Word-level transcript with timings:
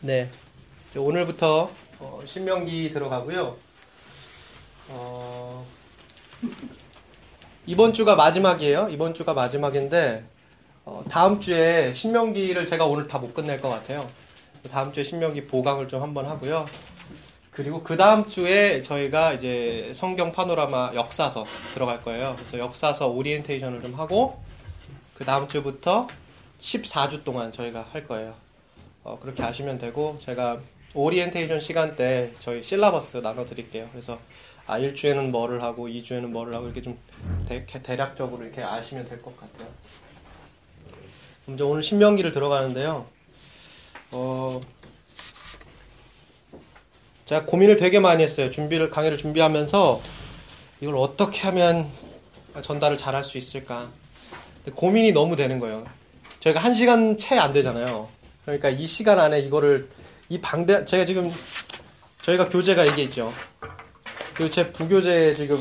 네. 0.00 0.30
오늘부터 0.96 1.70
어, 1.98 2.20
신명기 2.24 2.90
들어가고요. 2.90 3.56
어, 4.90 5.66
이번 7.66 7.92
주가 7.92 8.14
마지막이에요. 8.14 8.88
이번 8.90 9.14
주가 9.14 9.34
마지막인데 9.34 10.24
어, 10.84 11.02
다음 11.10 11.40
주에 11.40 11.92
신명기를 11.92 12.64
제가 12.66 12.86
오늘 12.86 13.06
다 13.06 13.18
못 13.18 13.34
끝낼 13.34 13.60
것 13.60 13.68
같아요. 13.68 14.08
다음 14.70 14.92
주에 14.92 15.02
신명기 15.04 15.46
보강을 15.46 15.88
좀 15.88 16.02
한번 16.02 16.26
하고요. 16.26 16.66
그리고 17.50 17.82
그 17.82 17.96
다음 17.96 18.26
주에 18.26 18.82
저희가 18.82 19.32
이제 19.32 19.90
성경 19.94 20.30
파노라마 20.30 20.92
역사서 20.94 21.44
들어갈 21.74 22.02
거예요. 22.02 22.34
그래서 22.36 22.58
역사서 22.58 23.08
오리엔테이션을 23.08 23.82
좀 23.82 23.94
하고 23.94 24.40
그 25.14 25.24
다음 25.24 25.48
주부터 25.48 26.06
14주 26.60 27.24
동안 27.24 27.50
저희가 27.50 27.84
할 27.92 28.06
거예요. 28.06 28.34
어, 29.08 29.18
그렇게 29.18 29.42
하시면 29.42 29.78
되고 29.78 30.18
제가 30.20 30.60
오리엔테이션 30.94 31.60
시간 31.60 31.96
때 31.96 32.30
저희 32.38 32.62
실라버스 32.62 33.18
나눠드릴게요. 33.18 33.88
그래서 33.90 34.18
아 34.66 34.78
1주에는 34.78 35.30
뭐를 35.30 35.62
하고 35.62 35.88
2주에는 35.88 36.26
뭐를 36.26 36.54
하고 36.54 36.66
이렇게 36.66 36.82
좀 36.82 36.98
대, 37.46 37.64
략적으로 37.96 38.44
이렇게 38.44 38.62
아시면 38.62 39.08
될 39.08 39.22
것 39.22 39.34
같아요. 39.40 39.66
이제 41.48 41.62
오늘 41.62 41.82
신명기를 41.82 42.32
들어가는데요. 42.32 43.06
어, 44.10 44.60
제가 47.24 47.46
고민을 47.46 47.76
되게 47.76 47.98
많이 48.00 48.22
했어요. 48.22 48.50
준비를 48.50 48.90
강의를 48.90 49.16
준비하면서 49.16 50.02
이걸 50.82 50.96
어떻게 50.96 51.40
하면 51.42 51.88
전달을 52.60 52.98
잘 52.98 53.14
할 53.14 53.24
수 53.24 53.38
있을까. 53.38 53.88
고민이 54.74 55.12
너무 55.12 55.34
되는 55.34 55.58
거예요. 55.60 55.86
저희가 56.40 56.60
한 56.60 56.74
시간 56.74 57.16
채 57.16 57.38
안 57.38 57.54
되잖아요. 57.54 58.08
그러니까 58.48 58.70
이 58.70 58.86
시간 58.86 59.18
안에 59.18 59.40
이거를 59.40 59.88
이 60.30 60.40
방대 60.40 60.86
제가 60.86 61.04
지금 61.04 61.30
저희가 62.22 62.48
교재가 62.48 62.86
이게 62.86 63.02
있죠. 63.02 63.30
그리고 64.34 64.50
제 64.50 64.72
부교재 64.72 65.34
지금 65.34 65.58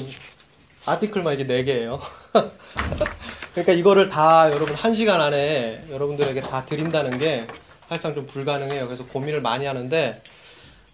아티클만 0.85 1.33
이게 1.33 1.43
4 1.45 1.63
개예요. 1.63 1.99
그러니까 3.51 3.73
이거를 3.73 4.07
다 4.07 4.49
여러분 4.53 4.73
한 4.73 4.93
시간 4.93 5.19
안에 5.19 5.83
여러분들에게 5.89 6.41
다 6.41 6.65
드린다는 6.65 7.17
게 7.17 7.45
사실상 7.89 8.15
좀 8.15 8.25
불가능해요. 8.25 8.85
그래서 8.85 9.05
고민을 9.05 9.41
많이 9.41 9.65
하는데 9.65 10.21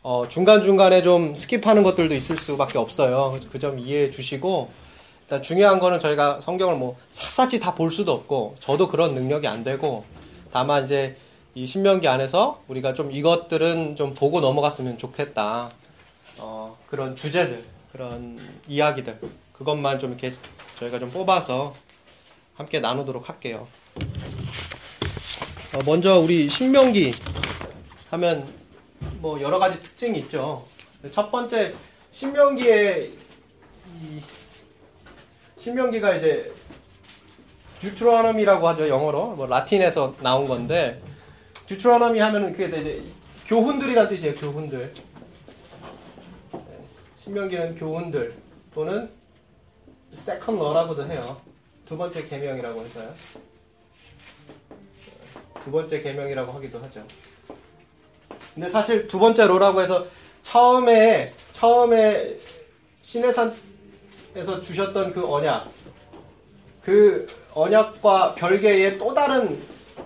어, 0.02 0.28
중간중간에 0.28 1.04
좀 1.04 1.34
skip하는 1.34 1.84
것들도 1.84 2.16
있을 2.16 2.38
수밖에 2.38 2.80
없어요. 2.80 3.38
그 3.52 3.60
점 3.60 3.78
이해해 3.80 4.10
주시고, 4.10 4.70
일단 5.22 5.42
중요한 5.42 5.80
거는 5.80 6.00
저희가 6.00 6.42
성경을 6.42 6.76
뭐 6.76 6.98
샅샅이 7.12 7.62
다 7.62 7.76
볼 7.76 7.90
수도 7.90 8.12
없고, 8.12 8.56
저도 8.60 8.90
그런 8.90 9.14
능력이 9.14 9.48
안 9.48 9.64
되고, 9.64 10.04
다만 10.52 10.84
이제 10.84 11.16
이 11.56 11.68
신명기 11.68 12.08
안에서 12.08 12.64
우리가 12.68 12.96
좀 12.96 13.12
이것들은 13.12 13.96
좀 13.96 14.16
보고 14.16 14.42
넘어갔으면 14.42 14.98
좋겠다. 14.98 15.70
어, 16.40 16.76
그런 16.88 17.16
주제들, 17.16 17.64
그런 17.92 18.40
이야기들, 18.68 19.20
그것만 19.52 20.00
좀 20.00 20.12
이렇게 20.12 20.34
저희가 20.80 20.98
좀 20.98 21.12
뽑아서 21.12 21.76
함께 22.56 22.80
나누도록 22.80 23.30
할게요. 23.30 23.68
어, 25.76 25.84
먼저 25.86 26.20
우리 26.20 26.50
신명기 26.50 27.14
하면 28.10 28.48
뭐 29.20 29.40
여러 29.40 29.60
가지 29.60 29.82
특징이 29.82 30.18
있죠. 30.20 30.66
첫 31.12 31.30
번째 31.30 31.76
신명기에 32.12 33.12
신명기가 35.60 36.16
이제 36.16 36.52
Deuteronomy라고 37.80 38.68
하죠 38.70 38.90
영어로 38.90 39.36
뭐 39.36 39.46
라틴에서 39.46 40.16
나온 40.22 40.48
건데 40.48 41.00
Deuteronomy 41.68 42.20
하면은 42.20 42.54
그게 42.54 42.66
이제 42.66 43.04
교훈들이란 43.48 44.10
뜻이에요 44.10 44.36
교훈들. 44.36 44.94
신명기는 47.20 47.76
교훈들 47.76 48.36
또는 48.74 49.10
second 50.14 50.58
law라고도 50.58 51.06
해요. 51.08 51.42
두 51.86 51.98
번째 51.98 52.24
계명이라고 52.24 52.82
해서요. 52.82 53.14
두 55.64 55.72
번째 55.72 56.02
계명이라고 56.02 56.52
하기도 56.52 56.80
하죠. 56.80 57.06
근데 58.54 58.68
사실 58.68 59.08
두 59.08 59.20
번째 59.20 59.48
로라고 59.48 59.82
해서 59.82 60.06
처음에 60.42 61.34
처음에 61.54 62.38
신해산에서 63.02 64.62
주셨던 64.62 65.14
그 65.14 65.26
언약 65.26 65.72
그 66.84 67.28
언약과 67.54 68.36
별개의 68.36 68.98
또 68.98 69.14
다른 69.14 69.62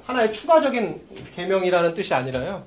하나의 0.07 0.31
추가적인 0.31 1.31
계명이라는 1.35 1.93
뜻이 1.93 2.13
아니라요. 2.13 2.65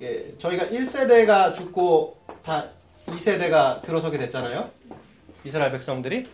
예, 0.00 0.34
저희가 0.38 0.66
1세대가 0.66 1.52
죽고 1.52 2.16
다 2.42 2.64
2세대가 3.06 3.82
들어서게 3.82 4.16
됐잖아요. 4.16 4.70
이스라엘 5.44 5.72
백성들이 5.72 6.26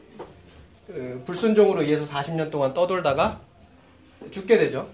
그 0.86 1.22
불순종으로 1.26 1.82
의해서 1.82 2.04
40년 2.04 2.52
동안 2.52 2.72
떠돌다가 2.74 3.40
죽게 4.30 4.58
되죠. 4.58 4.88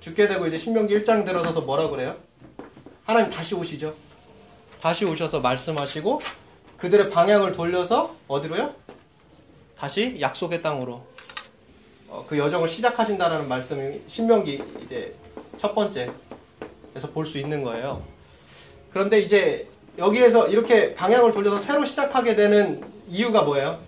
죽게 0.00 0.26
되고 0.28 0.46
이제 0.46 0.56
신명기 0.56 0.98
1장 1.00 1.26
들어서서 1.26 1.60
뭐라 1.60 1.90
그래요? 1.90 2.16
하나님 3.04 3.30
다시 3.30 3.54
오시죠. 3.54 3.94
다시 4.80 5.04
오셔서 5.04 5.40
말씀하시고 5.40 6.22
그들의 6.78 7.10
방향을 7.10 7.52
돌려서 7.52 8.16
어디로요? 8.26 8.74
다시 9.76 10.16
약속의 10.18 10.62
땅으로 10.62 11.04
어, 12.20 12.24
그 12.28 12.36
여정을 12.38 12.68
시작하신다는 12.68 13.48
말씀이 13.48 14.02
신명기 14.06 14.62
이제 14.84 15.14
첫 15.56 15.74
번째에서 15.74 16.12
볼 17.14 17.24
수 17.24 17.38
있는 17.38 17.62
거예요. 17.62 18.02
그런데 18.92 19.20
이제 19.20 19.68
여기에서 19.98 20.48
이렇게 20.48 20.94
방향을 20.94 21.32
돌려서 21.32 21.58
새로 21.58 21.84
시작하게 21.84 22.34
되는 22.36 22.82
이유가 23.08 23.42
뭐예요? 23.42 23.78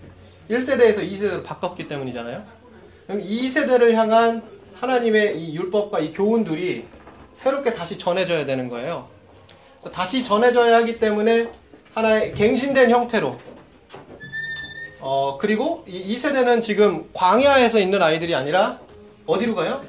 1세대에서 0.51 1.09
2세대로 1.11 1.45
바꿨기 1.45 1.89
때문이잖아요. 1.89 2.43
그럼 3.07 3.23
2세대를 3.23 3.93
향한 3.93 4.43
하나님의 4.75 5.39
이 5.39 5.55
율법과 5.57 6.01
이 6.01 6.13
교훈들이 6.13 6.87
새롭게 7.35 7.73
다시 7.73 7.99
전해져야 7.99 8.45
되는 8.47 8.69
거예요. 8.69 9.09
다시 9.93 10.25
전해져야 10.25 10.77
하기 10.79 10.99
때문에 10.99 11.51
하나의 11.95 12.33
갱신된 12.33 12.91
형태로 12.91 13.37
어 15.03 15.37
그리고 15.37 15.85
이, 15.89 16.15
2세대는 16.15 16.63
지금 16.63 17.11
광야에서 17.13 17.81
있는 17.81 18.01
아이들이 18.01 18.37
아니라 18.37 18.79
어디로 19.27 19.57
가요? 19.57 19.83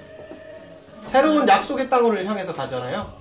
새로운 1.04 1.48
약속의 1.48 1.88
땅으로 1.90 2.18
향해서 2.26 2.56
가잖아요. 2.56 3.14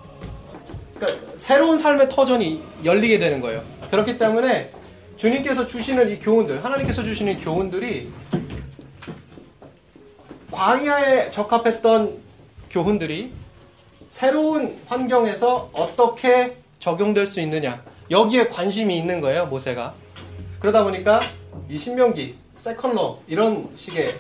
그러니까 0.97 1.37
새로운 1.37 1.77
삶의 1.77 2.09
터전이 2.09 2.63
열리게 2.85 3.19
되는 3.19 3.43
거예요. 3.43 3.63
그렇기 3.91 4.17
때문에 4.17 4.73
주님께서 5.17 5.67
주시는 5.67 6.09
이 6.09 6.19
교훈들, 6.19 6.65
하나님께서 6.65 7.03
주시는 7.03 7.41
교훈들이 7.41 8.11
광야에 10.51 11.31
적합했던 11.31 12.19
교훈들이 12.71 13.33
새로운 14.09 14.79
환경에서 14.87 15.71
어떻게 15.75 16.57
적용될 16.79 17.27
수 17.27 17.41
있느냐. 17.41 17.83
여기에 18.11 18.49
관심이 18.49 18.97
있는 18.97 19.21
거예요, 19.21 19.47
모세가. 19.47 19.93
그러다 20.59 20.85
보니까 20.85 21.21
이 21.73 21.79
신명기, 21.79 22.37
세컨러 22.55 23.21
이런 23.29 23.71
식의 23.75 24.15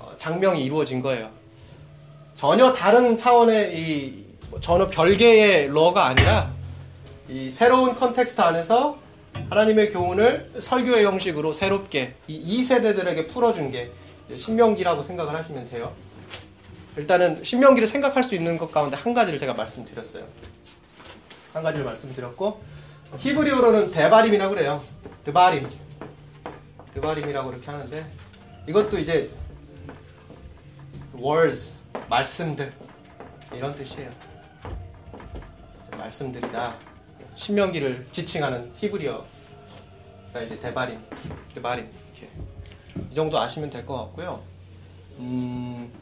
어, 0.00 0.10
장명이 0.16 0.64
이루어진 0.64 1.00
거예요. 1.00 1.30
전혀 2.34 2.72
다른 2.72 3.16
차원의 3.16 3.78
이 3.78 4.26
전혀 4.60 4.90
별개의 4.90 5.68
law가 5.68 6.06
아니라 6.06 6.50
이 7.28 7.48
새로운 7.48 7.94
context 7.94 8.40
안에서 8.40 8.98
하나님의 9.50 9.90
교훈을 9.90 10.50
설교의 10.58 11.04
형식으로 11.04 11.52
새롭게 11.52 12.16
이 12.26 12.60
2세대들에게 12.60 13.28
풀어준 13.28 13.70
게 13.70 13.92
신명기라고 14.34 15.04
생각을 15.04 15.32
하시면 15.32 15.70
돼요. 15.70 15.92
일단은 16.96 17.44
신명기를 17.44 17.86
생각할 17.86 18.24
수 18.24 18.34
있는 18.34 18.58
것 18.58 18.72
가운데 18.72 18.96
한 18.96 19.14
가지를 19.14 19.38
제가 19.38 19.54
말씀드렸어요. 19.54 20.24
한 21.52 21.62
가지를 21.62 21.84
말씀드렸고 21.84 22.60
히브리어로는 23.16 23.92
דברים이라고 23.92 24.54
그래요. 24.56 24.82
드바림. 25.22 25.85
드바림이라고 26.96 27.52
이렇게 27.52 27.70
하는데 27.70 28.06
이것도 28.66 28.98
이제 28.98 29.30
words 31.14 31.74
말씀들 32.08 32.72
이런 33.52 33.74
뜻이에요. 33.74 34.10
말씀들이다. 35.90 36.74
신명기를 37.34 38.06
지칭하는 38.12 38.72
히브리어가 38.76 39.24
이제 40.44 40.58
대바림, 40.58 40.98
드바림 41.54 41.90
이렇게 42.14 42.30
이 43.10 43.14
정도 43.14 43.38
아시면 43.38 43.68
될 43.70 43.84
것 43.84 43.94
같고요. 43.96 44.42
음, 45.18 45.92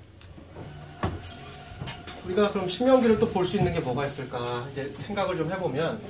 우리가 2.24 2.52
그럼 2.52 2.68
신명기를 2.68 3.18
또 3.18 3.28
볼 3.30 3.44
수 3.44 3.56
있는 3.56 3.72
게 3.72 3.80
뭐가 3.80 4.06
있을까 4.06 4.66
이제 4.70 4.84
생각을 4.90 5.36
좀 5.36 5.50
해보면 5.52 6.00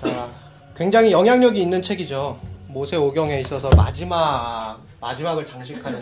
자 0.00 0.30
굉장히 0.76 1.10
영향력이 1.10 1.60
있는 1.60 1.82
책이죠 1.82 2.38
모세 2.68 2.96
오경에 2.96 3.40
있어서 3.40 3.68
마지막 3.76 4.78
마지막을 5.00 5.44
장식하는 5.44 6.00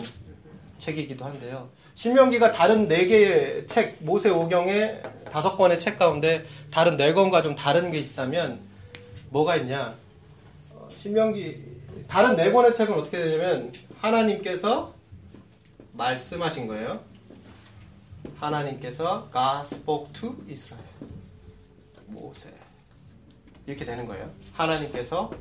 책이기도 0.77 1.25
한데요. 1.25 1.69
신명기가 1.95 2.51
다른 2.51 2.87
네 2.87 3.07
개의 3.07 3.65
책 3.65 3.97
모세 4.01 4.29
오경의 4.29 5.01
다섯 5.31 5.57
권의 5.57 5.79
책 5.79 5.97
가운데 5.97 6.45
다른 6.71 6.97
네 6.97 7.13
권과 7.13 7.41
좀 7.41 7.55
다른 7.55 7.91
게 7.91 7.97
있다면 7.99 8.59
뭐가 9.29 9.55
있냐? 9.57 9.95
어, 10.73 10.87
신명기 10.91 12.05
다른 12.07 12.35
네 12.35 12.51
권의 12.51 12.73
책은 12.73 12.93
어떻게 12.93 13.17
되냐면 13.17 13.71
하나님께서 13.99 14.93
말씀하신 15.93 16.67
거예요. 16.67 16.99
하나님께서 18.39 19.27
God 19.33 19.61
spoke 19.63 20.13
to 20.13 20.35
Israel. 20.47 20.85
모세. 22.07 22.56
이렇게 23.67 23.85
되는 23.85 24.07
거예요. 24.07 24.31
하나님께서 24.53 25.31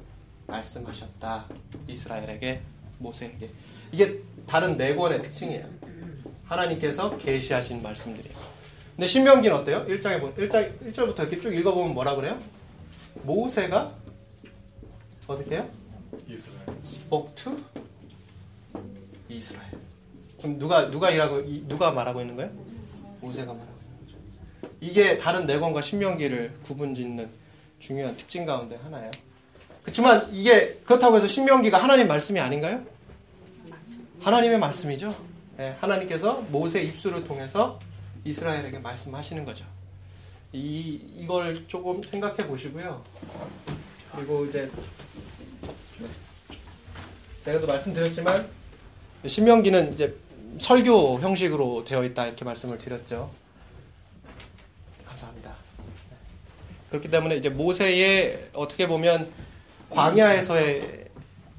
말씀하셨다. 0.48 1.46
이스라엘에게, 1.88 2.60
모세에게. 2.98 3.50
이게 3.92 4.18
다른 4.46 4.76
네 4.76 4.94
권의 4.94 5.22
특징이에요. 5.22 5.64
하나님께서 6.44 7.16
계시하신 7.16 7.82
말씀들이에요. 7.82 8.36
근데 8.96 9.06
신명기는 9.06 9.56
어때요? 9.56 9.84
1장에 9.86 10.20
보 10.20 10.34
1장 10.34 10.92
1절부터 10.92 11.20
이렇게 11.20 11.40
쭉 11.40 11.54
읽어 11.54 11.72
보면 11.74 11.94
뭐라 11.94 12.14
그래요? 12.16 12.38
모세가 13.22 13.92
어떻게 15.26 15.56
해요? 15.56 15.68
이스라엘. 16.28 16.78
spoke 16.84 17.34
to 17.34 17.56
이스라엘. 19.28 19.70
그럼 20.38 20.58
누가 20.58 20.90
누가 20.90 21.10
일하고 21.10 21.40
이- 21.40 21.64
누가 21.68 21.90
말하고 21.92 22.20
있는 22.20 22.36
거예요? 22.36 22.50
모세가 23.20 23.52
말하고 23.52 23.72
있는 23.82 24.06
거죠. 24.06 24.18
이게 24.80 25.18
다른 25.18 25.46
내권과 25.46 25.82
신명기를 25.82 26.58
구분짓는 26.62 27.28
중요한 27.78 28.16
특징 28.16 28.44
가운데 28.44 28.76
하나예요. 28.76 29.10
그렇지만 29.82 30.28
이게 30.32 30.74
그렇다고 30.84 31.16
해서 31.16 31.28
신명기가 31.28 31.78
하나님 31.78 32.08
말씀이 32.08 32.40
아닌가요? 32.40 32.84
하나님의 34.20 34.58
말씀이죠. 34.58 35.14
예, 35.60 35.76
하나님께서 35.80 36.42
모세 36.50 36.82
입술을 36.82 37.24
통해서 37.24 37.78
이스라엘에게 38.24 38.80
말씀하시는 38.80 39.44
거죠. 39.44 39.64
이 40.52 41.00
이걸 41.16 41.66
조금 41.68 42.02
생각해 42.02 42.46
보시고요. 42.46 43.04
그리고 44.14 44.44
이제 44.46 44.70
제가도 47.44 47.66
말씀드렸지만 47.66 48.48
신명기는 49.24 49.92
이제 49.92 50.16
설교 50.58 51.20
형식으로 51.20 51.84
되어 51.84 52.04
있다 52.04 52.26
이렇게 52.26 52.44
말씀을 52.44 52.78
드렸죠. 52.78 53.30
감사합니다. 55.06 55.54
그렇기 56.90 57.10
때문에 57.10 57.36
이제 57.36 57.48
모세의 57.48 58.50
어떻게 58.52 58.86
보면 58.86 59.30
광야에서의 59.90 61.08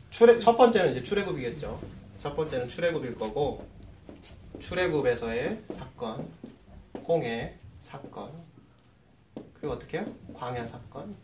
출애, 0.09 0.39
첫 0.39 0.55
번째는 0.57 0.91
이제 0.91 1.03
출애굽이겠죠. 1.03 1.81
첫 2.19 2.35
번째는 2.35 2.69
출애굽일 2.69 3.15
거고 3.15 3.67
출애굽에서의 4.59 5.59
사건, 5.73 6.27
홍해 7.07 7.53
사건, 7.79 8.31
그리고 9.53 9.73
어떻게 9.73 9.99
해요? 9.99 10.05
광야 10.33 10.65
사건. 10.65 11.15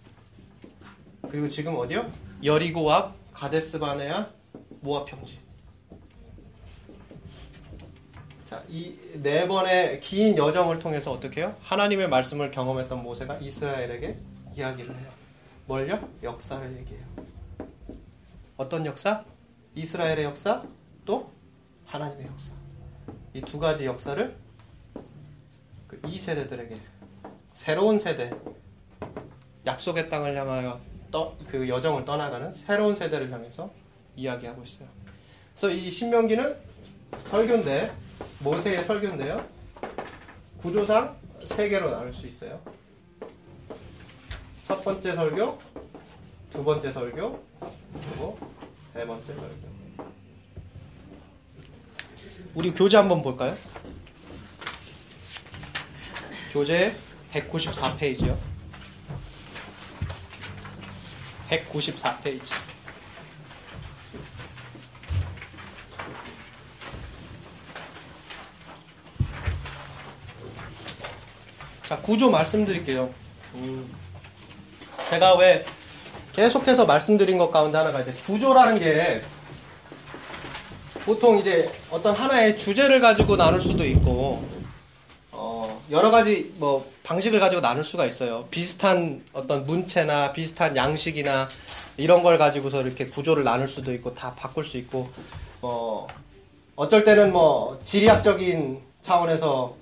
그리고 1.29 1.49
지금 1.49 1.75
어디요? 1.75 2.09
여리고 2.43 2.91
앞 2.91 3.15
가데스 3.31 3.79
바네아 3.79 4.29
모압 4.81 5.05
평지. 5.05 5.39
자, 8.53 8.61
이 8.69 8.93
네 9.23 9.47
번의 9.47 9.99
긴 9.99 10.37
여정을 10.37 10.77
통해서 10.77 11.11
어떻게 11.11 11.41
해요? 11.41 11.55
하나님의 11.61 12.07
말씀을 12.09 12.51
경험했던 12.51 13.01
모세가 13.01 13.37
이스라엘에게 13.37 14.15
이야기를 14.55 14.95
해요. 14.95 15.09
뭘요? 15.65 16.07
역사를 16.21 16.77
얘기해요. 16.77 17.03
어떤 18.57 18.85
역사? 18.85 19.25
이스라엘의 19.73 20.23
역사, 20.25 20.61
또 21.03 21.31
하나님의 21.87 22.27
역사. 22.27 22.53
이 23.33 23.41
두 23.41 23.57
가지 23.59 23.85
역사를 23.87 24.35
그 25.87 25.99
이 26.07 26.19
세대들에게 26.19 26.75
새로운 27.53 27.97
세대, 27.97 28.31
약속의 29.65 30.09
땅을 30.09 30.35
향하여 30.37 30.79
떠, 31.09 31.35
그 31.47 31.67
여정을 31.67 32.05
떠나가는 32.05 32.51
새로운 32.51 32.93
세대를 32.93 33.31
향해서 33.31 33.71
이야기하고 34.15 34.61
있어요. 34.63 34.87
그래서 35.55 35.71
이 35.71 35.89
신명기는 35.89 36.55
설교인데 37.31 38.02
모세의 38.43 38.83
설교인데요. 38.83 39.47
구조상 40.57 41.17
세 41.41 41.69
개로 41.69 41.89
나눌 41.89 42.13
수 42.13 42.27
있어요. 42.27 42.59
첫 44.67 44.83
번째 44.83 45.13
설교, 45.13 45.61
두 46.51 46.63
번째 46.63 46.91
설교, 46.91 47.43
그리고 47.93 48.39
세 48.93 49.05
번째 49.05 49.25
설교. 49.33 49.73
우리 52.55 52.71
교재 52.71 52.97
한번 52.97 53.23
볼까요? 53.23 53.55
교재 56.51 56.95
194페이지요. 57.31 58.37
194페이지. 61.49 62.72
자, 71.85 71.97
구조 71.99 72.31
말씀드릴게요. 72.31 73.13
음, 73.55 73.93
제가 75.09 75.35
왜 75.37 75.65
계속해서 76.31 76.85
말씀드린 76.85 77.37
것 77.37 77.51
가운데 77.51 77.77
하나가 77.77 77.99
이제 78.01 78.13
구조라는 78.25 78.79
게 78.79 79.21
보통 81.05 81.37
이제 81.39 81.65
어떤 81.91 82.15
하나의 82.15 82.55
주제를 82.55 83.01
가지고 83.01 83.35
나눌 83.35 83.59
수도 83.59 83.85
있고, 83.85 84.47
어, 85.33 85.83
여러 85.91 86.09
가지 86.09 86.53
뭐 86.55 86.89
방식을 87.03 87.41
가지고 87.41 87.61
나눌 87.61 87.83
수가 87.83 88.05
있어요. 88.05 88.47
비슷한 88.49 89.21
어떤 89.33 89.65
문체나 89.65 90.31
비슷한 90.31 90.77
양식이나 90.77 91.49
이런 91.97 92.23
걸 92.23 92.37
가지고서 92.37 92.81
이렇게 92.81 93.07
구조를 93.07 93.43
나눌 93.43 93.67
수도 93.67 93.93
있고 93.93 94.13
다 94.13 94.33
바꿀 94.35 94.63
수 94.63 94.77
있고, 94.77 95.09
뭐 95.59 96.07
어쩔 96.77 97.03
때는 97.03 97.33
뭐 97.33 97.77
지리학적인 97.83 98.81
차원에서 99.01 99.75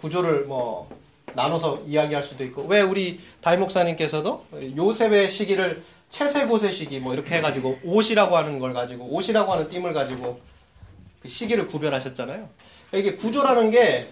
구조를 0.00 0.44
뭐 0.44 0.88
나눠서 1.34 1.82
이야기할 1.86 2.22
수도 2.22 2.44
있고 2.44 2.64
왜 2.64 2.80
우리 2.80 3.20
다임 3.40 3.60
목사님께서도 3.60 4.44
요셉의 4.76 5.30
시기를 5.30 5.82
채세봇의 6.10 6.72
시기 6.72 7.00
뭐 7.00 7.14
이렇게 7.14 7.36
해가지고 7.36 7.78
옷이라고 7.84 8.36
하는 8.36 8.58
걸 8.58 8.72
가지고 8.74 9.06
옷이라고 9.06 9.52
하는 9.52 9.68
띠을 9.68 9.92
가지고 9.92 10.40
그 11.20 11.28
시기를 11.28 11.66
구별하셨잖아요. 11.66 12.48
이게 12.94 13.14
구조라는 13.14 13.70
게 13.70 14.08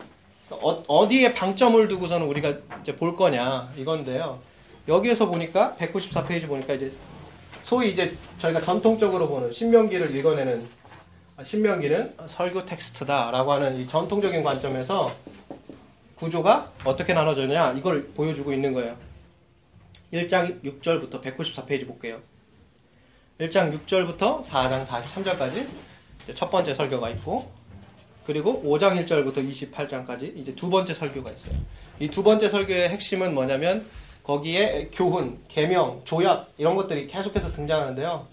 어, 0.51 1.09
디에 1.09 1.33
방점을 1.33 1.87
두고서는 1.89 2.27
우리가 2.27 2.55
이제 2.81 2.97
볼 2.97 3.15
거냐 3.17 3.73
이건데요. 3.77 4.41
여기에서 4.89 5.29
보니까 5.29 5.77
194페이지 5.79 6.49
보니까 6.49 6.75
이제 6.75 6.93
소위 7.63 7.91
이제 7.91 8.17
저희가 8.39 8.61
전통적으로 8.61 9.29
보는 9.29 9.53
신명기를 9.53 10.17
읽어내는 10.17 10.69
아, 11.37 11.45
신명기는 11.45 12.15
설교 12.27 12.65
텍스트다라고 12.65 13.53
하는 13.53 13.79
이 13.79 13.87
전통적인 13.87 14.43
관점에서 14.43 15.11
구조가 16.21 16.73
어떻게 16.85 17.15
나눠졌냐 17.15 17.73
이걸 17.73 18.07
보여주고 18.09 18.53
있는 18.53 18.75
거예요. 18.75 18.97
1장 20.13 20.63
6절부터 20.63 21.23
194페이지 21.23 21.87
볼게요. 21.87 22.21
1장 23.41 23.73
6절부터 23.87 24.45
4장 24.45 24.85
43절까지 24.85 25.67
첫 26.35 26.51
번째 26.51 26.75
설교가 26.75 27.09
있고 27.11 27.51
그리고 28.27 28.63
5장 28.63 29.03
1절부터 29.05 29.37
28장까지 29.73 30.37
이제 30.37 30.55
두 30.55 30.69
번째 30.69 30.93
설교가 30.93 31.31
있어요. 31.31 31.55
이 32.01 32.09
두 32.09 32.23
번째 32.23 32.49
설교의 32.49 32.89
핵심은 32.91 33.35
뭐냐면 33.35 33.87
거기에 34.23 34.91
교훈, 34.93 35.39
계명, 35.49 36.03
조약 36.05 36.53
이런 36.59 36.77
것들이 36.77 37.07
계속해서 37.07 37.53
등장하는데요. 37.53 38.27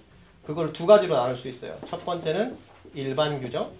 그걸 0.45 0.73
두 0.73 0.85
가지로 0.85 1.15
나눌 1.15 1.35
수 1.35 1.47
있어요. 1.47 1.77
첫 1.87 2.05
번째는 2.05 2.57
일반 2.93 3.39
규정, 3.39 3.71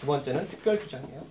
두 0.00 0.06
번째는 0.06 0.48
특별 0.48 0.78
규정이에요. 0.78 1.22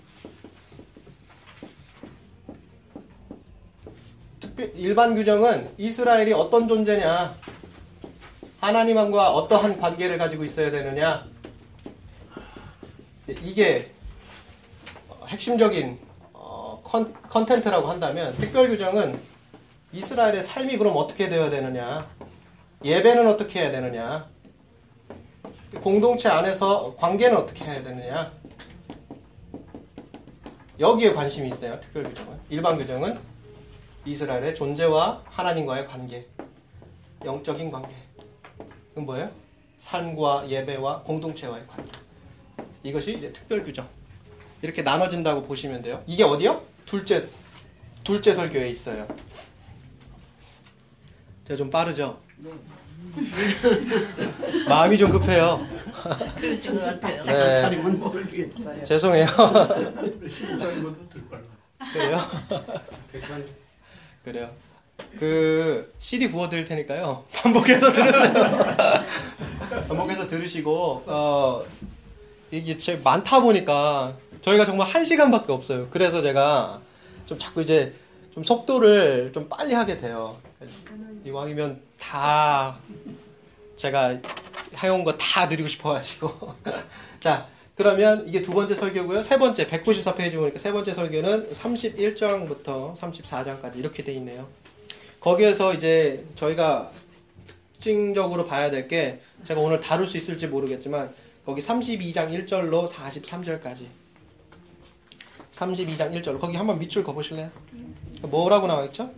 특별, 4.39 4.50
일반 4.75 5.15
규정은 5.15 5.69
이스라엘이 5.77 6.33
어떤 6.33 6.67
존재냐, 6.67 7.35
하나님과 8.59 9.33
어떠한 9.33 9.79
관계를 9.79 10.17
가지고 10.17 10.43
있어야 10.43 10.71
되느냐, 10.71 11.25
이게 13.27 13.91
핵심적인 15.27 15.99
어, 16.33 16.81
con, 16.83 17.13
content라고 17.23 17.87
한다면 17.87 18.35
특별 18.37 18.69
규정은 18.69 19.19
이스라엘의 19.93 20.43
삶이 20.43 20.77
그럼 20.77 20.95
어떻게 20.95 21.29
되어야 21.29 21.49
되느냐, 21.49 22.07
예배는 22.83 23.27
어떻게 23.27 23.61
해야 23.61 23.71
되느냐, 23.71 24.27
공동체 25.81 26.29
안에서 26.29 26.95
관계는 26.97 27.37
어떻게 27.37 27.65
해야 27.65 27.81
되느냐, 27.83 28.31
여기에 30.79 31.13
관심이 31.13 31.49
있어요. 31.49 31.79
특별 31.79 32.03
규정은. 32.03 32.39
일반 32.49 32.77
규정은 32.77 33.30
이스라엘의 34.05 34.55
존재와 34.55 35.23
하나님과의 35.25 35.85
관계. 35.87 36.27
영적인 37.23 37.69
관계. 37.71 37.89
그건 38.89 39.05
뭐예요? 39.05 39.29
삶과 39.77 40.49
예배와 40.49 41.03
공동체와의 41.03 41.65
관계. 41.67 41.91
이것이 42.83 43.15
이제 43.17 43.31
특별 43.31 43.63
규정. 43.63 43.87
이렇게 44.61 44.81
나눠진다고 44.81 45.43
보시면 45.43 45.81
돼요. 45.83 46.03
이게 46.07 46.23
어디요? 46.23 46.61
둘째, 46.85 47.27
둘째 48.03 48.33
설교에 48.33 48.69
있어요. 48.69 49.07
제가 51.45 51.57
좀 51.57 51.69
빠르죠? 51.69 52.19
마음이 54.67 54.97
좀 54.97 55.11
급해요. 55.11 55.65
그러신 56.37 56.79
것 56.79 57.01
같아요. 57.01 57.21
네. 57.23 57.55
차리면 57.55 57.99
모르겠어요. 57.99 58.83
죄송해요. 58.83 59.25
그래요? 61.93 62.19
그래요. 64.23 64.49
그 65.19 65.93
CD 65.99 66.29
구워 66.29 66.47
드릴 66.49 66.65
테니까요. 66.65 67.25
반복해서 67.33 67.91
들으세요. 67.91 68.33
반복해서 69.87 70.27
들으시고 70.27 71.03
어 71.07 71.63
이게 72.51 72.77
제 72.77 72.97
많다 73.03 73.41
보니까 73.41 74.15
저희가 74.41 74.65
정말 74.65 74.87
한 74.87 75.05
시간밖에 75.05 75.51
없어요. 75.51 75.87
그래서 75.89 76.21
제가 76.21 76.81
좀 77.25 77.39
자꾸 77.39 77.61
이제 77.61 77.93
좀 78.33 78.43
속도를 78.43 79.31
좀 79.33 79.49
빨리 79.49 79.73
하게 79.73 79.97
돼요. 79.97 80.37
이왕이면 81.25 81.81
다 81.99 82.77
제가 83.75 84.19
해온 84.83 85.03
거 85.03 85.17
다 85.17 85.47
드리고 85.49 85.67
싶어가지고 85.67 86.53
자 87.19 87.47
그러면 87.75 88.27
이게 88.27 88.41
두 88.41 88.53
번째 88.53 88.75
설교고요. 88.75 89.23
세 89.23 89.37
번째 89.39 89.65
194페이지 89.67 90.35
보니까 90.35 90.59
세 90.59 90.71
번째 90.71 90.93
설교는 90.93 91.49
31장부터 91.51 92.93
34장까지 92.95 93.77
이렇게 93.77 94.03
돼 94.03 94.13
있네요. 94.13 94.47
거기에서 95.19 95.73
이제 95.73 96.25
저희가 96.35 96.91
특징적으로 97.73 98.45
봐야 98.45 98.69
될 98.69 98.87
게 98.87 99.19
제가 99.43 99.61
오늘 99.61 99.79
다룰 99.79 100.05
수 100.07 100.17
있을지 100.17 100.47
모르겠지만 100.47 101.13
거기 101.45 101.61
32장 101.61 102.45
1절로 102.45 102.87
43절까지 102.87 103.85
32장 105.53 106.13
1절 106.21 106.39
거기 106.39 106.57
한번 106.57 106.77
밑줄 106.79 107.03
그어보실래요? 107.03 107.49
뭐라고 108.23 108.67
나와 108.67 108.85
있죠? 108.85 109.11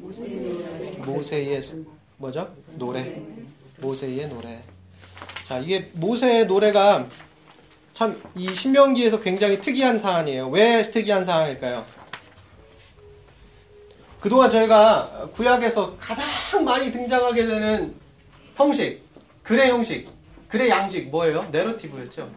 모세의 1.05 1.61
뭐죠? 2.17 2.53
노래 2.75 3.21
모세의 3.79 4.27
노래 4.29 4.61
자 5.43 5.59
이게 5.59 5.89
모세의 5.93 6.45
노래가 6.47 7.07
참 7.93 8.19
이 8.35 8.53
신명기에서 8.53 9.19
굉장히 9.19 9.61
특이한 9.61 9.97
사안이에요 9.97 10.49
왜 10.49 10.81
특이한 10.81 11.23
사안일까요? 11.25 11.85
그동안 14.19 14.49
저희가 14.49 15.29
구약에서 15.33 15.97
가장 15.97 16.63
많이 16.63 16.91
등장하게 16.91 17.45
되는 17.45 17.93
형식, 18.55 19.03
글의 19.43 19.69
형식, 19.69 20.07
글의 20.47 20.69
양식 20.69 21.09
뭐예요? 21.09 21.43
내러티브였죠. 21.51 22.31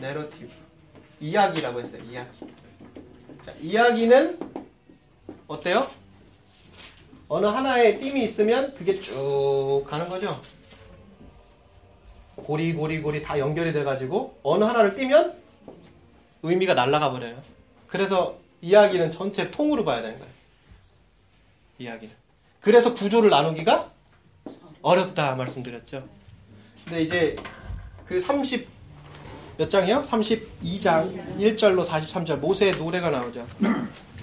내러티브. 0.00 0.50
이야기라고 1.20 1.80
했어요. 1.80 2.02
이야기. 2.10 2.38
자, 3.42 3.54
이야기는 3.58 4.38
어때요? 5.46 5.88
어느 7.28 7.46
하나의 7.46 7.98
띠이 8.00 8.22
있으면 8.24 8.74
그게 8.74 9.00
쭉 9.00 9.84
가는 9.88 10.10
거죠. 10.10 10.38
고리 12.36 12.72
고리 12.72 13.00
고리 13.00 13.22
다 13.22 13.38
연결이 13.38 13.72
돼가지고 13.72 14.38
어느 14.42 14.64
하나를 14.64 14.94
띄면 14.94 15.34
의미가 16.42 16.74
날아가 16.74 17.10
버려요. 17.10 17.36
그래서 17.86 18.38
이야기는 18.60 19.10
전체 19.10 19.50
통으로 19.50 19.84
봐야 19.84 20.02
되는 20.02 20.18
거예요. 20.18 20.32
이야기는. 21.78 22.14
그래서 22.60 22.94
구조를 22.94 23.30
나누기가 23.30 23.90
어렵다 24.82 25.36
말씀드렸죠. 25.36 26.06
근데 26.84 27.02
이제 27.02 27.36
그 28.04 28.20
30, 28.20 28.66
몇 29.56 29.70
장이요? 29.70 30.02
32장 30.02 31.38
1절로 31.38 31.86
43절 31.86 32.38
모세의 32.38 32.76
노래가 32.76 33.10
나오죠. 33.10 33.46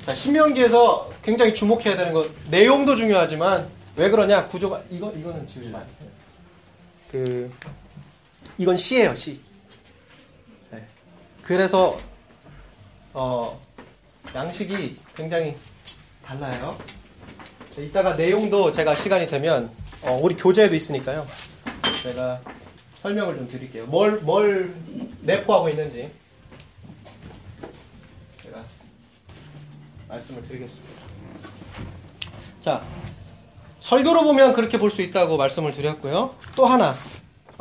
자, 0.06 0.16
신명기에서 0.16 1.12
굉장히 1.24 1.54
주목해야 1.54 1.96
되는 1.96 2.14
것, 2.14 2.30
내용도 2.50 2.96
중요하지만 2.96 3.70
왜 3.96 4.10
그러냐? 4.10 4.48
구조가 4.48 4.84
이거 4.90 5.12
이거는 5.12 5.48
지우지 5.48 5.70
마요. 5.70 5.86
그 7.12 7.52
이건 8.58 8.78
시예요, 8.78 9.16
시. 9.16 9.40
네. 10.72 10.86
그래서 11.44 11.98
어 13.14 13.60
양식이 14.34 14.98
굉장히 15.16 15.58
달라요. 16.24 16.78
이따가 17.78 18.16
내용도 18.16 18.72
제가 18.72 18.96
시간이 18.96 19.28
되면 19.28 19.72
어, 20.04 20.20
우리 20.22 20.36
교재에도 20.36 20.76
있으니까요. 20.76 21.26
제가 22.04 22.42
설명을 23.02 23.36
좀 23.38 23.50
드릴게요. 23.50 23.86
뭘, 23.88 24.20
뭘 24.20 24.74
내포하고 25.22 25.70
있는지 25.70 26.12
제가 28.44 28.64
말씀을 30.10 30.42
드리겠습니다. 30.42 31.02
자, 32.60 32.86
설교로 33.80 34.24
보면 34.24 34.54
그렇게 34.54 34.78
볼 34.78 34.90
수 34.92 35.02
있다고 35.02 35.38
말씀을 35.38 35.72
드렸고요. 35.72 36.36
또 36.56 36.66
하나, 36.66 36.96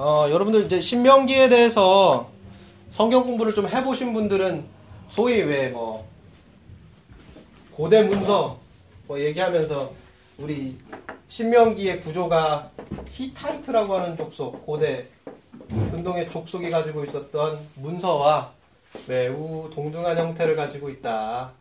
어, 0.02 0.30
여러분들 0.30 0.64
이제 0.64 0.80
신명기에 0.80 1.50
대해서 1.50 2.30
성경 2.90 3.22
공부를 3.26 3.52
좀 3.52 3.68
해보신 3.68 4.14
분들은 4.14 4.64
소위 5.10 5.42
왜 5.42 5.68
뭐 5.72 6.08
고대 7.72 8.02
문서 8.02 8.58
뭐 9.06 9.20
얘기하면서 9.20 9.92
우리 10.38 10.78
신명기의 11.28 12.00
구조가 12.00 12.70
히타이트라고 13.10 13.94
하는 13.94 14.16
족속, 14.16 14.64
고대 14.64 15.06
근동의 15.68 16.30
족속이 16.30 16.70
가지고 16.70 17.04
있었던 17.04 17.58
문서와 17.74 18.52
매우 19.06 19.68
동등한 19.74 20.16
형태를 20.16 20.56
가지고 20.56 20.88
있다. 20.88 21.52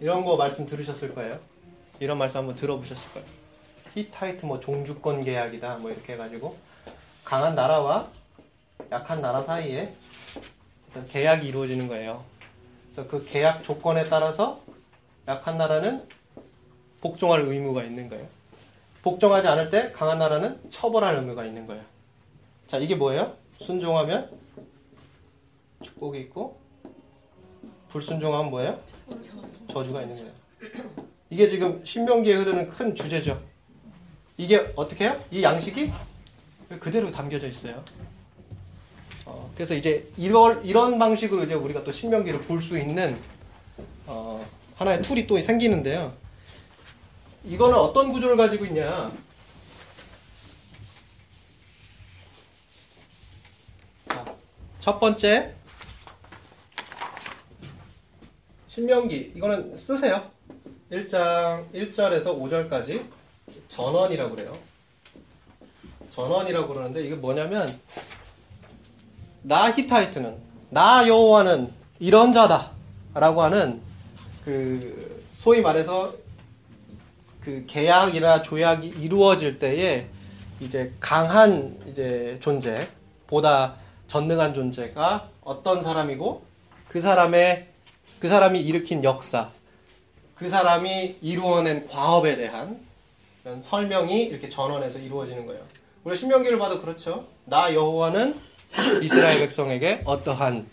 이런 0.00 0.24
거 0.24 0.36
말씀 0.36 0.66
들으셨을 0.66 1.16
거예요. 1.16 1.40
이런 1.98 2.16
말씀 2.16 2.38
한번 2.38 2.54
들어보셨을 2.54 3.10
거예요. 3.10 3.26
히타이트 3.94 4.46
뭐 4.46 4.60
종주권 4.60 5.24
계약이다 5.24 5.78
뭐 5.78 5.90
이렇게 5.90 6.12
해가지고 6.12 6.56
강한 7.26 7.56
나라와 7.56 8.08
약한 8.92 9.20
나라 9.20 9.42
사이에 9.42 9.92
어떤 10.88 11.08
계약이 11.08 11.48
이루어지는 11.48 11.88
거예요. 11.88 12.24
그래서 12.84 13.08
그 13.08 13.24
계약 13.24 13.64
조건에 13.64 14.08
따라서 14.08 14.60
약한 15.26 15.58
나라는 15.58 16.06
복종할 17.00 17.42
의무가 17.42 17.82
있는 17.82 18.08
거예요. 18.08 18.24
복종하지 19.02 19.48
않을 19.48 19.70
때 19.70 19.90
강한 19.90 20.20
나라는 20.20 20.70
처벌할 20.70 21.16
의무가 21.16 21.44
있는 21.44 21.66
거예요. 21.66 21.82
자, 22.68 22.78
이게 22.78 22.94
뭐예요? 22.94 23.36
순종하면 23.58 24.30
축복이 25.82 26.20
있고 26.20 26.60
불순종하면 27.88 28.50
뭐예요? 28.50 28.80
저주가 29.72 30.02
있는 30.02 30.16
거예요. 30.16 30.32
이게 31.30 31.48
지금 31.48 31.84
신명기에 31.84 32.36
흐르는 32.36 32.68
큰 32.68 32.94
주제죠. 32.94 33.42
이게 34.36 34.72
어떻게 34.76 35.06
해요? 35.06 35.20
이 35.32 35.42
양식이 35.42 35.90
그대로 36.80 37.10
담겨져 37.10 37.46
있어요. 37.48 37.82
어, 39.24 39.50
그래서 39.54 39.74
이제 39.74 40.08
이런, 40.16 40.64
이런 40.64 40.98
방식으로 40.98 41.44
이제 41.44 41.54
우리가 41.54 41.84
또 41.84 41.90
신명기를 41.90 42.40
볼 42.42 42.60
수 42.60 42.78
있는 42.78 43.18
어, 44.06 44.46
하나의 44.76 45.02
툴이 45.02 45.26
또 45.26 45.40
생기는데요. 45.40 46.12
이거는 47.44 47.76
어떤 47.76 48.12
구조를 48.12 48.36
가지고 48.36 48.64
있냐? 48.66 49.12
자, 54.08 54.24
첫 54.80 54.98
번째 54.98 55.54
신명기 58.68 59.32
이거는 59.36 59.76
쓰세요. 59.76 60.30
1장 60.90 61.72
1절에서 61.72 62.26
5절까지 62.26 63.04
전원이라고 63.68 64.34
그래요. 64.36 64.56
전원이라고 66.16 66.68
그러는데 66.68 67.04
이게 67.04 67.14
뭐냐면 67.14 67.68
나 69.42 69.70
히타이트는 69.70 70.34
나 70.70 71.06
여호와는 71.06 71.70
이런 71.98 72.32
자다라고 72.32 73.42
하는 73.42 73.82
그 74.42 75.22
소위 75.32 75.60
말해서 75.60 76.14
그 77.42 77.64
계약이나 77.66 78.42
조약이 78.42 78.88
이루어질 78.88 79.58
때에 79.58 80.08
이제 80.60 80.90
강한 81.00 81.78
이제 81.86 82.38
존재 82.40 82.88
보다 83.26 83.74
전능한 84.06 84.54
존재가 84.54 85.28
어떤 85.42 85.82
사람이고 85.82 86.42
그 86.88 87.00
사람의 87.02 87.68
그 88.20 88.28
사람이 88.28 88.58
일으킨 88.58 89.04
역사 89.04 89.50
그 90.34 90.48
사람이 90.48 91.18
이루어낸 91.20 91.86
과업에 91.86 92.36
대한 92.36 92.80
이런 93.44 93.60
설명이 93.60 94.22
이렇게 94.22 94.48
전원해서 94.48 94.98
이루어지는 94.98 95.46
거예요. 95.46 95.62
우리 96.06 96.14
신명기를 96.14 96.56
봐도 96.56 96.80
그렇죠. 96.80 97.26
나 97.46 97.74
여호와는 97.74 98.40
이스라엘 99.02 99.40
백성에게 99.40 100.02
어떠한 100.04 100.64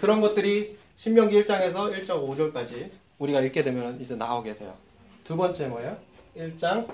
그런 0.00 0.20
것들이 0.20 0.78
신명기 0.94 1.42
1장에서 1.42 1.92
1장 1.92 2.24
5절까지 2.24 2.92
우리가 3.18 3.40
읽게 3.40 3.64
되면 3.64 4.00
이제 4.00 4.14
나오게 4.14 4.54
돼요. 4.54 4.72
두 5.24 5.36
번째 5.36 5.66
뭐예요? 5.66 5.96
1장 6.36 6.86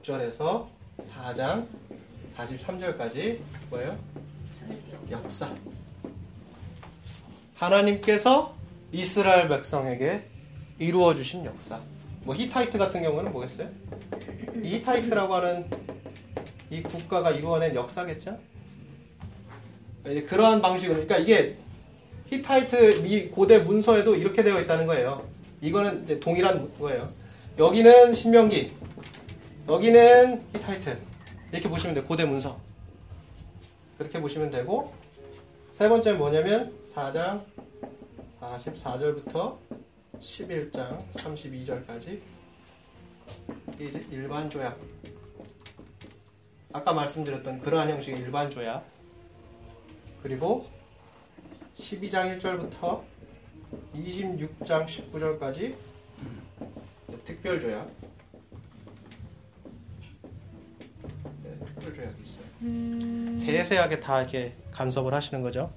6절에서 0.00 0.66
4장 1.00 1.66
43절까지 2.36 3.40
뭐예요? 3.70 3.98
역사. 5.10 5.52
하나님께서 7.56 8.54
이스라엘 8.92 9.48
백성에게 9.48 10.22
이루어 10.78 11.16
주신 11.16 11.44
역사. 11.44 11.80
뭐 12.24 12.34
히타이트 12.34 12.78
같은 12.78 13.02
경우는 13.02 13.32
뭐겠어요? 13.32 13.68
이 14.62 14.76
히타이트라고 14.76 15.34
하는 15.34 15.68
이 16.70 16.82
국가가 16.82 17.30
이루어낸 17.30 17.74
역사겠죠? 17.74 18.38
그러한 20.26 20.60
방식으로 20.62 21.06
그러니까 21.06 21.18
이게 21.18 21.56
히타이트 22.26 23.02
및 23.02 23.28
고대 23.28 23.58
문서에도 23.58 24.16
이렇게 24.16 24.42
되어 24.42 24.60
있다는 24.60 24.86
거예요. 24.86 25.26
이거는 25.60 26.04
이제 26.04 26.18
동일한 26.18 26.70
거예요. 26.78 27.06
여기는 27.58 28.14
신명기, 28.14 28.72
여기는 29.68 30.42
히타이트 30.54 30.98
이렇게 31.52 31.68
보시면 31.68 31.94
돼요. 31.94 32.04
고대 32.04 32.24
문서 32.24 32.58
그렇게 33.98 34.20
보시면 34.20 34.50
되고 34.50 34.92
세 35.70 35.88
번째는 35.88 36.18
뭐냐면 36.18 36.74
4장 36.94 37.42
44절부터 38.40 39.56
11장 40.20 41.10
32절까지. 41.12 42.20
일반 44.10 44.50
조약 44.50 44.78
아까 46.72 46.92
말씀드렸던 46.92 47.60
그러한 47.60 47.88
형식의 47.88 48.20
일반 48.20 48.50
조약 48.50 48.84
그리고 50.22 50.66
12장 51.76 52.38
1절부터 52.38 53.02
26장 53.94 54.86
19절까지 54.86 55.74
특별 57.24 57.60
조약 57.60 57.90
네, 61.42 61.58
특별 61.64 61.92
조약이 61.94 62.22
있어요. 62.22 63.38
세세하게 63.38 64.00
다 64.00 64.20
이렇게 64.20 64.54
간섭을 64.72 65.14
하시는 65.14 65.42
거죠. 65.42 65.70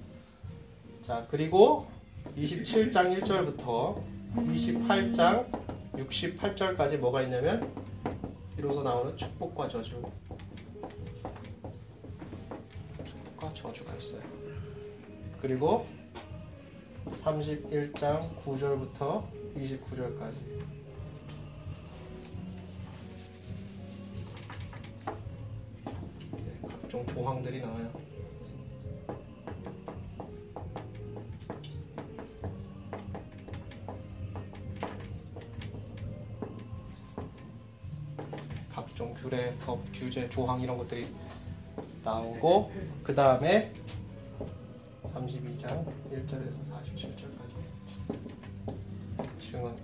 자, 1.02 1.26
그리고 1.30 1.86
27장 2.36 3.18
1절부터 3.22 4.02
28장 4.34 5.50
68절까지 5.94 6.98
뭐가 6.98 7.22
있냐면 7.22 7.72
이로서 8.56 8.82
나오는 8.82 9.16
축복과 9.16 9.68
저주. 9.68 10.02
축복과 13.04 13.54
저주가 13.54 13.94
있어요. 13.94 14.22
그리고 15.40 15.86
31장 17.06 18.36
9절부터 18.38 19.24
29절까지. 19.56 20.34
네, 26.32 26.60
각종 26.68 27.06
조항들이 27.06 27.60
나와요. 27.60 28.07
규제, 39.98 40.28
조항 40.28 40.60
이런 40.60 40.78
것들이 40.78 41.06
나오고 42.04 42.72
그 43.02 43.14
다음에 43.14 43.72
32장 45.14 45.84
1절에서 46.12 46.58
47절까지 46.96 47.52
증언 49.40 49.76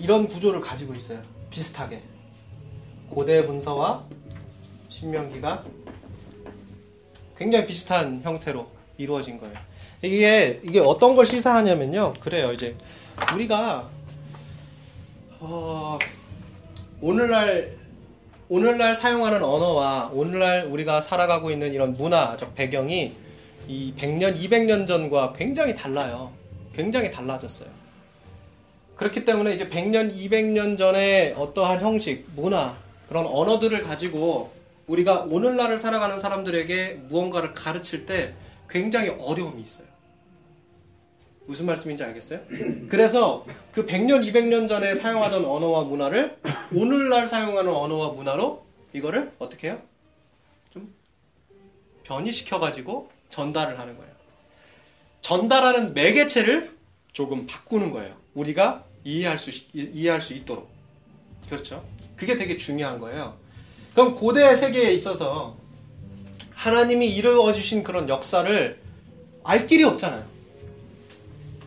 이런 0.00 0.28
구조를 0.28 0.60
가지고 0.60 0.94
있어요. 0.94 1.22
비슷하게 1.50 2.02
고대 3.10 3.42
문서와 3.42 4.04
신명기가 4.88 5.64
굉장히 7.36 7.66
비슷한 7.66 8.20
형태로 8.22 8.70
이루어진 8.98 9.38
거예요. 9.38 9.73
이게 10.04 10.60
이게 10.62 10.80
어떤 10.80 11.16
걸 11.16 11.26
시사하냐면요. 11.26 12.14
그래요. 12.20 12.52
이제 12.52 12.74
우리가 13.34 13.88
어, 15.40 15.98
오늘날 17.00 17.72
오늘날 18.48 18.94
사용하는 18.94 19.42
언어와 19.42 20.10
오늘날 20.12 20.66
우리가 20.66 21.00
살아가고 21.00 21.50
있는 21.50 21.72
이런 21.72 21.94
문화적 21.94 22.54
배경이 22.54 23.12
이 23.66 23.94
100년, 23.96 24.36
200년 24.36 24.86
전과 24.86 25.32
굉장히 25.32 25.74
달라요. 25.74 26.32
굉장히 26.74 27.10
달라졌어요. 27.10 27.68
그렇기 28.96 29.24
때문에 29.24 29.54
이제 29.54 29.68
100년, 29.68 30.14
200년 30.14 30.76
전에 30.76 31.32
어떠한 31.36 31.80
형식, 31.80 32.26
문화, 32.36 32.76
그런 33.08 33.26
언어들을 33.26 33.82
가지고 33.82 34.52
우리가 34.86 35.26
오늘날을 35.30 35.78
살아가는 35.78 36.20
사람들에게 36.20 37.04
무언가를 37.08 37.54
가르칠 37.54 38.04
때 38.04 38.34
굉장히 38.68 39.08
어려움이 39.18 39.62
있어요. 39.62 39.93
무슨 41.46 41.66
말씀인지 41.66 42.02
알겠어요? 42.04 42.40
그래서 42.88 43.46
그 43.72 43.86
100년, 43.86 44.26
200년 44.30 44.68
전에 44.68 44.94
사용하던 44.94 45.44
언어와 45.44 45.84
문화를 45.84 46.36
오늘날 46.74 47.26
사용하는 47.26 47.72
언어와 47.72 48.10
문화로 48.10 48.64
이거를 48.92 49.32
어떻게 49.38 49.68
해요? 49.68 49.82
좀 50.72 50.92
변이시켜가지고 52.04 53.10
전달을 53.28 53.78
하는 53.78 53.96
거예요. 53.96 54.12
전달하는 55.20 55.94
매개체를 55.94 56.70
조금 57.12 57.46
바꾸는 57.46 57.90
거예요. 57.90 58.14
우리가 58.34 58.84
이해할 59.04 59.38
수, 59.38 59.50
이해할 59.72 60.20
수 60.20 60.34
있도록. 60.34 60.68
그렇죠? 61.48 61.84
그게 62.16 62.36
되게 62.36 62.56
중요한 62.56 63.00
거예요. 63.00 63.36
그럼 63.92 64.16
고대 64.16 64.54
세계에 64.56 64.92
있어서 64.92 65.56
하나님이 66.54 67.08
이루어주신 67.14 67.84
그런 67.84 68.08
역사를 68.08 68.78
알 69.44 69.66
길이 69.66 69.84
없잖아요. 69.84 70.33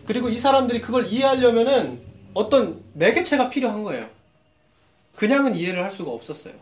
그리고 0.07 0.29
이 0.29 0.37
사람들이 0.37 0.81
그걸 0.81 1.07
이해하려면은 1.07 2.01
어떤 2.33 2.81
매개체가 2.93 3.49
필요한 3.49 3.83
거예요. 3.83 4.09
그냥은 5.15 5.55
이해를 5.55 5.83
할 5.83 5.91
수가 5.91 6.11
없었어요. 6.11 6.53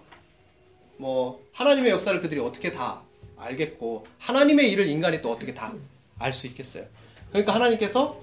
뭐, 0.97 1.43
하나님의 1.53 1.91
역사를 1.91 2.19
그들이 2.19 2.39
어떻게 2.39 2.71
다 2.71 3.01
알겠고, 3.37 4.05
하나님의 4.19 4.71
일을 4.71 4.87
인간이 4.87 5.21
또 5.21 5.31
어떻게 5.31 5.53
다 5.53 5.73
알 6.17 6.31
수 6.31 6.47
있겠어요. 6.47 6.85
그러니까 7.29 7.53
하나님께서 7.53 8.21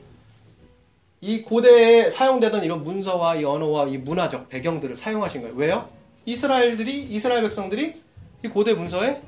이 1.20 1.42
고대에 1.42 2.10
사용되던 2.10 2.64
이런 2.64 2.82
문서와 2.82 3.36
이 3.36 3.44
언어와 3.44 3.86
이 3.88 3.98
문화적 3.98 4.48
배경들을 4.48 4.96
사용하신 4.96 5.42
거예요. 5.42 5.54
왜요? 5.56 5.90
이스라엘들이, 6.24 7.02
이스라엘 7.02 7.42
백성들이 7.42 8.00
이 8.44 8.48
고대 8.48 8.74
문서에 8.74 9.20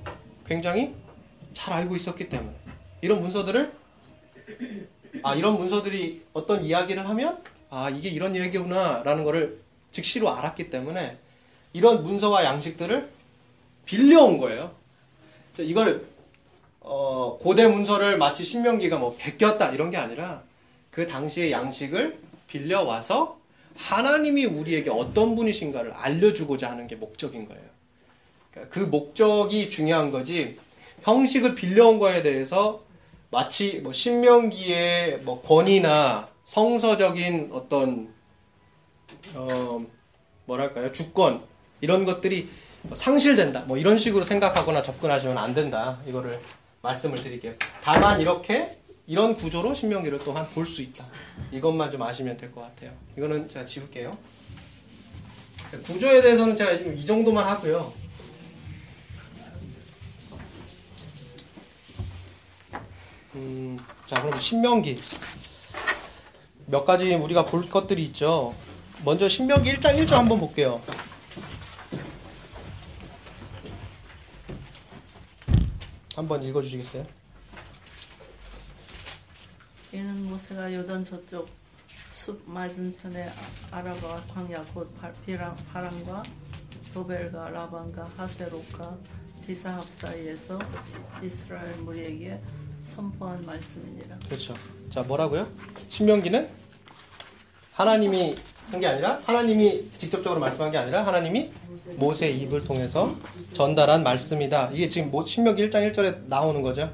굉장히 0.47 0.95
잘 1.53 1.75
알고 1.75 1.95
있었기 1.95 2.29
때문에. 2.29 2.55
이런 3.03 3.21
문서들을 3.21 3.71
아, 5.25 5.35
이런 5.35 5.57
문서들이 5.57 6.23
어떤 6.35 6.63
이야기를 6.63 7.09
하면, 7.09 7.43
아, 7.71 7.89
이게 7.89 8.11
이런 8.11 8.37
얘기구나, 8.37 9.03
라는 9.07 9.25
거를 9.25 9.59
즉시로 9.91 10.31
알았기 10.31 10.69
때문에, 10.69 11.17
이런 11.73 12.05
문서와 12.05 12.45
양식들을 12.45 13.09
빌려온 13.87 14.37
거예요. 14.37 14.71
그래서 15.51 15.63
이걸, 15.63 16.05
어, 16.81 17.39
고대 17.41 17.67
문서를 17.67 18.19
마치 18.19 18.45
신명기가 18.45 18.99
뭐 18.99 19.17
베꼈다, 19.19 19.71
이런 19.71 19.91
게 19.91 19.97
아니라, 19.97 20.43
그 20.91 21.07
당시의 21.07 21.53
양식을 21.53 22.19
빌려와서, 22.47 23.39
하나님이 23.77 24.45
우리에게 24.45 24.91
어떤 24.91 25.37
분이신가를 25.37 25.93
알려주고자 25.93 26.71
하는 26.71 26.87
게 26.87 26.97
목적인 26.97 27.49
거예요. 27.49 27.65
그러니까 28.51 28.75
그 28.75 28.81
목적이 28.81 29.71
중요한 29.71 30.11
거지, 30.11 30.59
형식을 31.01 31.55
빌려온 31.55 31.99
거에 31.99 32.21
대해서 32.21 32.85
마치 33.35 33.81
뭐 33.81 33.93
신명기의 33.93 35.21
뭐 35.23 35.43
권위나 35.43 36.29
성서적인 36.47 37.51
어떤 37.53 38.15
어 39.35 39.85
뭐랄까요 40.47 40.93
주권 40.93 41.43
이런 41.81 42.05
것들이 42.05 42.49
상실된다 42.95 43.61
뭐 43.63 43.77
이런 43.77 43.99
식으로 43.99 44.25
생각하거나 44.25 44.83
접근하시면 44.83 45.37
안 45.37 45.53
된다 45.55 45.99
이거를 46.07 46.39
말씀을 46.83 47.21
드릴게요. 47.23 47.55
다만 47.83 48.21
이렇게 48.21 48.79
이런 49.07 49.35
구조로 49.35 49.75
신명기를 49.75 50.21
또한 50.25 50.47
볼 50.55 50.65
수 50.67 50.83
있다. 50.83 51.05
이것만 51.51 51.91
좀 51.91 52.03
아시면 52.03 52.37
될 52.37 52.53
것 52.53 52.61
같아요. 52.61 52.93
이거는 53.19 53.49
제가 53.49 53.65
지울게요. 53.65 54.17
구조에 55.85 56.23
대해서는 56.23 56.55
제가 56.55 56.71
이 56.73 57.05
정도만 57.05 57.45
하고요. 57.47 57.93
음, 63.35 63.77
자, 64.07 64.21
그럼 64.23 64.41
신명기. 64.41 65.01
몇 66.67 66.85
가지 66.85 67.15
우리가 67.15 67.45
볼 67.45 67.69
것들이 67.69 68.05
있죠. 68.05 68.55
먼저 69.05 69.29
신명기 69.29 69.75
1장 69.75 69.97
1절 69.99 70.13
한번 70.13 70.41
볼게요. 70.41 70.81
한번 76.17 76.43
읽어 76.43 76.63
주시겠어요? 76.63 77.05
이는 79.93 80.29
모세가 80.29 80.73
요단 80.73 81.05
저쪽 81.05 81.49
숲 82.13 82.43
맞은편에 82.47 83.31
아라바 83.73 84.23
광야 84.29 84.65
곧 84.73 84.93
바람과 85.73 86.23
도벨과 86.95 87.51
라반과 87.51 88.05
하세로과 88.17 88.97
디사합 89.45 89.85
사이에서 89.85 90.59
이스라엘 91.23 91.77
무리에게 91.79 92.41
선포한 92.95 93.45
말씀이니라. 93.47 94.19
그렇죠. 94.27 94.53
자, 94.91 95.03
뭐라고요? 95.03 95.49
신명기는 95.89 96.49
하나님이 97.73 98.37
한 98.71 98.81
게 98.81 98.87
아니라 98.87 99.21
하나님이 99.25 99.91
직접적으로 99.97 100.41
말씀한 100.41 100.71
게 100.73 100.79
아니라 100.79 101.07
하나님이 101.07 101.51
모세 101.97 102.31
입을 102.31 102.65
통해서 102.65 103.15
전달한 103.53 104.03
말씀이다. 104.03 104.71
이게 104.73 104.89
지금 104.89 105.11
뭐 105.11 105.25
신명기 105.25 105.69
1장 105.69 105.91
1절에 105.93 106.27
나오는 106.27 106.61
거죠. 106.63 106.93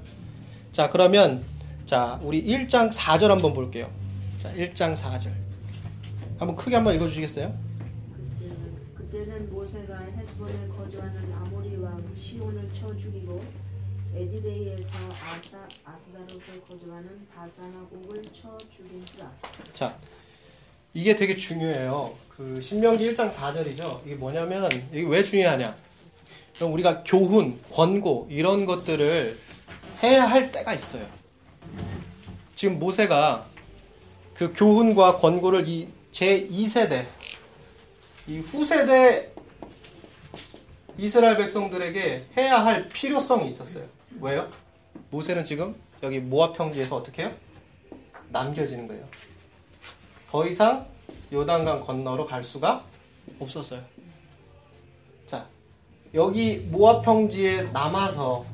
자, 0.72 0.90
그러면 0.90 1.42
자, 1.86 2.18
우리 2.22 2.44
1장 2.44 2.90
4절 2.92 3.28
한번 3.28 3.52
볼게요. 3.54 3.90
자, 4.38 4.52
1장 4.54 4.94
4절. 4.96 5.30
한번 6.38 6.56
크게 6.56 6.74
한번 6.76 6.94
읽어 6.94 7.06
주시겠어요? 7.08 7.54
그때는, 8.38 8.74
그때는 8.96 9.52
모세가 9.52 9.98
헤스본에 10.16 10.68
거주하는 10.76 11.32
아모리 11.34 11.76
왕 11.76 11.98
시온을 12.18 12.68
쳐 12.78 12.96
죽이고 12.96 13.40
에디레이에서 14.14 14.96
아사 15.24 15.68
아스다롯에 15.84 16.60
거주하는 16.68 17.26
바사나옥을 17.34 18.22
쳐 18.24 18.56
죽인다. 18.74 19.30
자, 19.72 19.96
이게 20.92 21.14
되게 21.14 21.36
중요해요. 21.36 22.14
그 22.28 22.60
신명기 22.60 23.12
1장 23.14 23.32
4절이죠. 23.32 24.04
이게 24.04 24.16
뭐냐면 24.16 24.68
이게 24.92 25.06
왜 25.06 25.22
중요하냐? 25.22 25.76
그럼 26.56 26.72
우리가 26.74 27.04
교훈, 27.04 27.60
권고 27.72 28.26
이런 28.30 28.66
것들을 28.66 29.38
해야 30.02 30.24
할 30.28 30.50
때가 30.50 30.74
있어요. 30.74 31.06
지금 32.54 32.78
모세가 32.78 33.46
그 34.34 34.52
교훈과 34.54 35.18
권고를 35.18 35.68
이 35.68 35.88
제 36.10 36.48
2세대 36.48 37.06
이 38.26 38.40
후세대 38.40 39.32
이스라엘 40.98 41.36
백성들에게 41.36 42.26
해야 42.36 42.64
할 42.64 42.88
필요성이 42.88 43.48
있었어요. 43.48 43.84
왜요? 44.18 44.50
모세는 45.10 45.44
지금 45.44 45.74
여기 46.02 46.18
모압 46.18 46.56
평지에서 46.56 46.96
어떻게 46.96 47.22
해요? 47.22 47.32
남겨지는 48.30 48.88
거예요. 48.88 49.06
더 50.30 50.46
이상 50.46 50.86
요단강 51.32 51.80
건너로 51.80 52.26
갈 52.26 52.42
수가 52.42 52.84
없었어요. 53.38 53.82
자, 55.26 55.46
여기 56.14 56.58
모압 56.70 57.04
평지에 57.04 57.64
남아서 57.72 58.44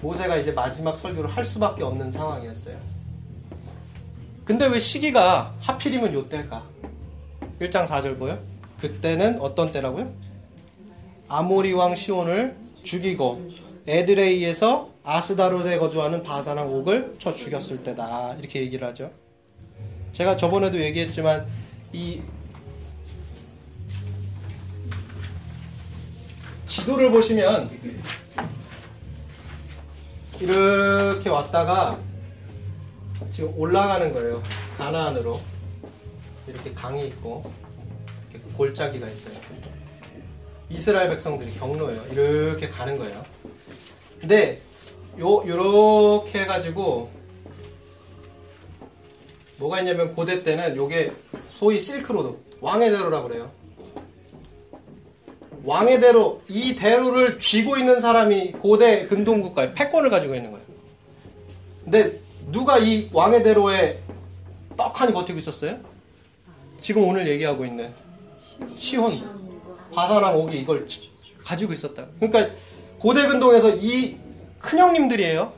모세가 0.00 0.36
이제 0.36 0.52
마지막 0.52 0.96
설교를 0.96 1.30
할 1.30 1.44
수밖에 1.44 1.82
없는 1.82 2.10
상황이었어요. 2.10 2.78
근데 4.44 4.66
왜 4.66 4.78
시기가 4.78 5.54
하필이면 5.60 6.12
요때일까? 6.12 6.62
1장 7.60 7.86
4절 7.86 8.18
보여? 8.18 8.38
그때는 8.78 9.40
어떤 9.40 9.72
때라고요? 9.72 10.12
아모리 11.28 11.72
왕 11.72 11.94
시온을 11.94 12.56
죽이고 12.82 13.50
에드레이에서 13.86 14.90
아스다롯에 15.02 15.78
거주하는 15.78 16.22
바사랑 16.22 16.72
옥을 16.72 17.16
쳐 17.18 17.34
죽였을 17.34 17.82
때다. 17.82 18.34
이렇게 18.38 18.60
얘기를 18.60 18.86
하죠. 18.88 19.10
제가 20.12 20.36
저번에도 20.36 20.80
얘기했지만 20.80 21.46
이 21.92 22.22
지도를 26.66 27.10
보시면 27.10 27.70
이렇게 30.40 31.28
왔다가 31.28 31.98
지금 33.30 33.52
올라가는 33.58 34.12
거예요. 34.12 34.42
가나안으로 34.78 35.38
이렇게 36.46 36.72
강이 36.72 37.06
있고 37.08 37.50
이렇게 38.32 38.48
골짜기가 38.56 39.08
있어요. 39.08 39.34
이스라엘 40.70 41.10
백성들이 41.10 41.54
경로예요. 41.58 42.02
이렇게 42.12 42.68
가는 42.68 42.96
거예요. 42.96 43.33
근데 44.24 44.58
요 45.18 45.46
요렇게 45.46 46.40
해가지고 46.40 47.10
뭐가 49.58 49.80
있냐면 49.80 50.14
고대 50.14 50.42
때는 50.42 50.76
요게 50.76 51.12
소위 51.52 51.78
실크로드 51.78 52.34
왕의 52.62 52.90
대로라고 52.90 53.28
그래요. 53.28 53.50
왕의 55.64 56.00
대로 56.00 56.40
이 56.48 56.74
대로를 56.74 57.38
쥐고 57.38 57.76
있는 57.76 58.00
사람이 58.00 58.52
고대 58.52 59.06
근동 59.06 59.42
국가의 59.42 59.74
패권을 59.74 60.08
가지고 60.08 60.34
있는 60.34 60.52
거예요. 60.52 60.66
근데 61.84 62.20
누가 62.50 62.78
이 62.78 63.10
왕의 63.12 63.42
대로에 63.42 63.98
떡하니 64.78 65.12
버티고 65.12 65.38
있었어요? 65.38 65.78
지금 66.80 67.06
오늘 67.06 67.28
얘기하고 67.28 67.66
있는 67.66 67.92
시혼 68.78 69.22
바사랑 69.94 70.38
옥이 70.38 70.56
이걸 70.56 70.86
가지고 71.44 71.74
있었다. 71.74 72.06
그러니까 72.18 72.54
고대 73.04 73.26
근동에서 73.26 73.68
이 73.68 74.18
큰형님들이에요. 74.60 75.52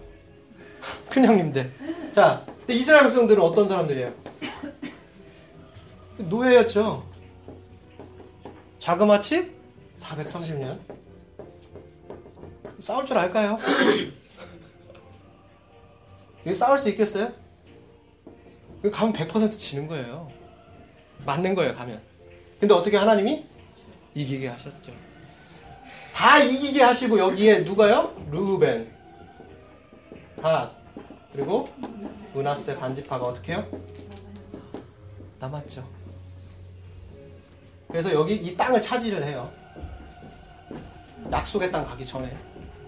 큰형님들. 1.11 1.71
자, 2.11 2.45
근데 2.59 2.75
이스라엘 2.75 3.05
백성들은 3.05 3.41
어떤 3.41 3.69
사람들이에요? 3.69 4.13
노예였죠. 6.19 7.07
자그마치 8.81 9.53
430년. 9.97 10.81
싸울 12.81 13.05
줄 13.05 13.17
알까요? 13.17 13.61
여기 16.47 16.57
싸울 16.57 16.79
수 16.79 16.89
있겠어요? 16.89 17.33
가면 18.91 19.13
100% 19.13 19.57
지는 19.57 19.87
거예요. 19.87 20.33
맞는 21.25 21.55
거예요, 21.55 21.75
가면. 21.75 22.03
근데 22.59 22.75
어떻게 22.75 22.97
하나님이 22.97 23.45
이기게 24.17 24.49
하셨죠. 24.49 25.06
다 26.16 26.38
이기게 26.38 26.83
하시고 26.83 27.18
여기에 27.18 27.61
누가요? 27.61 28.11
루벤, 28.31 28.90
갓, 30.40 30.72
그리고 31.31 31.68
문하세 32.33 32.79
반지파가 32.79 33.22
어떻게 33.22 33.52
해요? 33.52 33.66
남았죠. 35.38 35.85
그래서 37.88 38.14
여기 38.14 38.35
이 38.35 38.57
땅을 38.57 38.81
차지를 38.81 39.26
해요. 39.26 39.52
약속의 41.31 41.70
땅 41.70 41.85
가기 41.85 42.07
전에. 42.07 42.35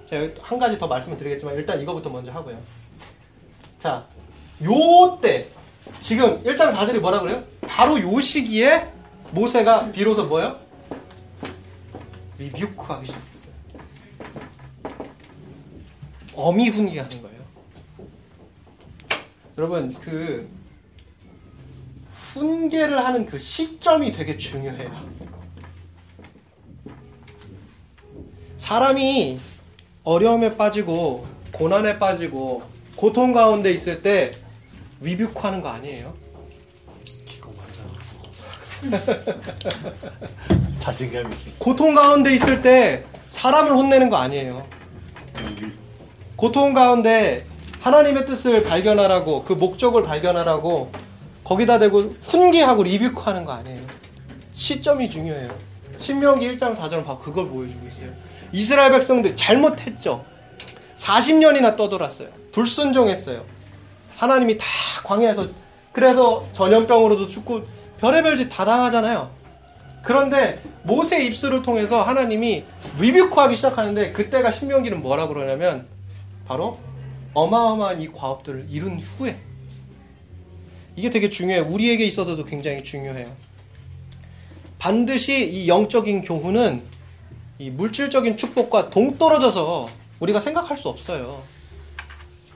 제가 0.07 0.41
한 0.43 0.59
가지 0.59 0.79
더 0.79 0.87
말씀을 0.87 1.19
드리겠지만 1.19 1.55
일단 1.55 1.79
이거부터 1.83 2.09
먼저 2.09 2.33
하고요. 2.33 2.59
자, 3.77 4.07
요 4.65 5.19
때, 5.21 5.49
지금 6.01 6.43
1장 6.45 6.73
4절이 6.73 7.01
뭐라 7.01 7.21
그래요? 7.21 7.45
바로 7.61 8.01
요 8.01 8.19
시기에 8.21 8.91
모세가 9.33 9.93
비로소 9.93 10.25
뭐예요? 10.25 10.68
리뷰크하기 12.39 13.07
시작했어요. 13.07 13.53
어미훈기 16.35 16.99
하는 16.99 17.23
거예요. 17.23 17.39
여러분, 19.57 19.93
그, 19.95 20.49
훈계를 22.11 23.05
하는 23.05 23.27
그 23.27 23.39
시점이 23.39 24.13
되게 24.13 24.37
중요해요. 24.37 25.19
사람이 28.57 29.41
어려움에 30.05 30.57
빠지고, 30.57 31.27
고난에 31.53 31.99
빠지고, 31.99 32.63
고통 32.95 33.33
가운데 33.33 33.73
있을 33.73 34.03
때, 34.03 34.33
리뷰크하는 35.01 35.61
거 35.61 35.71
아니에요? 35.71 36.15
맞아. 38.83 39.19
자신감 40.79 41.33
있어. 41.33 41.51
고통 41.59 41.95
가운데 41.95 42.33
있을 42.35 42.63
때, 42.63 43.05
사람을 43.27 43.73
혼내는 43.73 44.11
거 44.11 44.17
아니에요. 44.17 44.67
고통 46.37 46.73
가운데 46.73 47.45
하나님의 47.81 48.27
뜻을 48.27 48.63
발견하라고 48.65 49.45
그 49.45 49.53
목적을 49.55 50.03
발견하라고 50.03 50.91
거기다 51.45 51.79
대고 51.79 52.15
훈계하고 52.23 52.83
리뷰하는 52.83 53.45
거 53.45 53.53
아니에요. 53.53 53.81
시점이 54.53 55.09
중요해요. 55.09 55.51
신명기 55.99 56.57
1장 56.57 56.77
4절은 56.77 57.05
바로 57.05 57.19
그걸 57.19 57.49
보여주고 57.49 57.87
있어요. 57.89 58.11
이스라엘 58.53 58.93
백성들 58.93 59.37
잘못했죠. 59.37 60.25
40년이나 60.99 61.77
떠돌았어요. 61.77 62.29
불순종했어요. 62.53 63.45
하나님이 64.17 64.59
다 64.59 64.65
광야에서 65.05 65.49
그래서 65.93 66.47
전염병으로도 66.53 67.29
죽고 67.29 67.63
별의별 68.01 68.37
짓 68.37 68.49
다 68.49 68.65
당하잖아요. 68.65 69.31
그런데 70.03 70.61
모세 70.85 71.25
입술을 71.25 71.63
통해서 71.63 72.03
하나님이 72.03 72.65
리뷰크하기 72.99 73.57
시작하는데 73.57 74.13
그때가 74.13 74.51
신명기는 74.51 75.03
뭐라고 75.03 75.35
그러냐면 75.35 75.87
바로 76.47 76.79
어마어마한 77.35 78.01
이 78.01 78.11
과업들을 78.13 78.67
이룬 78.71 78.99
후에 78.99 79.37
이게 80.97 81.11
되게 81.11 81.29
중요해요. 81.29 81.67
우리에게 81.69 82.05
있어서도 82.05 82.45
굉장히 82.45 82.83
중요해요. 82.83 83.29
반드시 84.79 85.47
이 85.49 85.69
영적인 85.69 86.23
교훈은 86.23 86.83
이 87.59 87.71
물질적인 87.71 88.37
축복과 88.37 88.91
동떨어져서 88.91 89.91
우리가 90.21 90.41
생각할 90.41 90.77
수 90.77 90.89
없어요. 90.89 91.43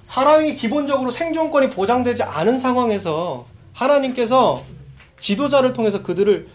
사람이 0.05 0.57
기본적으로 0.57 1.11
생존권이 1.11 1.71
보장되지 1.71 2.23
않은 2.23 2.59
상황에서 2.59 3.47
하나님께서 3.73 4.65
지도자를 5.23 5.73
통해서 5.73 6.03
그들을 6.03 6.49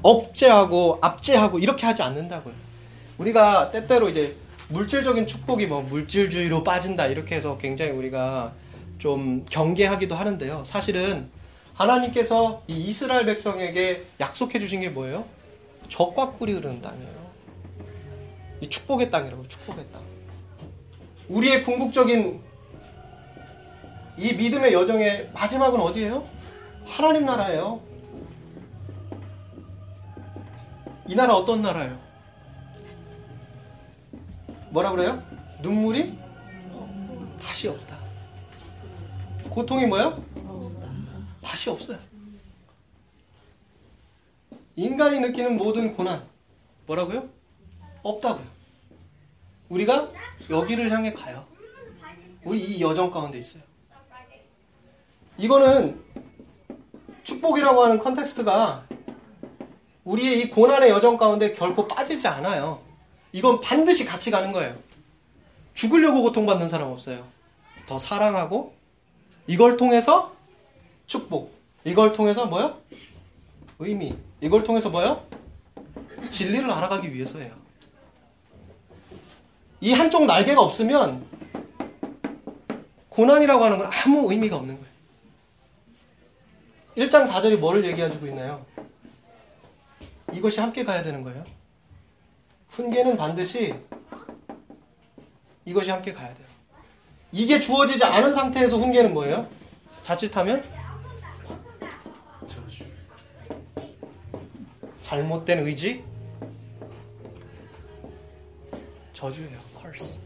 억제하고 0.00 0.98
압제하고 1.02 1.58
이렇게 1.58 1.86
하지 1.86 2.02
않는다고요. 2.02 2.54
우리가 3.18 3.72
때때로 3.72 4.08
이제 4.08 4.36
물질적인 4.68 5.26
축복이 5.26 5.66
뭐 5.66 5.82
물질주의로 5.82 6.62
빠진다 6.62 7.06
이렇게 7.06 7.34
해서 7.34 7.58
굉장히 7.58 7.90
우리가 7.90 8.52
좀 8.98 9.44
경계하기도 9.50 10.14
하는데요. 10.14 10.62
사실은 10.64 11.28
하나님께서 11.74 12.62
이 12.68 12.76
이스라엘 12.84 13.26
백성에게 13.26 14.04
약속해 14.20 14.60
주신 14.60 14.80
게 14.80 14.88
뭐예요? 14.88 15.24
적과 15.88 16.30
꿀이 16.30 16.52
흐르는 16.52 16.80
땅이에요. 16.80 17.26
이 18.60 18.68
축복의 18.68 19.10
땅이라고 19.10 19.46
축복의 19.48 19.84
땅. 19.92 20.00
우리의 21.28 21.64
궁극적인 21.64 22.40
이 24.16 24.32
믿음의 24.32 24.72
여정의 24.72 25.28
마지막은 25.34 25.80
어디예요? 25.80 26.24
하나님 26.86 27.26
나라예요. 27.26 27.85
이 31.08 31.14
나라 31.14 31.34
어떤 31.34 31.62
나라예요? 31.62 31.98
뭐라 34.70 34.90
그래요? 34.90 35.22
눈물이 35.62 36.18
다시 37.40 37.68
없다. 37.68 37.98
고통이 39.50 39.86
뭐야? 39.86 40.18
다시 41.42 41.70
없어요. 41.70 41.98
인간이 44.74 45.20
느끼는 45.20 45.56
모든 45.56 45.94
고난 45.94 46.22
뭐라고요? 46.86 47.28
없다고요. 48.02 48.46
우리가 49.68 50.10
여기를 50.50 50.90
향해 50.90 51.12
가요. 51.12 51.46
우리 52.44 52.62
이 52.62 52.80
여정 52.80 53.10
가운데 53.10 53.38
있어요. 53.38 53.62
이거는 55.38 56.02
축복이라고 57.22 57.82
하는 57.82 57.98
컨텍스트가 57.98 58.85
우리의 60.06 60.40
이 60.40 60.50
고난의 60.50 60.88
여정 60.90 61.16
가운데 61.16 61.52
결코 61.52 61.88
빠지지 61.88 62.28
않아요. 62.28 62.80
이건 63.32 63.60
반드시 63.60 64.04
같이 64.04 64.30
가는 64.30 64.52
거예요. 64.52 64.74
죽으려고 65.74 66.22
고통받는 66.22 66.68
사람 66.68 66.90
없어요. 66.90 67.26
더 67.86 67.98
사랑하고 67.98 68.74
이걸 69.48 69.76
통해서 69.76 70.32
축복. 71.06 71.52
이걸 71.84 72.12
통해서 72.12 72.46
뭐요? 72.46 72.78
의미. 73.80 74.16
이걸 74.40 74.62
통해서 74.62 74.90
뭐요? 74.90 75.24
진리를 76.30 76.70
알아가기 76.70 77.12
위해서예요. 77.12 77.52
이 79.80 79.92
한쪽 79.92 80.24
날개가 80.24 80.60
없으면 80.62 81.26
고난이라고 83.08 83.64
하는 83.64 83.78
건 83.78 83.88
아무 83.92 84.30
의미가 84.30 84.56
없는 84.56 84.78
거예요. 84.78 84.96
1장 86.96 87.26
4절이 87.26 87.58
뭐를 87.58 87.84
얘기해주고 87.84 88.26
있나요? 88.28 88.64
이것이 90.36 90.60
함께 90.60 90.84
가야 90.84 91.02
되는 91.02 91.22
거예요. 91.22 91.44
훈계는 92.68 93.16
반드시 93.16 93.74
이것이 95.64 95.90
함께 95.90 96.12
가야 96.12 96.32
돼요. 96.34 96.46
이게 97.32 97.58
주어지지 97.58 98.04
않은 98.04 98.34
상태에서 98.34 98.76
훈계는 98.76 99.14
뭐예요? 99.14 99.48
자칫하면. 100.02 100.62
잘못된 105.00 105.60
의지 105.60 106.04
저주예요. 109.12 109.58
curse. 109.80 110.18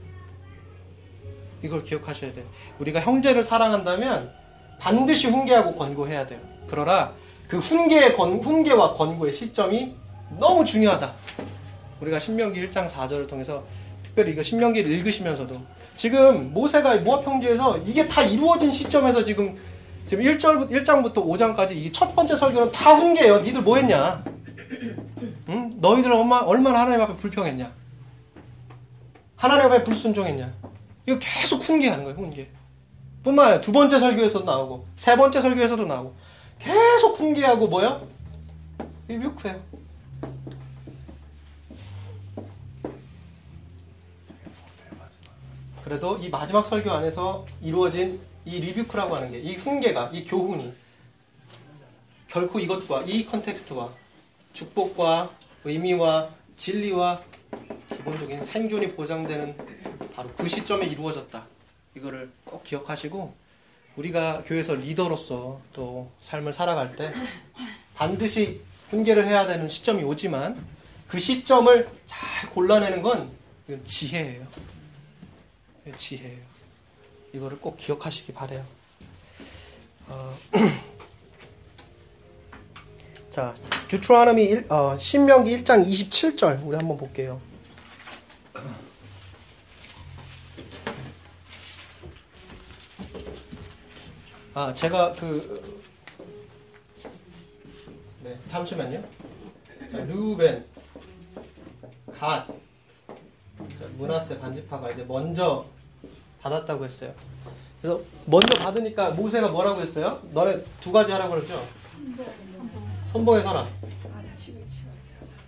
이걸 1.62 1.82
기억하셔야 1.82 2.32
돼요. 2.32 2.46
우리가 2.78 3.00
형제를 3.00 3.42
사랑한다면 3.42 4.34
반드시 4.80 5.28
훈계하고 5.28 5.74
권고해야 5.76 6.26
돼요. 6.26 6.40
그러나 6.66 7.14
그 7.46 7.58
훈계의 7.58 8.16
권, 8.16 8.40
훈계와 8.40 8.94
권고의 8.94 9.32
시점이 9.32 9.99
너무 10.38 10.64
중요하다. 10.64 11.12
우리가 12.00 12.18
신명기 12.18 12.68
1장 12.68 12.88
4절을 12.88 13.28
통해서 13.28 13.64
특별히 14.02 14.32
이거 14.32 14.42
신명기를 14.42 14.90
읽으시면서도 14.90 15.60
지금 15.94 16.52
모세가 16.52 16.96
모압 16.98 17.26
형제에서 17.26 17.78
이게 17.78 18.06
다 18.06 18.22
이루어진 18.22 18.70
시점에서 18.70 19.22
지금 19.24 19.56
지금 20.06 20.24
1절 20.24 20.70
1장부터 20.70 21.14
5장까지 21.14 21.72
이 21.72 21.92
첫 21.92 22.14
번째 22.16 22.36
설교는 22.36 22.72
다 22.72 22.94
훈계예요. 22.94 23.40
니들 23.40 23.62
뭐 23.62 23.76
했냐? 23.76 24.24
응? 25.48 25.72
너희들 25.78 26.12
얼마, 26.12 26.38
얼마나 26.38 26.80
하나님 26.80 27.00
앞에 27.02 27.14
불평했냐? 27.16 27.70
하나님 29.36 29.66
앞에 29.66 29.84
불순종했냐? 29.84 30.52
이거 31.06 31.18
계속 31.18 31.62
훈계하는 31.62 32.04
거예요, 32.04 32.18
훈계. 32.18 32.48
뿐만 33.22 33.46
아니라 33.46 33.60
두 33.60 33.72
번째 33.72 33.98
설교에서도 33.98 34.44
나오고, 34.44 34.86
세 34.96 35.16
번째 35.16 35.40
설교에서도 35.40 35.84
나오고, 35.84 36.14
계속 36.58 37.18
훈계하고 37.18 37.68
뭐요? 37.68 38.06
리뷰크예요. 39.08 39.60
그래도 45.90 46.16
이 46.18 46.28
마지막 46.28 46.64
설교 46.64 46.88
안에서 46.88 47.44
이루어진 47.60 48.20
이 48.44 48.60
리뷰크라고 48.60 49.16
하는 49.16 49.32
게, 49.32 49.40
이 49.40 49.56
훈계가, 49.56 50.12
이 50.14 50.24
교훈이, 50.24 50.72
결코 52.28 52.60
이것과, 52.60 53.02
이 53.08 53.26
컨텍스트와, 53.26 53.92
축복과, 54.52 55.30
의미와, 55.64 56.28
진리와, 56.56 57.20
기본적인 57.96 58.40
생존이 58.40 58.92
보장되는 58.92 59.56
바로 60.14 60.30
그 60.36 60.48
시점에 60.48 60.86
이루어졌다. 60.86 61.44
이거를 61.96 62.30
꼭 62.44 62.62
기억하시고, 62.62 63.34
우리가 63.96 64.44
교회에서 64.46 64.76
리더로서 64.76 65.60
또 65.72 66.08
삶을 66.20 66.52
살아갈 66.52 66.94
때 66.94 67.12
반드시 67.96 68.60
훈계를 68.90 69.26
해야 69.26 69.44
되는 69.48 69.68
시점이 69.68 70.04
오지만 70.04 70.64
그 71.08 71.18
시점을 71.18 71.88
잘 72.06 72.50
골라내는 72.50 73.02
건 73.02 73.28
지혜예요. 73.82 74.69
지혜예요. 75.96 76.38
이거를 77.32 77.60
꼭 77.60 77.76
기억하시기 77.76 78.32
바래요. 78.32 78.64
어, 80.08 80.36
자, 83.30 83.54
주트로노미 83.88 84.44
1, 84.44 84.72
어, 84.72 84.98
신명기 84.98 85.58
1장 85.58 85.86
27절 85.86 86.66
우리 86.66 86.76
한번 86.76 86.96
볼게요. 86.96 87.40
아, 94.52 94.74
제가 94.74 95.12
그 95.12 95.80
네, 98.24 98.36
잠시만요. 98.48 99.00
자, 99.90 99.98
루벤, 99.98 100.66
갓, 102.18 102.46
자, 102.46 102.54
문하세 103.98 104.38
간지파가 104.38 104.90
이제 104.90 105.04
먼저 105.04 105.66
받았다고 106.42 106.84
했어요. 106.84 107.12
그래서 107.80 108.00
먼저 108.26 108.58
받으니까 108.58 109.10
모세가 109.12 109.48
뭐라고 109.48 109.80
했어요? 109.80 110.20
너네 110.32 110.62
두 110.80 110.92
가지 110.92 111.12
하라고 111.12 111.34
그러죠? 111.34 111.66
선봉에 113.06 113.40
서라. 113.42 113.66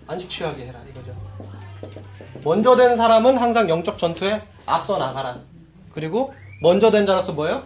안식 0.07 0.29
취하게 0.29 0.67
해라 0.67 0.83
이거죠. 0.91 1.15
먼저 2.45 2.77
된 2.77 2.97
사람은 2.97 3.39
항상 3.39 3.69
영적 3.69 3.99
전투에 3.99 4.43
앞서 4.67 4.99
나가라. 4.99 5.41
그리고 5.93 6.35
먼저 6.61 6.91
된 6.91 7.07
자로서 7.07 7.33
뭐예요? 7.33 7.63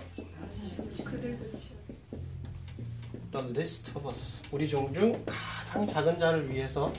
List 3.56 3.92
of 3.96 4.08
us. 4.08 4.42
우리 4.50 4.68
중중 4.68 5.24
가장 5.26 5.86
작은 5.86 6.18
자를 6.18 6.50
위해서 6.50 6.92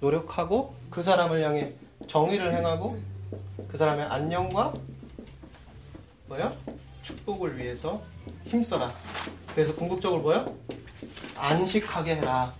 노력하고 0.00 0.74
그 0.90 1.02
사람을 1.02 1.42
향해 1.42 1.72
정의를 2.06 2.54
행하고 2.54 3.00
그 3.68 3.76
사람의 3.76 4.06
안녕과 4.06 4.72
뭐야? 6.32 6.56
축복을 7.02 7.58
위해서 7.58 8.02
힘써라. 8.46 8.94
그래서 9.52 9.74
궁극적으로 9.74 10.22
뭐야? 10.22 10.46
안식하게 11.36 12.16
해라. 12.16 12.54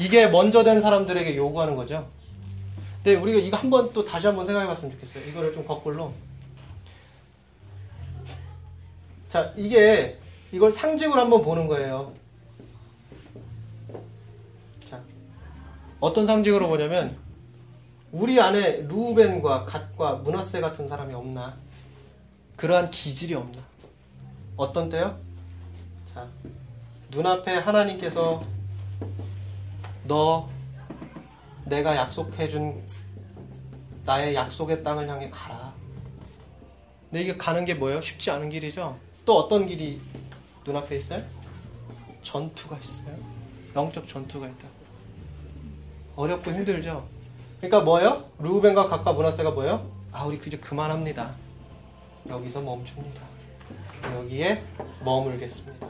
이게 0.00 0.28
먼저 0.28 0.64
된 0.64 0.80
사람들에게 0.80 1.36
요구하는 1.36 1.76
거죠. 1.76 2.08
근데 2.96 3.16
우리가 3.16 3.38
이거 3.38 3.56
한번 3.58 3.92
또 3.92 4.02
다시 4.02 4.26
한번 4.26 4.46
생각해 4.46 4.66
봤으면 4.66 4.92
좋겠어요. 4.92 5.26
이거를 5.26 5.52
좀 5.52 5.66
거꾸로. 5.66 6.10
자, 9.28 9.52
이게 9.56 10.18
이걸 10.50 10.72
상징으로 10.72 11.20
한번 11.20 11.42
보는 11.42 11.66
거예요. 11.66 12.14
자, 14.88 15.02
어떤 16.00 16.26
상징으로 16.26 16.68
보냐면 16.68 17.18
우리 18.10 18.40
안에 18.40 18.86
루벤과 18.88 19.66
갓과 19.66 20.14
문하세 20.16 20.62
같은 20.62 20.88
사람이 20.88 21.12
없나? 21.12 21.65
그러한 22.56 22.90
기질이 22.90 23.34
없나? 23.34 23.62
어떤 24.56 24.88
때요? 24.88 25.18
자, 26.12 26.26
눈앞에 27.10 27.56
하나님께서 27.56 28.42
너 30.04 30.48
내가 31.66 31.94
약속해준 31.96 32.82
나의 34.04 34.34
약속의 34.34 34.82
땅을 34.82 35.08
향해 35.08 35.28
가라. 35.30 35.74
근데 37.10 37.22
이게 37.22 37.36
가는 37.36 37.64
게 37.64 37.74
뭐예요? 37.74 38.00
쉽지 38.00 38.30
않은 38.30 38.48
길이죠. 38.48 38.98
또 39.24 39.36
어떤 39.36 39.66
길이 39.66 40.00
눈앞에 40.64 40.96
있어요? 40.96 41.22
전투가 42.22 42.78
있어요. 42.78 43.16
영적 43.74 44.08
전투가 44.08 44.46
있다. 44.46 44.68
어렵고 46.16 46.50
힘들죠. 46.50 47.06
그러니까 47.58 47.80
뭐예요? 47.80 48.30
루벤과 48.38 48.86
각과 48.86 49.12
문하세가 49.12 49.50
뭐예요? 49.50 49.90
아 50.12 50.24
우리 50.24 50.36
이제 50.36 50.56
그만합니다. 50.56 51.34
여기서 52.28 52.62
멈춥니다. 52.62 53.22
여기에 54.16 54.62
머물겠습니다. 55.04 55.88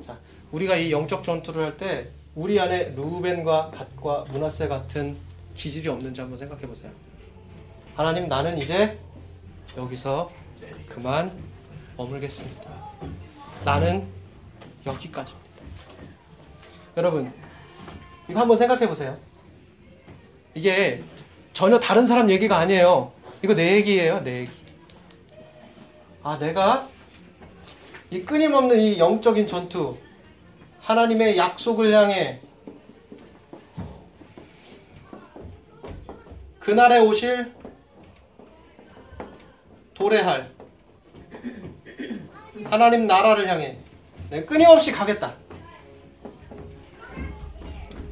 자, 0.00 0.18
우리가 0.52 0.76
이 0.76 0.90
영적 0.92 1.22
전투를 1.22 1.64
할 1.64 1.76
때 1.76 2.10
우리 2.34 2.60
안에 2.60 2.90
루벤과 2.90 3.70
갓과 3.70 4.26
문하세 4.30 4.68
같은 4.68 5.16
기질이 5.54 5.88
없는지 5.88 6.20
한번 6.20 6.38
생각해 6.38 6.66
보세요. 6.66 6.90
하나님 7.96 8.28
나는 8.28 8.56
이제 8.56 8.98
여기서 9.76 10.30
그만 10.88 11.32
머물겠습니다. 11.96 12.70
나는 13.64 14.06
여기까지입니다. 14.86 15.50
여러분 16.96 17.32
이거 18.28 18.40
한번 18.40 18.56
생각해 18.56 18.88
보세요. 18.88 19.18
이게 20.54 21.02
전혀 21.52 21.78
다른 21.78 22.06
사람 22.06 22.30
얘기가 22.30 22.58
아니에요. 22.58 23.12
이거 23.42 23.54
내 23.54 23.76
얘기예요, 23.76 24.22
내 24.22 24.40
얘기. 24.40 24.50
아, 26.22 26.38
내가 26.38 26.88
이 28.10 28.22
끊임없는 28.22 28.78
이 28.78 28.98
영적인 28.98 29.46
전투, 29.46 29.96
하나님의 30.80 31.36
약속을 31.36 31.92
향해 31.92 32.40
그날에 36.58 36.98
오실 37.00 37.52
도래할 39.94 40.50
하나님 42.64 43.06
나라를 43.06 43.48
향해 43.48 43.76
내가 44.30 44.46
끊임없이 44.46 44.92
가겠다. 44.92 45.34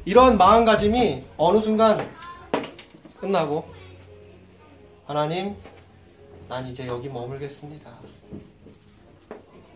이런 0.05 0.37
마음가짐이 0.37 1.23
어느 1.37 1.59
순간 1.59 2.18
끝나고 3.19 3.67
하나님 5.05 5.55
난 6.47 6.65
이제 6.67 6.87
여기 6.87 7.09
머물겠습니다. 7.09 7.91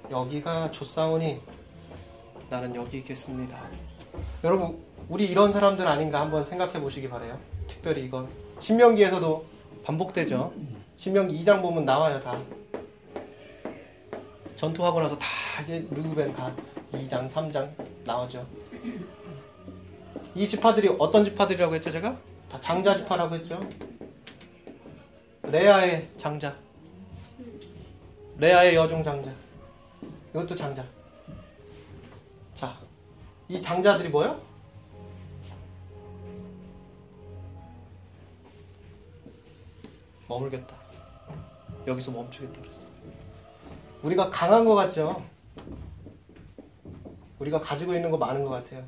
여기가 0.10 0.72
좋사오니 0.72 1.42
나는 2.50 2.76
여기 2.76 2.98
있겠습니다. 3.00 3.60
여러분 4.44 4.82
우리 5.10 5.26
이런 5.26 5.52
사람들 5.52 5.86
아닌가 5.86 6.22
한번 6.22 6.46
생각해 6.46 6.80
보시기 6.80 7.10
바래요. 7.10 7.38
특별히 7.68 8.06
이건 8.06 8.30
신명기에서도 8.60 9.46
반복되죠. 9.84 10.54
신명기 10.98 11.44
2장 11.44 11.62
보면 11.62 11.86
나와요 11.86 12.22
다. 12.22 12.40
전투하고 14.56 15.02
나서 15.02 15.18
다 15.18 15.28
이제 15.64 15.86
르우벤 15.92 16.34
가 16.34 16.56
2장 16.94 17.30
3장 17.30 17.70
나오죠. 18.06 18.48
이 20.36 20.48
지파들이 20.48 20.96
어떤 20.98 21.26
지파들이라고 21.26 21.76
했죠 21.76 21.92
제가? 21.92 22.18
다 22.54 22.62
장자 22.62 22.96
지파라고 22.96 23.34
했죠. 23.34 23.60
레아의 25.42 26.08
장자. 26.18 26.56
레아의 28.38 28.76
여중 28.76 29.04
장자. 29.04 29.34
이것도 30.30 30.54
장자. 30.54 30.86
자, 32.54 32.78
이 33.50 33.60
장자들이 33.60 34.10
뭐요? 34.10 34.40
머물겠다. 40.28 40.76
여기서 41.88 42.12
멈추겠다 42.12 42.62
그랬어. 42.62 42.86
우리가 44.04 44.30
강한 44.30 44.64
것 44.64 44.76
같죠? 44.76 45.26
우리가 47.40 47.60
가지고 47.60 47.96
있는 47.96 48.12
거 48.12 48.18
많은 48.20 48.44
것 48.44 48.52
같아요. 48.52 48.86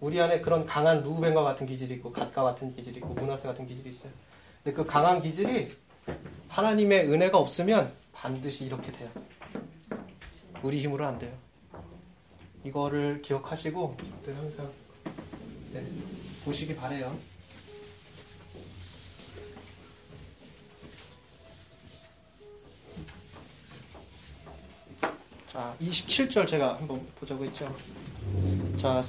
우리 0.00 0.18
안에 0.20 0.40
그런 0.40 0.64
강한 0.64 1.02
루벤과 1.02 1.42
같은 1.42 1.66
기질이 1.66 1.94
있고 1.94 2.12
갓과 2.12 2.42
같은 2.42 2.74
기질이 2.74 2.96
있고 2.96 3.08
문하세 3.14 3.46
같은 3.46 3.66
기질이 3.66 3.90
있어요. 3.90 4.12
근데 4.64 4.74
그 4.74 4.86
강한 4.86 5.20
기질이 5.20 5.76
하나님의 6.48 7.10
은혜가 7.12 7.38
없으면 7.38 7.92
반드시 8.12 8.64
이렇게 8.64 8.90
돼요. 8.92 9.10
우리 10.62 10.80
힘으로 10.80 11.04
안 11.04 11.18
돼요. 11.18 11.32
이거를 12.64 13.22
기억하시고 13.22 13.96
늘 14.24 14.36
항상 14.36 14.70
네, 15.72 15.86
보시기 16.44 16.74
바래요. 16.76 17.16
자, 25.46 25.74
27절 25.80 26.46
제가 26.46 26.76
한번 26.76 27.06
보자고 27.16 27.44
했죠. 27.44 27.74
자, 28.76 29.02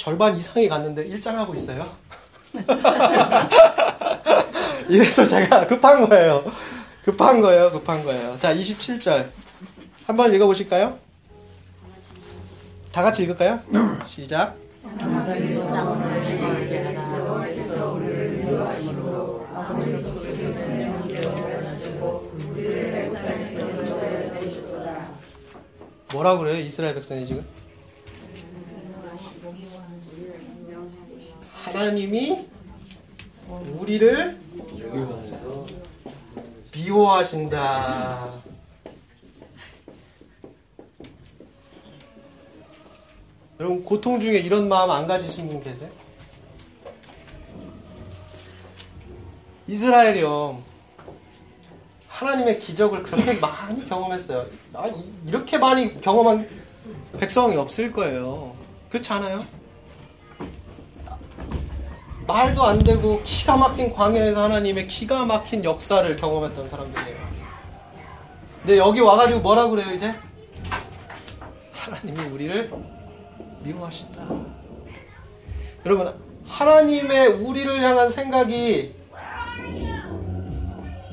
절반 0.00 0.34
이상이 0.34 0.66
갔는데 0.66 1.04
일장하고 1.08 1.54
있어요. 1.54 1.86
이래서 4.88 5.26
제가 5.26 5.66
급한 5.66 6.08
거예요. 6.08 6.42
급한 7.04 7.42
거예요. 7.42 7.70
급한 7.70 8.02
거예요. 8.02 8.38
자, 8.38 8.54
27절. 8.54 9.28
한번 10.06 10.32
읽어보실까요? 10.32 10.98
다 12.92 13.02
같이 13.02 13.24
읽을까요? 13.24 13.60
시작. 14.08 14.56
뭐라고 26.14 26.38
그래요? 26.38 26.56
이스라엘 26.56 26.94
백성이 26.94 27.26
지금? 27.26 27.59
하나님이 31.64 32.46
우리를 33.78 34.38
미워하신다. 36.74 38.30
여러분 43.58 43.84
고통 43.84 44.20
중에 44.20 44.38
이런 44.38 44.68
마음 44.68 44.90
안 44.90 45.06
가지신 45.06 45.46
분 45.48 45.60
계세요? 45.62 45.90
이스라엘이요. 49.68 50.62
하나님의 52.08 52.58
기적을 52.60 53.02
그렇게 53.02 53.34
많이 53.38 53.86
경험했어요. 53.86 54.46
아, 54.72 54.86
이- 54.88 55.04
이렇게 55.26 55.58
많이 55.58 56.00
경험한 56.00 56.48
백성이 57.18 57.56
없을 57.56 57.92
거예요. 57.92 58.56
그렇지 58.88 59.12
않아요? 59.12 59.44
말도 62.26 62.62
안 62.64 62.82
되고 62.82 63.22
기가 63.22 63.56
막힌 63.56 63.92
광야에서 63.92 64.44
하나님의 64.44 64.86
기가 64.86 65.24
막힌 65.24 65.64
역사를 65.64 66.16
경험했던 66.16 66.68
사람들이에요. 66.68 67.18
근데 68.60 68.78
여기 68.78 69.00
와가지고 69.00 69.40
뭐라 69.40 69.68
그래요 69.68 69.92
이제? 69.94 70.14
하나님이 71.72 72.20
우리를 72.30 72.72
미워하신다. 73.62 74.22
여러분 75.86 76.14
하나님의 76.46 77.28
우리를 77.28 77.80
향한 77.82 78.10
생각이 78.10 78.94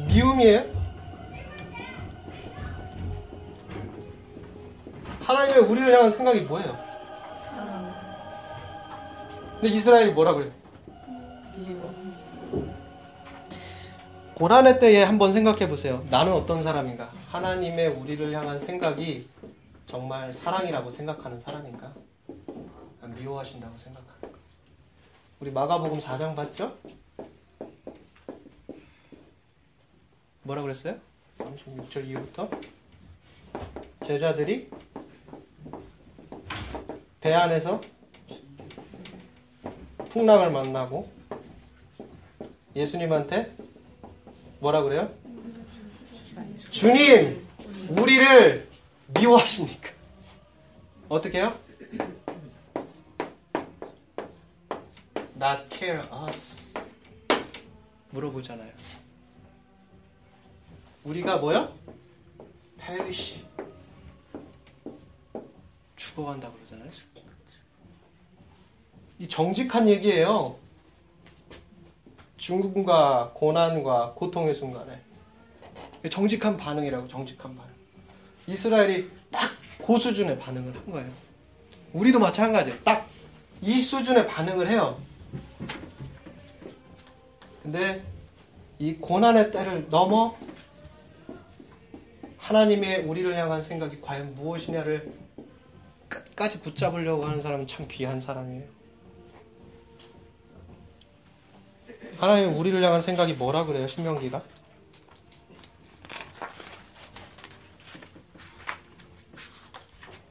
미움이에요? 0.07 0.65
하나님의 5.21 5.63
우리를 5.63 5.93
향한 5.93 6.11
생각이 6.11 6.41
뭐예요? 6.41 6.77
근데 9.59 9.69
이스라엘이 9.75 10.11
뭐라 10.11 10.33
그래요? 10.33 10.51
고난의 14.35 14.79
때에 14.79 15.03
한번 15.03 15.33
생각해 15.33 15.67
보세요. 15.67 16.05
나는 16.11 16.31
어떤 16.31 16.61
사람인가? 16.61 17.11
하나님의 17.29 17.87
우리를 17.87 18.31
향한 18.33 18.59
생각이 18.59 19.27
정말 19.87 20.31
사랑이라고 20.31 20.91
생각하는 20.91 21.41
사람인가? 21.41 21.91
아, 23.01 23.07
미워하신다고 23.07 23.75
생각하는가? 23.75 24.37
우리 25.39 25.51
마가복음 25.51 25.97
4장 25.99 26.35
봤죠? 26.35 26.77
뭐라 30.43 30.61
그랬어요? 30.61 30.97
36절 31.39 32.05
이후부터 32.05 32.49
제자들이 34.05 34.69
배 37.19 37.33
안에서 37.33 37.81
풍랑을 40.09 40.51
만나고 40.51 41.16
예수님한테 42.77 43.51
뭐라 44.59 44.83
그래요? 44.83 45.11
주님, 46.69 47.43
우리를 47.89 48.69
미워하십니까? 49.19 49.89
어떻게 51.09 51.39
해요? 51.39 51.59
Not 55.35 55.75
care 55.75 56.03
us. 56.27 56.73
물어보잖아요. 58.11 58.71
우리가 61.03 61.37
뭐야? 61.37 61.71
perish 62.77 63.43
죽어간다 65.95 66.51
그러잖아요. 66.51 66.89
이 69.17 69.27
정직한 69.27 69.89
얘기예요. 69.89 70.59
죽음과 72.37 73.31
고난과 73.33 74.13
고통의 74.13 74.53
순간에 74.53 75.01
정직한 76.09 76.55
반응이라고 76.57 77.07
정직한 77.07 77.55
반응. 77.55 77.71
이스라엘이 78.47 79.09
딱 79.31 79.51
그 79.85 79.97
수준의 79.97 80.39
반응을 80.39 80.75
한 80.75 80.91
거예요. 80.91 81.09
우리도 81.93 82.19
마찬가지예요. 82.19 82.83
딱 82.83 83.07
이 83.61 83.81
수준의 83.81 84.27
반응을 84.27 84.69
해요. 84.69 84.99
근데 87.63 88.03
이 88.79 88.93
고난의 88.95 89.51
때를 89.51 89.89
넘어 89.89 90.37
하나님의 92.37 93.03
우리를 93.03 93.35
향한 93.35 93.61
생각이 93.61 93.99
과연 93.99 94.35
무엇이냐를 94.35 95.11
끝까지 96.07 96.61
붙잡으려고 96.61 97.25
하는 97.25 97.41
사람은 97.41 97.67
참 97.67 97.87
귀한 97.89 98.21
사람이에요. 98.21 98.76
하나님 102.19 102.57
우리를 102.57 102.81
향한 102.83 103.01
생각이 103.01 103.33
뭐라 103.33 103.65
그래요? 103.65 103.87
신명기가? 103.87 104.41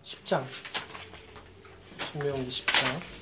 십장 0.03 0.45
신명기 2.11 2.49
10장 2.49 3.17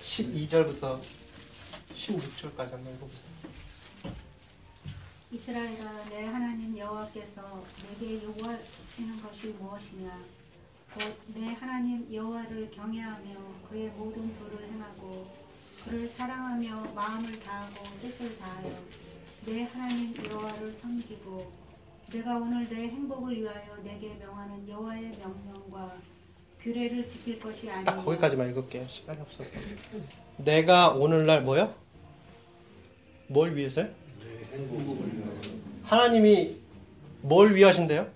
12절부터 0.00 1.00
16절까지 1.94 2.72
한번 2.72 2.94
읽어보세요. 2.94 3.28
이스라엘아 5.30 6.04
내 6.08 6.24
하나님 6.24 6.76
여호와께서 6.76 7.64
내게 7.82 8.22
요구하시는 8.24 9.22
것이 9.22 9.48
무엇이냐 9.48 10.10
곧 10.10 10.37
내 11.34 11.52
하나님 11.52 12.12
여호와를 12.12 12.70
경외하며 12.70 13.26
그의 13.68 13.88
모든 13.90 14.34
도를 14.38 14.66
행하고 14.72 15.26
그를 15.84 16.08
사랑하며 16.08 16.92
마음을 16.94 17.38
다하고 17.40 17.84
뜻을 18.00 18.36
다하여 18.38 18.70
내 19.46 19.62
하나님 19.64 20.14
여호와를 20.30 20.72
섬기고 20.72 21.52
내가 22.12 22.38
오늘 22.38 22.68
내 22.68 22.88
행복을 22.88 23.40
위하여 23.40 23.76
내게 23.84 24.14
명하는 24.14 24.68
여호와의 24.68 25.10
명령과 25.18 25.96
규례를 26.62 27.08
지킬 27.08 27.38
것이 27.38 27.70
아니냐 27.70 27.84
딱 27.84 27.96
거기까지만 28.04 28.50
읽을게요. 28.50 28.86
시간이 28.88 29.20
없어서. 29.20 29.44
내가 30.38 30.90
오늘날 30.90 31.42
뭐요? 31.42 31.72
뭘 33.28 33.54
위해서요? 33.54 33.88
내 34.20 34.56
행복을 34.56 35.16
위하여 35.16 35.32
하나님이 35.84 36.56
뭘 37.22 37.54
위하신대요? 37.54 38.10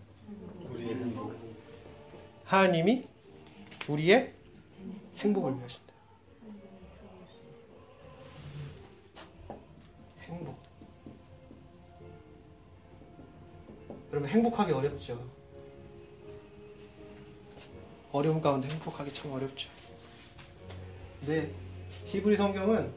하나님이 2.53 3.03
우리의 3.89 4.31
행복을 5.17 5.57
위하신대요. 5.57 5.97
행복. 10.25 10.59
여러분 14.11 14.29
행복하기 14.29 14.71
어렵죠. 14.71 15.19
어려움 18.13 18.43
가운데 18.43 18.69
행복하기 18.69 19.11
참 19.15 19.33
어렵죠. 19.33 19.71
근데 21.21 21.51
히브리 22.09 22.37
성경은 22.37 22.93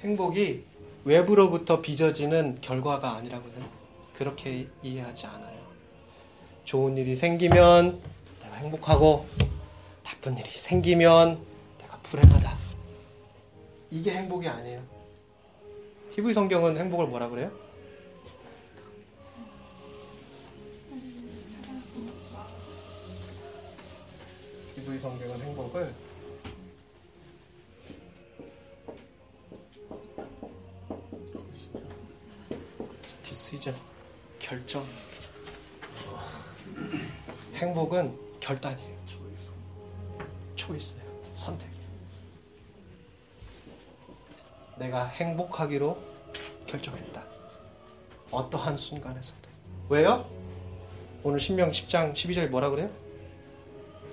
행복이 0.00 0.62
외부로부터 1.06 1.80
빚어지는 1.80 2.56
결과가 2.56 3.14
아니라고 3.14 3.48
생각- 3.50 3.70
그렇게 4.12 4.68
이해하지 4.82 5.26
않아요. 5.26 5.56
좋은 6.66 6.98
일이 6.98 7.16
생기면 7.16 8.15
행복하고 8.56 9.26
나쁜 10.02 10.38
일이 10.38 10.48
생기면 10.48 11.38
내가 11.78 11.98
불행하다. 12.02 12.56
이게 13.90 14.12
행복이 14.12 14.48
아니에요. 14.48 14.82
히브리 16.12 16.32
성경은 16.32 16.78
행복을 16.78 17.06
뭐라 17.06 17.28
그래요? 17.28 17.50
히브리 24.76 24.98
성경은 24.98 25.40
행복을 25.42 25.94
디시전 33.22 33.74
결정 34.38 34.84
행복은 37.54 38.25
결단이에요. 38.46 38.96
초이스예요. 40.54 41.04
선택이에요. 41.32 41.86
내가 44.78 45.04
행복하기로 45.04 45.98
결정했다. 46.66 47.24
어떠한 48.30 48.76
순간에서도. 48.76 49.50
왜요? 49.88 50.30
오늘 51.24 51.40
신명 51.40 51.72
10장 51.72 52.12
12절에 52.12 52.48
뭐라 52.48 52.70
그래요? 52.70 52.88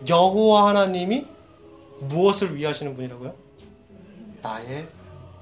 여호와 0.10 0.70
하나님이 0.70 1.28
무엇을 2.00 2.56
위하시는 2.56 2.96
분이라고요? 2.96 3.36
나의 4.42 4.88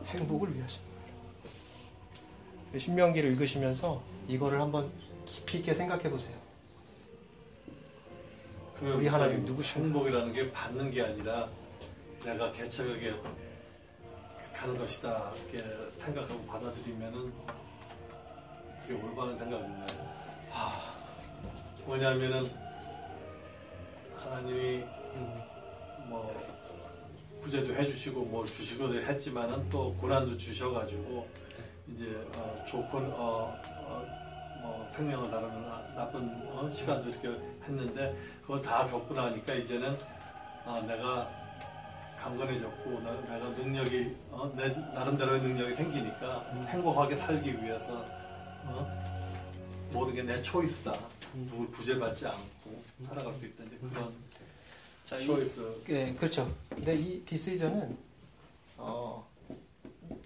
행복을 0.08 0.54
위하시는 0.54 0.86
분이라고. 0.86 2.80
신명기를 2.80 3.32
읽으시면서 3.32 4.02
이거를 4.28 4.60
한번 4.60 4.92
깊이 5.26 5.60
있게 5.60 5.74
생각해 5.74 6.10
보세요. 6.10 6.41
그러면 8.82 8.98
우리 8.98 9.08
하나님 9.08 9.46
누구신가? 9.46 9.88
행복이라는 9.88 10.34
게 10.34 10.52
받는 10.52 10.90
게 10.90 11.04
아니라 11.04 11.48
내가 12.26 12.52
개척하게 12.52 13.14
가는 14.56 14.76
것이다 14.76 15.32
이렇게 15.52 15.64
생각하고 16.00 16.44
받아들이면은 16.48 17.32
그게 18.82 18.96
올바른 18.96 19.38
생각인가요? 19.38 19.86
뭐냐면은 21.86 22.50
하나님이 24.16 24.84
음, 25.14 25.42
뭐 26.10 26.34
구제도 27.44 27.76
해주시고 27.76 28.26
뭐 28.26 28.44
주시고도 28.44 29.00
했지만은 29.00 29.70
또 29.70 29.94
고난도 29.94 30.38
주셔가지고 30.38 31.30
이제 31.94 32.06
어, 32.36 32.66
좋건 32.68 33.12
어, 33.14 33.62
어, 34.64 34.68
뭐 34.78 34.90
생명을 34.92 35.30
다루는 35.30 35.66
나- 35.66 35.88
나쁜 35.96 36.30
어, 36.50 36.70
시간도 36.70 37.10
이렇게 37.10 37.28
했는데 37.64 38.16
그걸 38.42 38.62
다 38.62 38.86
겪고 38.88 39.14
나니까 39.14 39.54
이제는 39.56 39.98
어, 40.66 40.82
내가 40.88 41.30
강건해졌고 42.18 43.00
나, 43.02 43.12
내가 43.22 43.50
능력이 43.50 44.16
어, 44.30 44.52
내 44.56 44.70
나름대로의 44.70 45.42
능력이 45.42 45.76
생기니까 45.76 46.42
행복하게 46.68 47.18
살기 47.18 47.64
위해서 47.64 48.06
어, 48.66 49.90
모든 49.92 50.14
게 50.14 50.24
내 50.24 50.42
초이스다. 50.42 50.96
누굴 51.34 51.72
구제받지 51.72 52.28
않고 52.28 52.84
살아갈 53.08 53.34
수 53.40 53.46
있다는 53.48 53.90
그런 53.92 54.14
자, 55.04 55.18
이, 55.18 55.26
초이스. 55.26 55.84
예, 55.90 56.14
그렇죠. 56.14 56.54
근데 56.70 56.94
이 56.96 57.24
디시전은 57.26 57.98
어, 58.78 59.26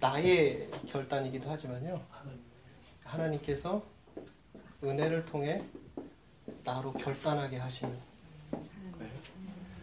나의 0.00 0.68
결단이기도 0.88 1.48
하지만요. 1.48 2.00
하는 2.10 2.40
하나님께서 3.04 3.82
은혜를 4.82 5.24
통해 5.24 5.62
나로 6.64 6.92
결단하게 6.92 7.56
하시는 7.56 7.92
거예요. 8.98 9.12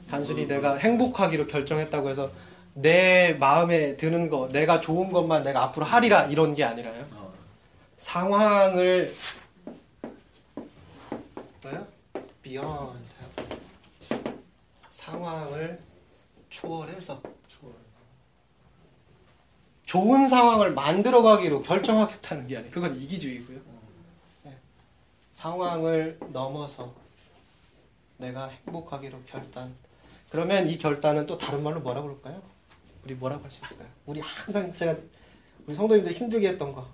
단순히 0.09 0.47
내가 0.47 0.75
행복하기로 0.75 1.47
결정했다고 1.47 2.09
해서 2.09 2.31
내 2.73 3.33
마음에 3.39 3.97
드는 3.97 4.29
거, 4.29 4.49
내가 4.51 4.79
좋은 4.79 5.11
것만 5.11 5.43
내가 5.43 5.63
앞으로 5.63 5.85
하리라 5.85 6.25
이런 6.25 6.55
게 6.55 6.63
아니라요. 6.63 7.07
어, 7.11 7.33
상황을 7.97 9.13
뭐요? 11.61 11.87
beyond 12.41 13.03
상황을 14.89 15.79
초월해서 16.49 17.21
좋은 19.85 20.27
상황을 20.27 20.71
만들어가기로 20.73 21.61
결정하겠다는 21.61 22.47
게 22.47 22.57
아니에요. 22.57 22.71
그건 22.71 22.99
이기주의고요. 22.99 23.72
네. 25.43 25.49
상황을 25.49 26.17
넘어서 26.31 26.95
내가 28.17 28.47
행복하기로 28.47 29.23
결단. 29.25 29.75
그러면 30.29 30.69
이 30.69 30.77
결단은 30.77 31.25
또 31.25 31.37
다른 31.37 31.61
말로 31.63 31.81
뭐라고 31.81 32.07
그럴까요? 32.07 32.41
우리 33.03 33.13
뭐라고 33.15 33.43
할 33.43 33.51
수 33.51 33.61
있을까요? 33.65 33.89
우리 34.05 34.21
항상 34.21 34.73
제가 34.73 34.95
우리 35.67 35.75
성도님들 35.75 36.13
힘들게 36.13 36.47
했던 36.47 36.71
거. 36.71 36.87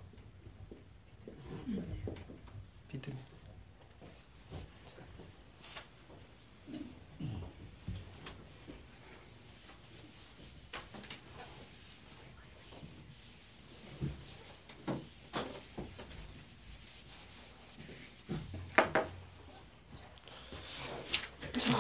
믿음. 2.92 3.29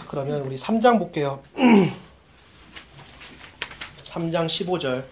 그러면 0.09 0.41
우리 0.41 0.57
3장 0.57 0.97
볼게요. 0.97 1.41
3장 4.01 4.47
15절. 4.47 5.05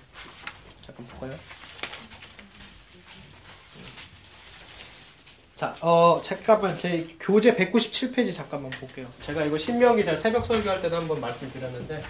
잠깐 0.82 1.06
볼까요? 1.06 1.38
자, 5.56 5.76
어, 5.82 6.20
잠깐만, 6.24 6.76
제 6.76 7.08
교재 7.20 7.56
197페이지 7.56 8.36
잠깐만 8.36 8.72
볼게요. 8.72 9.08
제가 9.22 9.44
이거 9.46 9.60
신명기 9.60 10.04
잘 10.04 10.18
새벽 10.18 10.44
설교할 10.48 10.82
때도 10.82 10.96
한번 10.96 11.22
말씀드렸는데. 11.22 12.04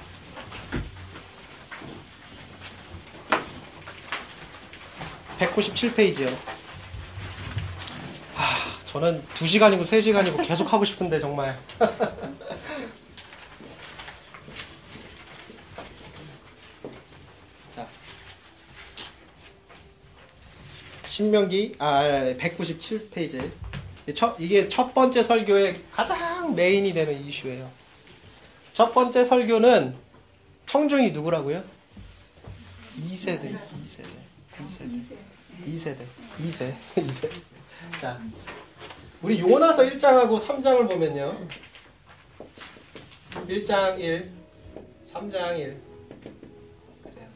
(197페이지요) 5.40 6.30
하, 8.34 8.86
저는 8.86 9.22
2시간이고 9.34 9.84
3시간이고 9.84 10.48
계속 10.48 10.72
하고 10.72 10.86
싶은데 10.86 11.20
정말 11.20 11.60
신명기 21.18 21.74
아 21.80 22.03
197페이지 22.38 23.49
첫, 24.13 24.39
이게 24.39 24.70
첫 24.70 24.93
번째 24.93 25.24
설교의 25.24 25.82
가장 25.91 26.53
메인이 26.53 26.93
되는 26.93 27.26
이슈예요. 27.26 27.68
첫 28.72 28.93
번째 28.93 29.26
설교는 29.26 29.95
청중이 30.68 31.11
누구라고요? 31.13 31.63
2세대, 33.01 33.57
2세대, 33.57 34.05
2세대, 34.59 35.01
2세대, 35.65 35.97
2세, 36.39 36.76
2세. 36.95 37.32
자, 37.99 38.20
우리 39.24 39.39
요나서 39.39 39.86
1장하고 39.86 40.39
3장을 40.39 40.88
보면요. 40.88 41.47
1장 43.47 43.99
1, 43.99 44.32
3장 45.03 45.59
1. 45.59 45.82
그래요. 47.01 47.30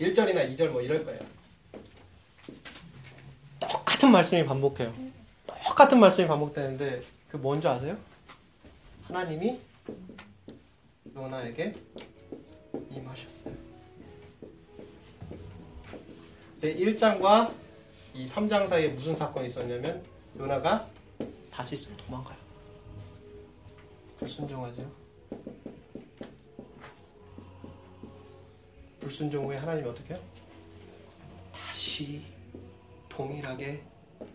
1절이나 0.00 0.50
2절 0.54 0.68
뭐 0.68 0.80
이럴 0.80 1.04
거예요. 1.04 1.35
똑같은 3.60 4.10
말씀이 4.10 4.44
반복해요. 4.44 4.94
똑같은 5.64 5.98
말씀이 5.98 6.26
반복되는데 6.26 7.02
그 7.28 7.36
뭔지 7.36 7.68
아세요? 7.68 7.96
하나님이 9.04 9.60
요나에게 11.14 11.74
임하셨어요. 12.90 13.54
근데 16.54 16.74
1장과 16.74 17.54
이 18.14 18.24
3장 18.24 18.68
사이에 18.68 18.88
무슨 18.88 19.14
사건이 19.14 19.46
있었냐면 19.46 20.04
요나가 20.38 20.88
다시 21.50 21.76
도망가요. 21.96 22.36
불순종하죠. 24.18 24.90
불순종 29.00 29.46
후에 29.46 29.56
하나님이 29.56 29.88
어떻게 29.88 30.14
해요? 30.14 30.22
다시 31.52 32.22
동일하게 33.16 33.82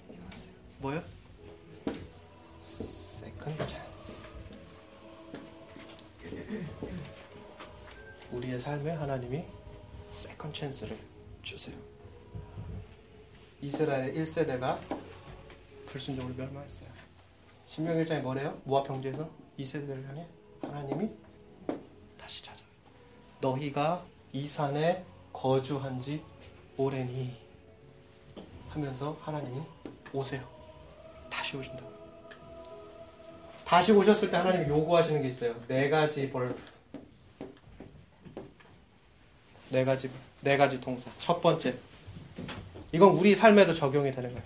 임하세요. 0.10 0.54
뭐요? 0.80 1.04
second 2.60 3.68
chance. 3.68 4.12
우리의 8.32 8.60
삶에 8.60 8.90
하나님이 8.90 9.44
second 10.08 10.52
chance를 10.52 10.98
주세요. 11.44 11.78
이스라엘 13.62 14.16
1세대가 14.16 14.80
불순종으로 15.86 16.34
멸망했어요. 16.34 16.90
신명 17.68 17.98
1장에 17.98 18.22
뭐래요? 18.22 18.60
모압 18.64 18.90
평지에서 18.90 19.30
2세대를 19.60 20.08
향해 20.08 20.26
하나님이 20.64 21.12
다시 22.18 22.44
찾아요. 22.44 22.66
너희가 23.42 24.04
이 24.34 24.48
산에 24.48 25.06
거주한 25.34 26.00
지 26.00 26.24
오래니 26.78 27.51
하면서 28.74 29.18
하나님이 29.22 29.62
오세요. 30.14 30.42
다시 31.30 31.58
오신다고. 31.58 31.92
다시 33.66 33.92
오셨을 33.92 34.30
때 34.30 34.38
하나님이 34.38 34.68
요구하시는 34.68 35.22
게 35.22 35.30
있어요. 35.30 35.56
네 35.68 35.90
가지 35.90 36.30
verb, 36.30 36.54
네 39.70 39.86
가지, 39.86 40.10
네 40.42 40.58
가지 40.58 40.82
동사. 40.82 41.10
첫 41.20 41.42
번째. 41.42 41.76
이건 42.92 43.12
우리 43.12 43.36
삶에도 43.36 43.74
적용이 43.74 44.12
되는 44.12 44.32
거예요. 44.34 44.46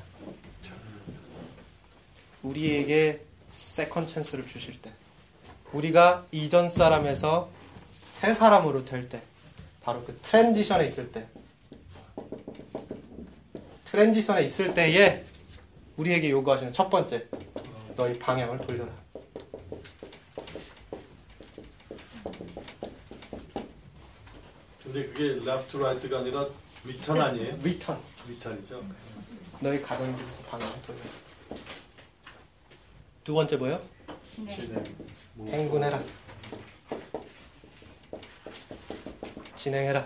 우리에게 2.44 3.26
second 3.50 4.06
chance를 4.06 4.46
주실 4.46 4.80
때. 4.82 4.92
우리가 5.74 6.26
이전 6.32 6.70
사람에서 6.70 7.50
새 8.12 8.34
사람으로 8.34 8.86
될 8.86 9.10
때. 9.10 9.22
바로 9.82 10.04
그 10.04 10.18
transition에 10.22 10.86
있을 10.86 11.12
때. 11.12 11.28
transition에 13.96 14.44
있을 14.44 14.74
때에 14.74 15.24
우리에게 15.96 16.30
요구하시는 16.30 16.74
첫 16.74 16.90
번째. 16.90 17.30
너희 17.96 18.20
방향을 18.20 18.60
돌려라. 18.60 18.92
근데 24.84 25.06
그게 25.06 25.24
left 25.50 25.78
right가 25.78 26.20
아니라 26.20 26.46
return 26.84 27.22
아니에요? 27.22 27.56
return. 27.64 27.98
return이죠. 28.26 28.84
너희 29.62 29.82
가던 29.82 30.14
길에서 30.18 30.44
방향을 30.44 30.82
돌려라. 30.82 31.06
두 33.24 33.34
번째 33.34 33.56
뭐요? 33.56 33.82
진행. 34.36 34.84
뭐, 35.36 35.50
행군해라. 35.50 36.04
진행해라. 39.56 40.06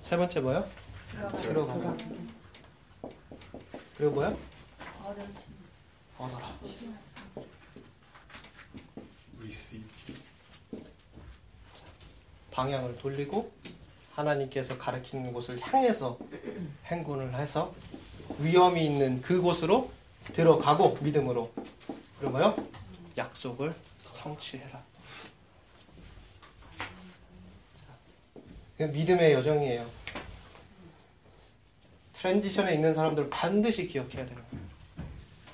세 0.00 0.16
번째 0.16 0.40
뭐요? 0.40 0.66
들어가라. 1.42 1.94
그리고 3.96 4.14
뭐요? 4.14 4.36
얻어라. 6.18 6.58
receive. 9.40 9.84
방향을 12.50 12.96
돌리고 12.98 13.52
하나님께서 14.14 14.78
가르치는 14.78 15.32
곳을 15.32 15.58
향해서 15.60 16.18
행군을 16.86 17.34
해서 17.34 17.74
위험이 18.38 18.86
있는 18.86 19.20
그곳으로 19.20 19.90
들어가고 20.32 20.98
믿음으로 21.00 21.52
그리고 22.18 22.32
뭐요? 22.32 22.56
약속을 23.18 23.74
성취해라. 24.06 24.82
믿음의 28.78 29.32
여정이에요. 29.34 30.03
transition에 32.28 32.72
있는 32.72 32.94
사람들은 32.94 33.28
반드시 33.28 33.86
기억해야 33.86 34.24
되는 34.24 34.42
거예요. 34.50 34.64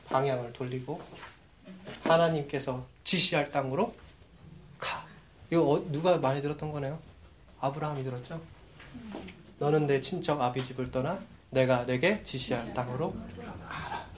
방향을 0.07 0.53
돌리고 0.53 1.01
하나님께서 2.05 2.87
지시할 3.03 3.51
땅으로 3.51 3.93
가. 4.79 5.05
이거 5.51 5.63
어- 5.69 5.85
누가 5.91 6.19
많이 6.19 6.41
들었던 6.41 6.71
거네요? 6.71 6.97
아브라함이 7.59 8.05
들었죠? 8.05 8.41
너는 9.59 9.89
내 9.89 10.01
친척 10.01 10.41
아비 10.41 10.63
집을 10.63 10.93
떠나 10.93 11.19
내가 11.51 11.87
네게 11.87 12.23
지시할 12.23 12.73
땅으로 12.73 13.15
가라. 13.69 14.09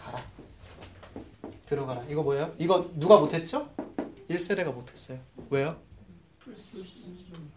가라. 0.00 0.24
들어가라. 1.66 2.04
이거 2.08 2.22
뭐예요? 2.22 2.54
이거 2.58 2.88
누가 2.94 3.18
못했죠? 3.18 3.68
1세대가 4.30 4.72
못했어요. 4.72 5.18
왜요? 5.50 5.76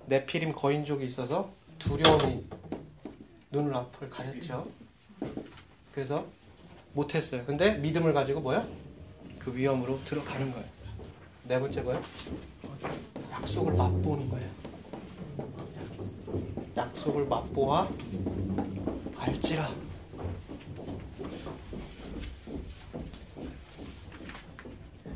네피림 0.08 0.54
거인족이 0.54 1.06
있어서 1.06 1.52
두려움이 1.78 2.44
눈을 3.52 3.74
앞을 3.74 4.10
가렸죠. 4.10 4.68
그래서 5.94 6.26
못했어요. 6.94 7.46
근데 7.46 7.78
믿음을 7.78 8.14
가지고 8.14 8.42
뭐요? 8.42 8.68
그 9.40 9.56
위험으로 9.56 10.04
들어가는 10.04 10.52
거예요. 10.52 10.66
네 11.44 11.60
번째 11.60 11.82
뭐요? 11.82 12.02
약속을 13.32 13.74
맛보는 13.74 14.30
거예요. 14.30 14.50
약속을 16.76 17.26
맛보아 17.26 17.90
알지라. 19.18 19.70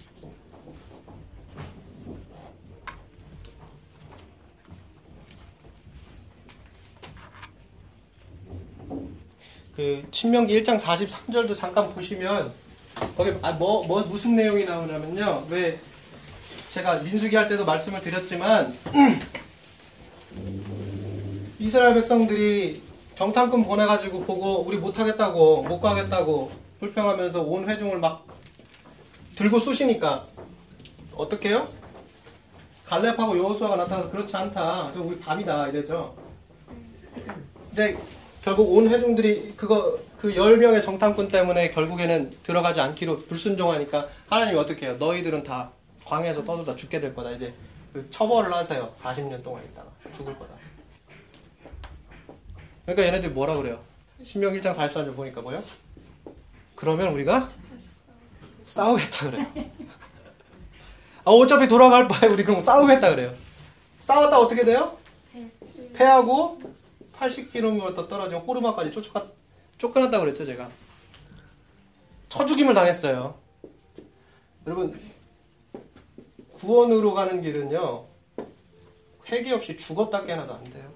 그 9.80 10.06
신명기 10.12 10.62
1장 10.62 10.78
43절도 10.78 11.56
잠깐 11.56 11.90
보시면 11.92 12.52
거기 13.16 13.34
아, 13.42 13.54
뭐, 13.54 13.88
뭐 13.88 14.02
무슨 14.02 14.36
내용이 14.36 14.66
나오냐면요. 14.66 15.46
왜 15.50 15.80
제가 16.70 16.96
민수기 16.96 17.34
할 17.38 17.48
때도 17.48 17.64
말씀을 17.64 18.02
드렸지만 18.02 18.76
이스라엘 21.60 21.94
백성들이 21.94 22.82
정탐꾼 23.16 23.64
보내가지고 23.64 24.26
보고 24.26 24.66
우리 24.68 24.76
못하겠다고 24.76 25.64
못 25.64 25.80
가겠다고 25.80 26.52
불평하면서 26.82 27.42
온 27.44 27.70
회중을 27.70 28.00
막 28.00 28.28
들고 29.36 29.60
쑤시니까 29.60 30.28
어떻게 31.16 31.52
해요? 31.52 31.70
갈렙하고 32.86 33.38
여호수아가 33.38 33.78
나타나서 33.78 34.12
그렇지 34.12 34.36
않다. 34.36 34.92
저 34.94 35.02
우리 35.02 35.18
밥이다 35.20 35.70
이랬죠. 35.70 36.18
근데 37.70 37.98
결국 38.44 38.76
온 38.76 38.88
회중들이 38.90 39.54
그거 39.56 40.00
그 40.18 40.34
10명의 40.34 40.84
정탐꾼 40.84 41.28
때문에 41.30 41.72
결국에는 41.72 42.32
들어가지 42.44 42.80
않기로 42.82 43.26
불순종하니까 43.26 44.08
하나님이 44.30 44.58
어떻게 44.58 44.86
해요? 44.86 44.96
너희들은 44.98 45.44
다 45.44 45.72
광야에서 46.06 46.44
떠들다 46.46 46.76
죽게 46.76 47.00
될 47.00 47.14
거다. 47.14 47.32
이제 47.32 47.54
그 47.94 48.10
처벌을 48.10 48.54
하세요. 48.54 48.94
40년 48.98 49.44
동안 49.44 49.64
있다가 49.66 49.90
죽을 50.16 50.38
거다. 50.38 50.56
그러니까 52.86 53.06
얘네들이 53.06 53.32
뭐라 53.34 53.56
그래요? 53.58 53.80
신명 54.24 54.54
1장 54.54 54.74
44절 54.76 55.16
보니까 55.16 55.42
뭐요? 55.42 55.64
그러면 56.76 57.14
우리가 57.14 57.50
싸우겠다 58.64 59.30
그래요. 59.32 59.46
아, 61.26 61.32
어차피 61.32 61.68
돌아갈 61.68 62.08
바에 62.08 62.30
우리 62.30 62.44
그럼 62.44 62.62
싸우겠다 62.62 63.10
그래요. 63.12 63.34
싸웠다 64.00 64.40
어떻게 64.40 64.64
돼요? 64.66 64.98
패하고 65.94 66.60
80km 67.20 68.07
떨어진 68.07 68.38
호르마까지 68.38 68.91
쫓아가, 68.91 69.28
쫓겨났다고 69.78 70.24
그랬죠, 70.24 70.45
제가. 70.45 70.70
처죽임을 72.30 72.74
당했어요. 72.74 73.38
여러분, 74.65 74.99
구원으로 76.53 77.13
가는 77.13 77.41
길은요, 77.41 78.05
회개 79.28 79.51
없이 79.51 79.78
죽었다 79.78 80.26
깨나도 80.26 80.53
안 80.53 80.63
돼요. 80.70 80.89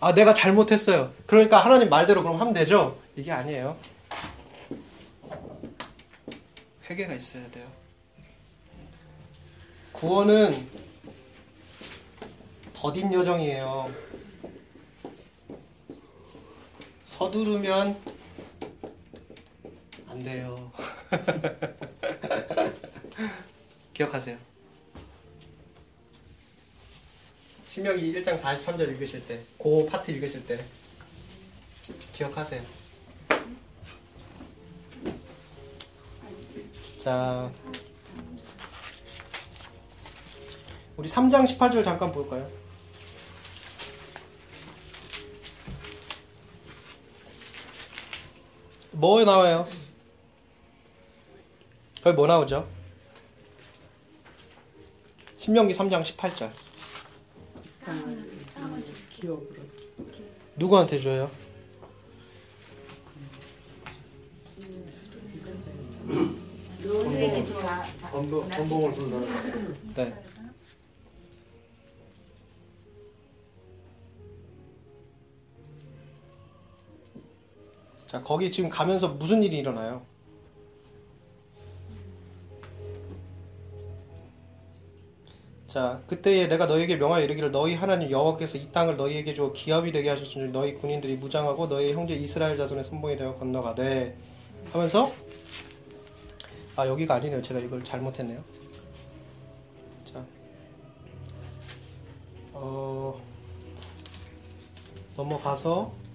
아, 0.00 0.14
내가 0.14 0.32
잘못했어요. 0.32 1.12
그러니까 1.26 1.58
하나님 1.58 1.88
말대로 1.88 2.22
그럼 2.22 2.40
하면 2.40 2.54
되죠? 2.54 2.96
이게 3.16 3.32
아니에요. 3.32 3.76
회개가 6.88 7.14
있어야 7.14 7.50
돼요. 7.50 7.66
구원은 9.92 10.87
더딘 12.80 13.12
여정이에요. 13.12 13.92
서두르면 17.04 18.00
안 20.06 20.22
돼요. 20.22 20.70
기억하세요. 23.94 24.38
신명기 27.66 28.12
1장 28.12 28.38
43절 28.38 28.90
읽으실 28.90 29.26
때, 29.26 29.42
그 29.58 29.84
파트 29.86 30.12
읽으실 30.12 30.46
때 30.46 30.64
기억하세요. 32.12 32.62
자, 37.02 37.50
우리 40.96 41.08
3장 41.08 41.44
18절 41.44 41.84
잠깐 41.84 42.12
볼까요? 42.12 42.57
뭐 48.98 49.24
나와요? 49.24 49.64
거기 52.02 52.16
뭐 52.16 52.26
나오죠? 52.26 52.68
신명기 55.36 55.72
3장 55.72 56.02
18절. 56.02 56.50
누구한테 60.56 61.00
줘요? 61.00 61.30
건봉을 68.56 68.94
준 68.94 69.10
사람. 69.10 70.10
네. 70.10 70.37
자, 78.08 78.22
거기 78.22 78.50
지금 78.50 78.70
가면서 78.70 79.08
무슨 79.08 79.42
일이 79.42 79.58
일어나요? 79.58 80.00
자, 85.66 86.00
그때에 86.06 86.48
내가 86.48 86.64
너희에게 86.64 86.96
명하여 86.96 87.22
이르기를 87.24 87.52
너희 87.52 87.74
하나님 87.74 88.10
여호와께서 88.10 88.56
이 88.56 88.72
땅을 88.72 88.96
너희에게 88.96 89.34
주어 89.34 89.52
기업이 89.52 89.92
되게 89.92 90.08
하셨으니 90.08 90.50
너희 90.50 90.74
군인들이 90.74 91.16
무장하고 91.16 91.68
너희 91.68 91.92
형제 91.92 92.14
이스라엘 92.14 92.56
자손의 92.56 92.84
선봉에 92.84 93.18
대하여 93.18 93.34
건너가되 93.34 94.16
하면서 94.72 95.12
아 96.76 96.86
여기가 96.88 97.16
아니네요. 97.16 97.42
제가 97.42 97.60
이걸 97.60 97.84
잘못했네요. 97.84 98.42
자, 100.06 100.24
어 102.54 103.20
넘어가서 105.14 106.07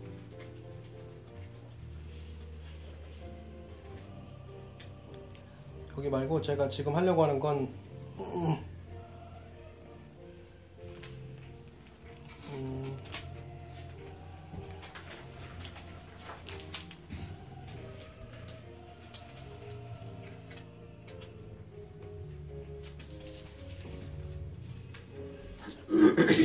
여기 5.97 6.09
말고 6.09 6.41
제가 6.41 6.67
지금 6.69 6.95
하려고 6.95 7.23
하는 7.23 7.39
건 7.39 7.69
음, 8.17 8.57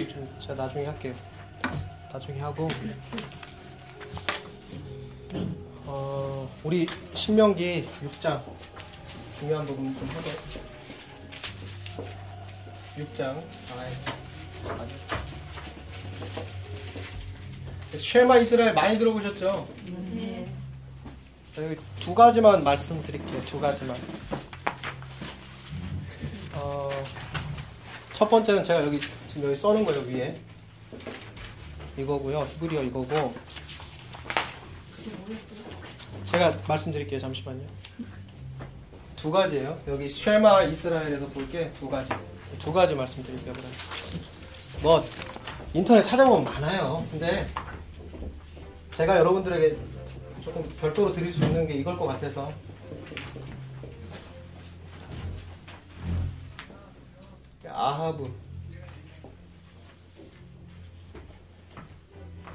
좀 0.09 0.39
제가 0.39 0.63
나중에 0.63 0.87
할게요. 0.87 1.15
나중에 2.13 2.41
하고. 2.41 2.69
어, 5.87 6.49
우리 6.65 6.87
신명기 7.15 7.89
6장 8.03 8.58
중요한 9.39 9.65
부분 9.67 9.97
좀 9.97 10.09
하고 10.09 10.29
6장 12.97 13.41
4에서 13.53 14.13
쉐마 17.97 18.39
이스라엘 18.39 18.75
많이 18.75 18.99
들어보셨죠? 18.99 19.69
자, 21.55 21.65
여기 21.65 21.77
두 22.01 22.15
가지만 22.15 22.63
말씀드릴게요. 22.65 23.41
두 23.43 23.59
가지만. 23.61 23.97
어, 26.55 26.89
첫 28.13 28.29
번째는 28.29 28.63
제가 28.65 28.85
여기 28.85 29.01
지금 29.29 29.45
여기 29.45 29.57
써놓은 29.57 29.85
거예요 29.85 30.03
위에 30.03 30.41
이거고요. 31.97 32.41
히브리어 32.55 32.83
이거고. 32.85 33.35
제가 36.25 36.59
말씀드릴게요. 36.69 37.21
잠시만요. 37.21 37.65
두 39.19 39.31
가지예요. 39.31 39.79
여기 39.89 40.09
쉐마 40.09 40.63
이스라엘에서 40.65 41.29
볼 41.29 41.49
게 41.49 41.73
두 41.75 41.89
가지. 41.91 42.11
두 42.59 42.73
가지 42.73 42.95
말씀드릴게요. 42.95 43.53
그럼. 43.53 43.71
뭐 44.83 45.05
인터넷 45.75 46.03
찾아보면 46.05 46.45
많아요. 46.45 47.07
근데 47.11 47.49
제가 48.93 49.19
여러분들에게 49.19 49.77
조금 50.43 50.63
별도로 50.81 51.13
드릴 51.13 51.33
수 51.33 51.45
있는 51.45 51.67
게 51.67 51.75
이걸 51.75 51.97
것 51.99 52.07
같아서 52.07 52.53
아하브 57.71 58.33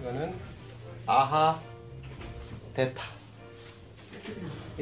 이거는 0.02 0.36
아하 1.06 1.62
데타 2.74 3.04
이 3.04 3.13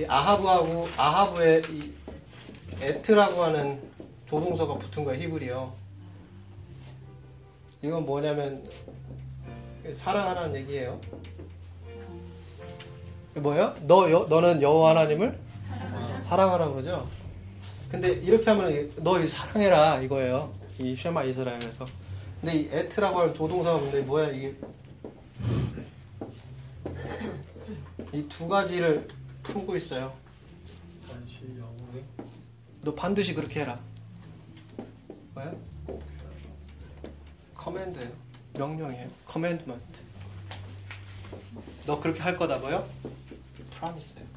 아하브하고 0.07 0.87
아하브의 0.97 1.63
이 1.69 1.93
에트라고 2.81 3.43
하는 3.43 3.81
조동사가 4.27 4.77
붙은 4.77 5.03
거예요 5.03 5.23
히브리어 5.23 5.73
이건 7.83 8.05
뭐냐면 8.05 8.63
사랑하라는 9.93 10.55
얘기예요 10.55 10.99
이게 13.31 13.39
뭐예요? 13.39 13.75
너 13.81 14.09
여, 14.11 14.25
너는 14.29 14.61
여호와 14.61 14.91
하나님을 14.91 15.39
사랑하라 16.21 16.69
그러죠. 16.69 17.07
근데 17.89 18.11
이렇게 18.11 18.49
하면 18.51 18.89
너이 18.97 19.27
사랑해라 19.27 19.99
이거예요. 20.01 20.53
이 20.79 20.95
쉐마 20.95 21.23
이스라엘에서. 21.23 21.85
근데 22.39 22.55
이 22.57 22.69
에트라고 22.71 23.19
하는 23.19 23.33
조동사가 23.33 23.77
뭔데 23.77 24.01
뭐야 24.01 24.29
이게 24.29 24.55
이 28.13 28.27
두 28.27 28.47
가지를 28.47 29.07
품고 29.43 29.75
있어요. 29.75 30.15
너 32.81 32.95
반드시 32.95 33.33
그렇게 33.33 33.61
해라. 33.61 33.79
뭐야? 35.33 35.53
command예요. 37.55 38.11
명령이에요. 38.53 39.09
commandment. 39.25 40.01
너 41.85 41.99
그렇게 41.99 42.21
할 42.21 42.35
거다고요? 42.35 42.87
프라미스예요. 43.71 44.27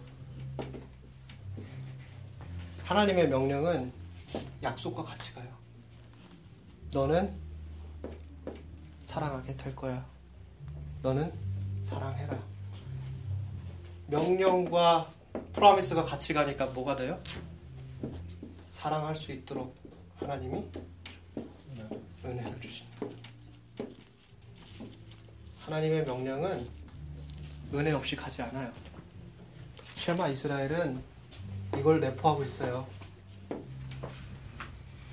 하나님의 2.84 3.28
명령은 3.28 3.92
약속과 4.62 5.02
같이 5.05 5.32
가요. 5.34 5.48
너는 6.92 7.34
사랑하게 9.07 9.57
될 9.57 9.74
거야. 9.74 10.07
너는 11.02 11.32
사랑해라. 11.82 12.53
명령과 14.07 15.11
프라미스가 15.52 16.05
같이 16.05 16.34
가니까 16.34 16.66
뭐가 16.66 16.96
돼요? 16.96 17.18
사랑할 18.70 19.14
수 19.14 19.32
있도록 19.32 19.74
하나님이 20.16 20.64
은혜를 22.24 22.61
주신다. 22.61 23.07
하나님의 25.61 26.05
명령은 26.05 26.68
은혜 27.72 27.92
없이 27.92 28.14
가지 28.14 28.42
않아요. 28.42 28.70
쉐마 29.96 30.28
이스라엘은 30.28 31.02
이걸 31.78 32.00
내포하고 32.00 32.44
있어요. 32.44 32.86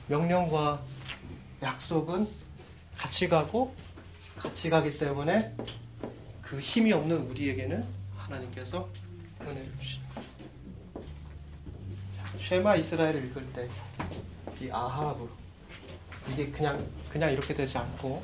명령과 0.07 0.81
약속은 1.61 2.27
같이 2.97 3.29
가고 3.29 3.73
같이 4.37 4.69
가기 4.69 4.97
때문에 4.97 5.55
그 6.41 6.59
힘이 6.59 6.91
없는 6.91 7.17
우리에게는 7.29 8.00
하나님께서 8.31 8.89
거예요. 9.39 9.65
자, 12.15 12.23
쉐마 12.39 12.75
이스라엘을 12.77 13.25
읽을 13.25 13.51
때 13.53 13.69
이 14.61 14.69
아하브 14.69 15.27
이게 16.29 16.51
그냥 16.51 16.87
그냥 17.09 17.31
이렇게 17.31 17.51
되지 17.53 17.79
않고 17.79 18.23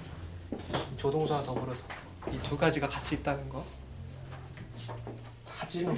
조동사와 0.97 1.41
더불어서 1.43 1.84
이 2.32 2.38
두 2.43 2.58
가지가 2.58 2.88
같이 2.88 3.16
있다는 3.16 3.49
거. 3.49 3.66
하지는 5.47 5.97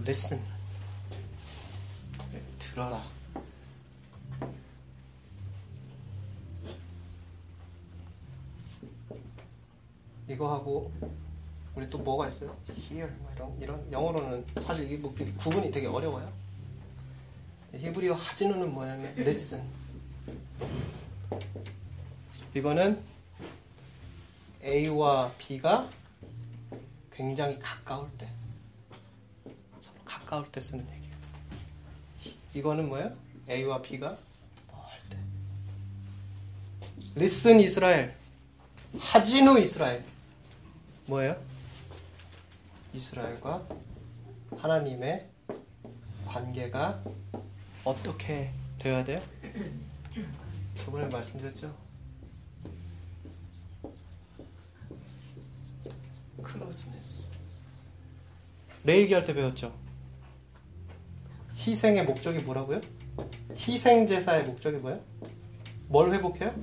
listen 0.00 0.40
네, 2.32 2.42
들어라. 2.58 3.02
이거 10.28 10.54
하고 10.68 10.92
우리 11.74 11.88
또 11.88 11.98
뭐가 11.98 12.28
있어요? 12.28 12.54
Hear 12.90 13.10
뭐 13.20 13.32
이런 13.34 13.62
이런 13.62 13.92
영어로는 13.92 14.44
사실 14.60 14.90
이 14.90 15.00
부- 15.00 15.14
구분이 15.14 15.70
되게 15.70 15.86
어려워요. 15.86 16.30
히브리어 17.72 18.14
하진우는 18.14 18.72
뭐냐면 18.72 19.14
listen. 19.18 19.62
이거는 22.54 23.02
A와 24.62 25.30
B가 25.38 25.88
굉장히 27.12 27.58
가까울 27.58 28.10
때 28.18 28.28
서로 29.80 29.96
가까울 30.04 30.50
때 30.52 30.60
쓰는 30.60 30.84
얘기예요. 30.90 31.16
이거는 32.54 32.88
뭐예요? 32.88 33.16
A와 33.48 33.80
B가 33.80 34.16
멀 34.72 34.78
때. 35.08 35.16
listen 37.16 37.60
이스라엘. 37.60 38.14
하진우 38.98 39.58
이스라엘. 39.60 40.04
뭐예요? 41.08 41.36
이스라엘과 42.92 43.66
하나님의 44.58 45.26
관계가 46.26 47.02
어떻게 47.84 48.50
되어야 48.78 49.04
돼요? 49.04 49.22
저번에 50.76 51.06
말씀드렸죠? 51.08 51.74
클로즈네스. 56.42 57.22
레이기 58.84 59.14
할 59.14 59.24
때 59.24 59.34
배웠죠? 59.34 59.74
희생의 61.56 62.04
목적이 62.04 62.40
뭐라고요? 62.40 62.80
희생 63.56 64.06
제사의 64.06 64.44
목적이 64.44 64.76
뭐예요? 64.78 65.00
뭘 65.88 66.12
회복해요? 66.12 66.54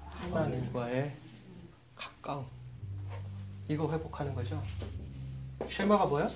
하나님과의 0.00 1.12
가까움. 1.96 2.46
이거 3.68 3.90
회복하는 3.90 4.34
거죠. 4.34 4.62
쉐마가 5.68 6.06
뭐야? 6.06 6.28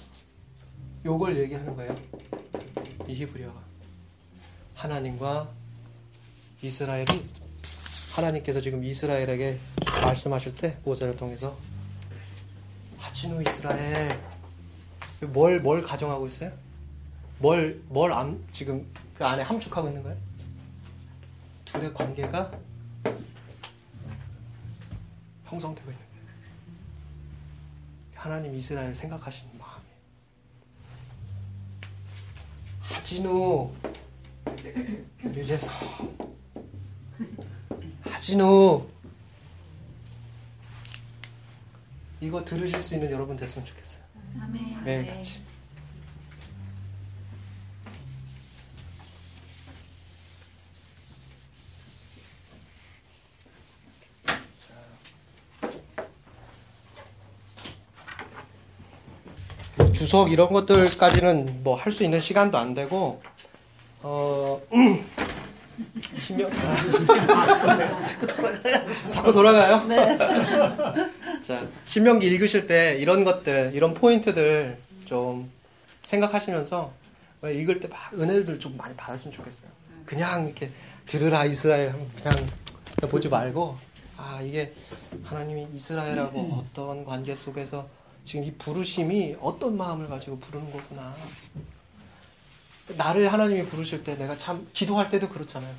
요걸 1.05 1.37
얘기하는 1.39 1.77
거예요. 1.77 1.97
이 3.07 3.15
히브리어가. 3.15 3.61
하나님과 4.75 5.49
이스라엘이 6.63 7.07
하나님께서 8.15 8.61
지금 8.61 8.83
이스라엘에게 8.85 9.59
말씀하실 10.03 10.57
때 10.57 10.79
모세를 10.85 11.17
통해서 11.17 11.57
하진우 12.99 13.43
이스라엘 13.43 14.19
뭘 15.33 15.61
뭘 15.61 15.83
가정하고 15.83 16.27
있어요? 16.27 16.53
뭘 17.39 17.83
뭘 17.89 18.13
지금 18.51 18.87
그 19.15 19.25
안에 19.25 19.43
함축하고 19.43 19.89
있는 19.89 20.03
거예요? 20.03 20.19
둘의 21.65 21.93
관계가 21.95 22.51
형성되고 25.45 25.91
있는 25.91 25.97
거예요. 26.03 26.08
하나님 28.19 28.53
이스라엘 28.57 28.97
생각하시는 28.97 29.57
마음이 29.57 29.85
하진우 32.81 33.73
유재석 35.23 35.73
하진우 38.03 38.89
이거 42.21 42.45
들으실 42.45 42.81
수 42.81 42.95
있는 42.97 43.13
여러분 43.13 43.37
됐으면 43.37 43.65
좋겠어요. 43.65 44.03
아멘. 44.43 44.83
매일 44.83 45.07
같이. 45.07 45.41
주석 60.09 60.33
이런 60.33 60.49
것들까지는 60.49 61.63
뭐 61.63 61.77
할 61.77 61.93
수 61.93 62.03
있는 62.03 62.19
시간도 62.19 62.57
안 62.57 62.73
되고 62.75 63.21
어 64.03 64.59
신명 66.19 66.51
자꾸 68.01 68.27
돌아가요. 68.27 68.87
자꾸 69.13 69.33
돌아가요. 69.33 69.85
네. 69.85 70.17
자 71.47 71.63
신명기 71.85 72.27
읽으실 72.27 72.67
때 72.67 72.97
이런 72.99 73.23
것들 73.23 73.73
이런 73.75 73.93
포인트들 73.93 74.79
좀 75.05 75.51
생각하시면서 76.05 76.91
읽을 77.45 77.79
때 77.81 77.89
막 77.89 77.99
은혜를 78.15 78.59
좀 78.61 78.79
많이 78.79 78.97
받았으면 78.97 79.35
좋겠어요. 79.35 79.69
그냥 80.07 80.47
이렇게 80.47 80.71
들으라 81.07 81.45
이스라엘 81.45 81.91
하면 81.91 82.09
그냥 82.17 83.11
보지 83.11 83.29
말고 83.29 83.77
아 84.17 84.41
이게 84.43 84.73
하나님이 85.25 85.69
이스라엘하고 85.75 86.65
어떤 86.65 87.05
관계 87.05 87.35
속에서 87.35 87.98
지금 88.29 88.45
이 88.45 88.53
부르심이 88.53 89.39
어떤 89.41 89.79
마음을 89.79 90.07
가지고 90.07 90.39
부르는 90.39 90.71
거구나. 90.71 91.17
나를 92.99 93.33
하나님이 93.33 93.65
부르실 93.65 94.05
때 94.05 94.17
내가 94.17 94.37
참 94.37 94.69
기도할 94.75 95.09
때도 95.09 95.31
그렇잖아요. 95.31 95.75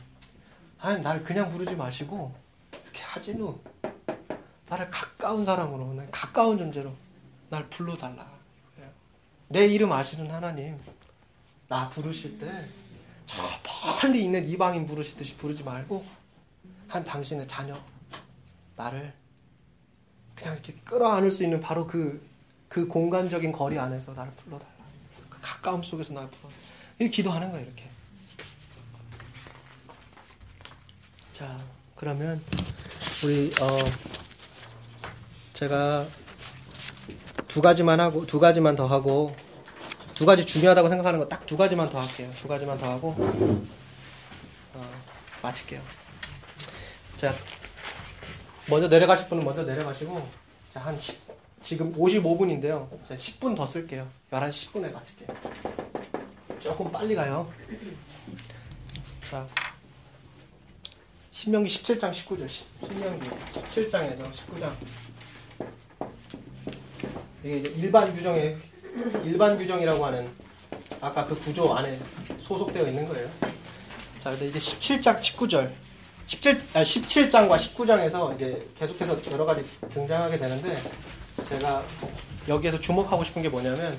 하나님 0.78 1.04
나를 1.04 1.24
그냥 1.24 1.50
부르지 1.50 1.76
마시고 1.76 2.34
이렇게 2.72 3.04
하진우 3.04 3.60
나를 4.68 4.90
가까운 4.90 5.46
사람으로 5.46 5.94
날 5.94 6.10
가까운 6.10 6.58
존재로 6.58 6.92
날 7.50 7.70
불러달라. 7.70 8.28
내 9.48 9.68
이름 9.68 9.92
아시는 9.92 10.32
하나님 10.32 10.76
나 11.68 11.88
부르실 11.90 12.40
때 12.40 12.48
저 13.30 13.44
멀리 14.02 14.24
있는 14.24 14.44
이방인 14.44 14.88
부르시듯이 14.88 15.36
부르지 15.36 15.64
말고 15.64 16.04
한 16.88 17.06
당신의 17.06 17.48
자녀 17.48 17.80
나를 18.76 19.14
그냥 20.34 20.56
이렇게 20.56 20.74
끌어안을 20.84 21.30
수 21.30 21.44
있는 21.44 21.60
바로 21.60 21.86
그, 21.86 22.28
그 22.70 22.88
공간적인 22.88 23.52
거리 23.52 23.78
안에서 23.80 24.14
나를 24.14 24.32
불러달라. 24.34 24.72
그 25.30 25.38
가까움 25.42 25.82
속에서 25.84 26.14
나를 26.14 26.30
불러. 26.30 26.50
이렇게 27.00 27.16
기도하는 27.16 27.52
거예요, 27.52 27.66
이렇게. 27.66 27.90
자, 31.34 31.58
그러면 31.96 32.42
우리 33.24 33.52
어 33.62 33.80
제가 35.54 36.06
두 37.48 37.62
가지만 37.62 38.00
하고 38.00 38.26
두 38.26 38.40
가지만 38.40 38.76
더 38.76 38.86
하고 38.88 39.36
두 40.14 40.26
가지 40.26 40.46
중요하다고 40.46 40.90
생각하는 40.90 41.20
거 41.20 41.28
딱 41.30 41.46
두 41.46 41.58
가지만 41.58 41.90
더 41.90 42.00
할게요. 42.02 42.30
두 42.36 42.48
가지만 42.48 42.78
더 42.78 42.92
하고 42.92 43.16
어, 44.74 44.92
마칠게요. 45.42 45.82
자, 47.18 47.34
먼저 48.70 48.88
내려가실 48.88 49.28
분은 49.30 49.44
먼저 49.44 49.64
내려가시고 49.64 50.30
자, 50.74 50.82
한 50.82 50.98
10, 51.00 51.29
지금 51.70 51.94
55분인데요. 51.96 52.90
자, 53.08 53.14
10분 53.14 53.56
더 53.56 53.64
쓸게요. 53.64 54.08
11시 54.32 54.72
10분에 54.72 54.92
마칠게요. 54.92 55.28
조금 56.60 56.92
빨리 56.92 57.14
가요. 57.14 57.48
자, 59.30 59.48
신명기 61.30 61.70
17장 61.70 62.10
19절. 62.10 62.50
신명기 62.50 63.30
17장에서 63.54 64.32
19장. 64.32 64.74
이게 67.44 67.58
이제 67.60 67.70
일반 67.78 68.16
규정의 68.16 68.58
일반 69.24 69.56
규정이라고 69.56 70.04
하는 70.04 70.28
아까 71.00 71.24
그 71.24 71.36
구조 71.36 71.72
안에 71.72 72.00
소속되어 72.42 72.88
있는 72.88 73.08
거예요. 73.08 73.30
자, 74.22 74.32
근데 74.32 74.48
이제 74.48 74.58
17장 74.58 75.20
19절 75.22 75.72
17, 76.26 76.62
아, 76.74 76.82
17장과 76.82 77.58
19장에서 77.58 78.36
이제 78.36 78.68
계속해서 78.80 79.22
여러 79.34 79.46
가지 79.46 79.64
등장하게 79.92 80.40
되는데 80.40 80.76
제가 81.48 81.84
여기에서 82.48 82.80
주목하고 82.80 83.24
싶은 83.24 83.42
게 83.42 83.50
뭐냐면 83.50 83.98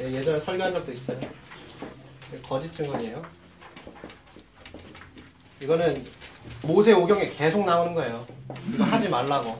예, 0.00 0.12
예전에 0.12 0.38
설교한 0.38 0.72
적도 0.72 0.92
있어요. 0.92 1.18
거짓 2.42 2.72
증언이에요. 2.72 3.24
이거는 5.60 6.06
모세 6.62 6.92
오경에 6.92 7.30
계속 7.30 7.64
나오는 7.64 7.94
거예요. 7.94 8.26
이거 8.72 8.84
하지 8.84 9.08
말라고. 9.08 9.58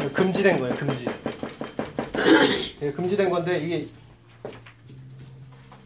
이거 0.00 0.12
금지된 0.12 0.58
거예요, 0.58 0.74
금지. 0.74 1.06
이게 2.76 2.92
금지된 2.92 3.30
건데, 3.30 3.58
이게, 3.60 3.88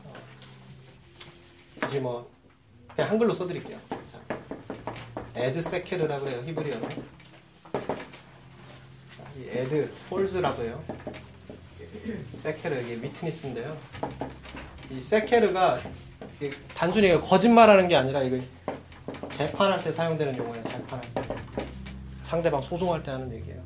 어, 0.04 0.14
굳이 1.80 2.00
뭐, 2.00 2.30
그냥 2.94 3.10
한글로 3.10 3.32
써드릴게요. 3.34 3.78
자, 5.42 5.48
에드세케르라고 5.48 6.28
해요, 6.28 6.40
히브리어로. 6.46 6.88
자, 6.88 6.98
이 9.36 9.48
에드, 9.50 9.90
false라고 10.08 10.62
해요. 10.62 10.84
세케르, 12.32 12.80
이게 12.82 12.94
witness인데요. 13.02 13.76
이 14.90 15.00
세케르가 15.00 15.80
단순히 16.76 17.20
거짓말하는 17.20 17.88
게 17.88 17.96
아니라 17.96 18.22
이거 18.22 18.38
재판할 19.30 19.82
때 19.82 19.90
사용되는 19.90 20.36
용어예요. 20.36 20.62
재판할 20.64 21.14
때 21.14 21.22
상대방 22.22 22.62
소송할 22.62 23.02
때 23.02 23.10
하는 23.10 23.32
얘기예요. 23.32 23.60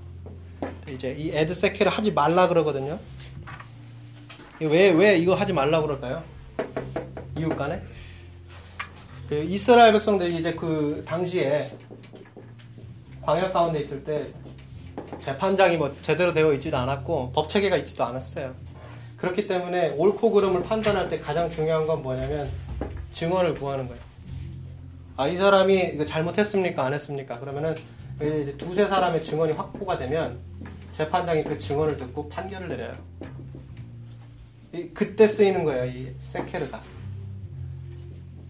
이제 0.89 1.13
이 1.13 1.31
에드 1.35 1.55
세케르 1.55 1.91
하지 1.91 2.11
말라 2.11 2.49
그러거든요. 2.49 2.99
왜 4.61 4.91
왜 4.93 5.19
이거 5.19 5.35
하지 5.35 5.53
말라 5.53 5.83
그럴까요? 5.83 6.25
이웃 7.37 7.51
간에 7.55 7.83
그 9.29 9.43
이스라엘 9.43 9.93
백성들이 9.93 10.37
이제 10.37 10.55
그 10.55 11.03
당시에 11.07 11.71
광야 13.23 13.51
가운데 13.53 13.81
있을 13.81 14.05
때 14.05 14.29
재판장이 15.21 15.77
뭐 15.77 15.95
제대로 16.03 16.33
되어 16.33 16.53
있지도 16.55 16.77
않았고 16.77 17.33
법 17.33 17.49
체계가 17.49 17.77
있지도 17.79 18.05
않았어요. 18.05 18.55
그렇기 19.17 19.47
때문에 19.47 19.91
옳고 19.97 20.31
그름을 20.31 20.63
판단할 20.63 21.09
때 21.09 21.19
가장 21.19 21.51
중요한 21.51 21.87
건 21.87 22.03
뭐냐면 22.03 22.49
증언을 23.11 23.55
구하는 23.57 23.89
거예요. 23.89 24.03
아, 25.17 25.27
이 25.27 25.37
사람이 25.37 25.93
이거 25.95 26.05
잘못했습니까? 26.05 26.85
안 26.85 26.93
했습니까? 26.95 27.41
그러면은 27.41 27.75
두세 28.59 28.87
사람의 28.87 29.23
증언이 29.23 29.53
확보가 29.55 29.97
되면 29.97 30.39
재판장이 30.93 31.43
그 31.45 31.59
증언을 31.59 31.97
듣고 31.97 32.29
판결을 32.29 32.69
내려요. 32.69 32.95
이- 34.73 34.89
그때 34.93 35.27
쓰이는 35.27 35.65
거예요, 35.65 35.87
이 35.87 36.13
세케르가. 36.19 36.83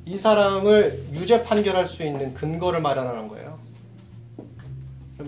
이 0.08 0.16
사람을 0.16 1.08
유죄 1.14 1.42
판결할 1.42 1.84
수 1.84 2.04
있는 2.04 2.32
근거를 2.32 2.80
마련하는 2.80 3.26
거예요. 3.26 3.58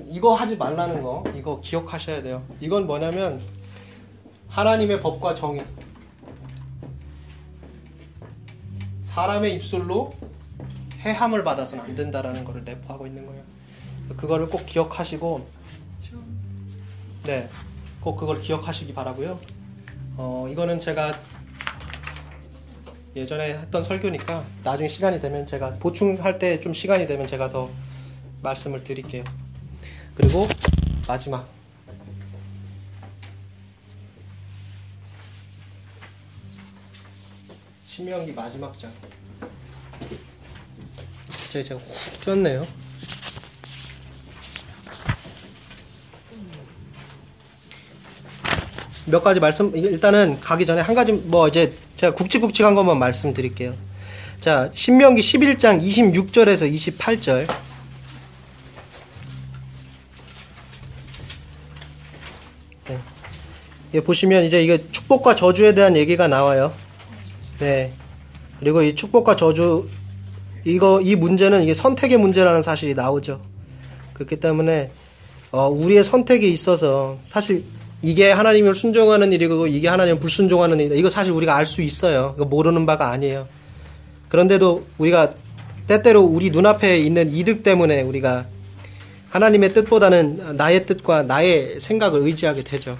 이거 0.07 0.35
하지 0.35 0.57
말라는 0.57 1.03
거, 1.03 1.24
이거 1.35 1.61
기억하셔야 1.61 2.22
돼요. 2.22 2.45
이건 2.61 2.87
뭐냐면 2.87 3.43
하나님의 4.49 5.01
법과 5.01 5.35
정의. 5.35 5.66
사람의 9.03 9.57
입술로 9.57 10.14
해함을 11.01 11.43
받아서는 11.43 11.83
안 11.83 11.95
된다라는 11.97 12.45
것을 12.45 12.62
내포하고 12.62 13.09
있는 13.09 13.26
거예요. 13.26 13.43
그거를 14.16 14.49
꼭 14.49 14.64
기억하시고, 14.64 15.45
네, 17.24 17.49
꼭 18.01 18.14
그걸 18.14 18.41
기억하시기 18.41 18.95
바라고요. 18.95 19.41
어, 20.18 20.47
이거는 20.49 20.79
제가 20.79 21.18
예전에 23.17 23.55
했던 23.55 23.83
설교니까 23.83 24.45
나중에 24.63 24.89
시간이 24.89 25.21
되면 25.21 25.47
제가 25.47 25.75
보충할 25.75 26.39
때 26.39 26.61
좀 26.61 26.75
시간이 26.75 27.07
되면 27.07 27.27
제가 27.27 27.51
더 27.51 27.71
말씀을 28.43 28.85
드릴게요. 28.85 29.25
그리고 30.15 30.47
마지막. 31.07 31.49
신명기 37.87 38.33
마지막 38.33 38.79
장. 38.79 38.93
제가 41.51 41.65
제가 41.65 41.81
훅 41.81 42.21
튀었네요. 42.21 42.67
몇 49.07 49.23
가지 49.23 49.41
말씀 49.41 49.75
일단은 49.75 50.39
가기 50.41 50.67
전에 50.67 50.83
한 50.83 50.95
가지 50.95 51.13
뭐 51.13 51.49
이제 51.49 51.73
제가 51.99 52.14
굵직굵직한 52.14 52.76
것만 52.76 52.96
말씀드릴게요. 52.96 53.74
자, 54.40 54.70
신명기 54.72 55.20
11장 55.20 55.82
26절에서 55.82 56.72
28절. 56.72 57.49
네. 62.86 62.99
예, 63.94 64.01
보시면 64.01 64.44
이제 64.44 64.62
이게 64.62 64.88
축복과 64.92 65.34
저주에 65.34 65.74
대한 65.74 65.96
얘기가 65.96 66.28
나와요. 66.28 66.72
네. 67.59 67.92
그리고 68.61 68.82
이 68.82 68.94
축복과 68.94 69.34
저주 69.34 69.88
이거 70.64 71.01
이 71.01 71.16
문제는 71.16 71.64
이게 71.64 71.74
선택의 71.74 72.18
문제라는 72.18 72.62
사실이 72.62 72.94
나오죠. 72.94 73.42
그렇기 74.12 74.36
때문에 74.36 74.92
어, 75.51 75.66
우리의 75.66 76.05
선택에 76.05 76.46
있어서 76.49 77.18
사실 77.24 77.64
이게 78.03 78.30
하나님을 78.30 78.74
순종하는 78.74 79.32
일이고 79.32 79.66
이게 79.66 79.88
하나님을 79.88 80.20
불순종하는 80.20 80.78
일이다. 80.80 80.94
이거 80.94 81.11
사실 81.11 81.32
우리가 81.32 81.57
알 81.57 81.66
수 81.66 81.82
있어요. 81.82 82.34
이거 82.36 82.44
모르는 82.44 82.86
바가 82.86 83.11
아니에요. 83.11 83.49
그런데도 84.28 84.86
우리가 84.99 85.34
때때로 85.86 86.22
우리 86.22 86.51
눈앞에 86.51 86.99
있는 86.99 87.30
이득 87.30 87.62
때문에 87.62 88.03
우리가 88.03 88.46
하나님의 89.30 89.74
뜻보다는 89.74 90.57
나의 90.57 90.86
뜻과 90.86 91.24
나의 91.24 91.80
생각을 91.80 92.22
의지하게 92.22 92.62
되죠. 92.62 92.99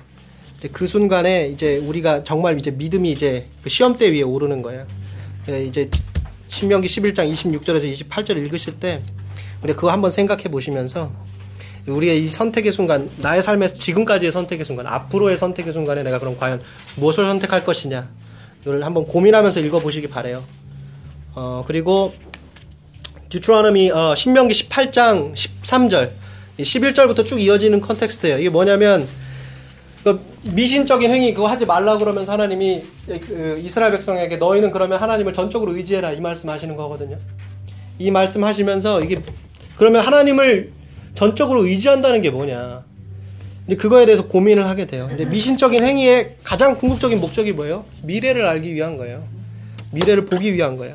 그 0.72 0.86
순간에 0.86 1.49
이제 1.49 1.76
우리가 1.76 2.24
정말 2.24 2.59
이제 2.59 2.70
믿음이 2.70 3.12
이제 3.12 3.46
그 3.62 3.68
시험대 3.68 4.11
위에 4.12 4.22
오르는 4.22 4.62
거예요. 4.62 4.86
네, 5.46 5.64
이제 5.64 5.88
신명기 6.49 6.88
11장 6.88 7.30
26절에서 7.30 7.92
28절 7.92 8.36
읽으실 8.38 8.80
때 8.80 9.01
우리 9.62 9.72
그거 9.74 9.90
한번 9.90 10.11
생각해 10.11 10.44
보시면서 10.44 11.12
우리의 11.91 12.22
이 12.22 12.28
선택의 12.28 12.72
순간, 12.72 13.11
나의 13.18 13.43
삶에서 13.43 13.74
지금까지의 13.74 14.32
선택의 14.32 14.64
순간, 14.64 14.86
앞으로의 14.86 15.39
선택의 15.39 15.72
순간에 15.72 16.03
내가 16.03 16.18
그럼 16.18 16.36
과연 16.36 16.61
무엇을 16.97 17.24
선택할 17.24 17.64
것이냐, 17.64 18.09
이걸 18.62 18.82
한번 18.82 19.07
고민하면서 19.07 19.61
읽어보시기 19.61 20.09
바래요. 20.09 20.45
어, 21.34 21.64
그리고 21.66 22.12
듀트로노미 23.28 23.91
어, 23.91 24.14
신명기 24.14 24.55
18장 24.55 25.34
13절, 25.34 26.11
11절부터 26.59 27.26
쭉 27.26 27.41
이어지는 27.41 27.80
컨텍스트예요. 27.80 28.39
이게 28.39 28.49
뭐냐면 28.49 29.07
그 30.05 30.20
미신적인 30.43 31.11
행위 31.11 31.34
그거 31.34 31.49
하지 31.49 31.66
말라 31.66 31.99
그러면서 31.99 32.32
하나님이 32.32 32.82
그 33.07 33.61
이스라엘 33.62 33.93
백성에게 33.93 34.36
너희는 34.36 34.70
그러면 34.70 35.01
하나님을 35.01 35.32
전적으로 35.32 35.76
의지해라 35.76 36.12
이 36.12 36.20
말씀하시는 36.20 36.74
거거든요. 36.76 37.18
이 37.99 38.11
말씀하시면서 38.11 39.03
이게 39.03 39.20
그러면 39.76 40.05
하나님을 40.05 40.72
전적으로 41.19 41.64
의지한다는 41.64 42.21
게 42.21 42.31
뭐냐. 42.31 42.85
근데 43.66 43.77
그거에 43.77 44.07
대해서 44.07 44.29
고민을 44.29 44.64
하게 44.69 44.87
돼요. 44.87 45.07
근데 45.09 45.25
미신적인 45.25 45.83
행위의 45.83 46.37
가장 46.45 46.77
궁극적인 46.77 47.21
목적이 47.21 47.51
뭐예요? 47.51 47.85
미래를 48.05 48.47
알기 48.47 48.73
위한 48.73 48.97
거예요. 48.97 49.25
미래를 49.91 50.27
보기 50.27 50.55
위한 50.55 50.77
거예요. 50.77 50.95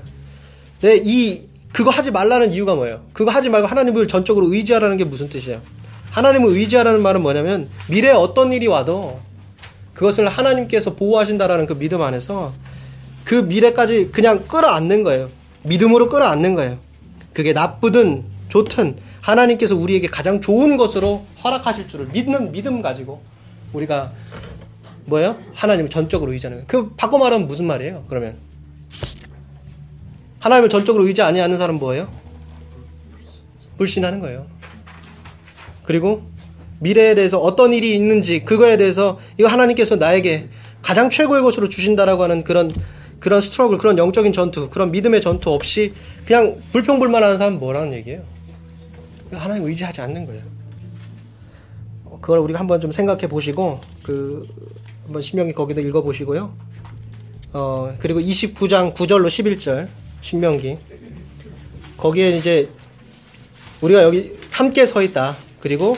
근데 0.80 1.02
이 1.04 1.42
그거 1.74 1.90
하지 1.90 2.12
말라는 2.12 2.54
이유가 2.54 2.74
뭐예요? 2.74 3.04
그거 3.12 3.32
하지 3.32 3.50
말고 3.50 3.68
하나님을 3.68 4.08
전적으로 4.08 4.54
의지하라는 4.54 4.96
게 4.96 5.04
무슨 5.04 5.28
뜻이에요? 5.28 5.60
하나님을 6.12 6.52
의지하라는 6.52 7.02
말은 7.02 7.22
뭐냐면 7.22 7.68
미래에 7.90 8.14
어떤 8.14 8.54
일이 8.54 8.66
와도 8.68 9.20
그것을 9.94 10.30
하나님께서 10.30 10.96
보호하신다라는 10.96 11.66
그 11.66 11.78
믿음 11.78 12.02
안에서 12.02 12.54
그 13.26 13.36
미래까지 13.36 14.12
그냥 14.14 14.46
끌어안는 14.48 15.04
거예요. 15.04 15.30
믿음으로 15.64 16.08
끌어안는 16.08 16.56
거예요. 16.56 16.78
그게 17.34 17.52
나쁘든 17.52 18.24
좋든 18.48 18.96
하나님께서 19.24 19.76
우리에게 19.76 20.08
가장 20.08 20.42
좋은 20.42 20.76
것으로 20.76 21.26
허락하실 21.44 21.88
줄을 21.88 22.08
믿는 22.08 22.52
믿음 22.52 22.82
가지고 22.82 23.22
우리가 23.72 24.12
뭐예요? 25.06 25.38
하나님을 25.54 25.90
전적으로 25.90 26.34
의지하는 26.34 26.58
거예요. 26.58 26.68
그 26.68 26.96
바꿔 26.96 27.18
말하면 27.18 27.48
무슨 27.48 27.66
말이에요? 27.66 28.04
그러면 28.10 28.38
하나님을 30.40 30.70
전적으로 30.70 31.08
의지 31.08 31.22
아니하는 31.22 31.58
사람 31.58 31.78
뭐예요? 31.78 32.10
불신하는 33.78 34.20
거예요. 34.20 34.46
그리고 35.84 36.24
미래에 36.80 37.16
대해서 37.16 37.40
어떤 37.40 37.72
일이 37.72 37.96
있는지 37.96 38.42
그거에 38.42 38.76
대해서 38.76 39.20
이거 39.40 39.48
하나님께서 39.48 39.96
나에게 39.96 40.50
가장 40.82 41.10
최고의 41.10 41.44
것으로 41.44 41.70
주신다라고 41.70 42.24
하는 42.24 42.44
그런 42.44 42.70
그런 43.22 43.40
스트러글, 43.40 43.78
그런 43.78 43.98
영적인 43.98 44.34
전투, 44.34 44.70
그런 44.70 44.92
믿음의 44.92 45.22
전투 45.22 45.52
없이 45.52 45.94
그냥 46.26 46.62
불평불만하는 46.74 47.38
사람 47.38 47.58
뭐라는 47.58 47.94
얘기예요? 47.94 48.33
하나님 49.38 49.66
의지하지 49.66 50.02
않는 50.02 50.26
거예요. 50.26 50.42
어, 52.06 52.20
그걸 52.22 52.40
우리가 52.40 52.60
한번 52.60 52.80
좀 52.82 52.92
생각해 52.92 53.28
보시고 53.28 53.82
그 54.04 54.48
한번 55.04 55.22
신명기 55.22 55.54
거기도 55.54 55.82
읽어 55.82 56.02
보시고요. 56.02 56.54
어 57.54 57.96
그리고 58.00 58.20
29장 58.20 58.94
9절로 58.96 59.28
11절 59.28 59.88
신명기 60.22 60.78
거기에 61.98 62.38
이제 62.38 62.70
우리가 63.82 64.04
여기 64.04 64.38
함께 64.52 64.86
서 64.86 65.02
있다. 65.02 65.36
그리고 65.60 65.96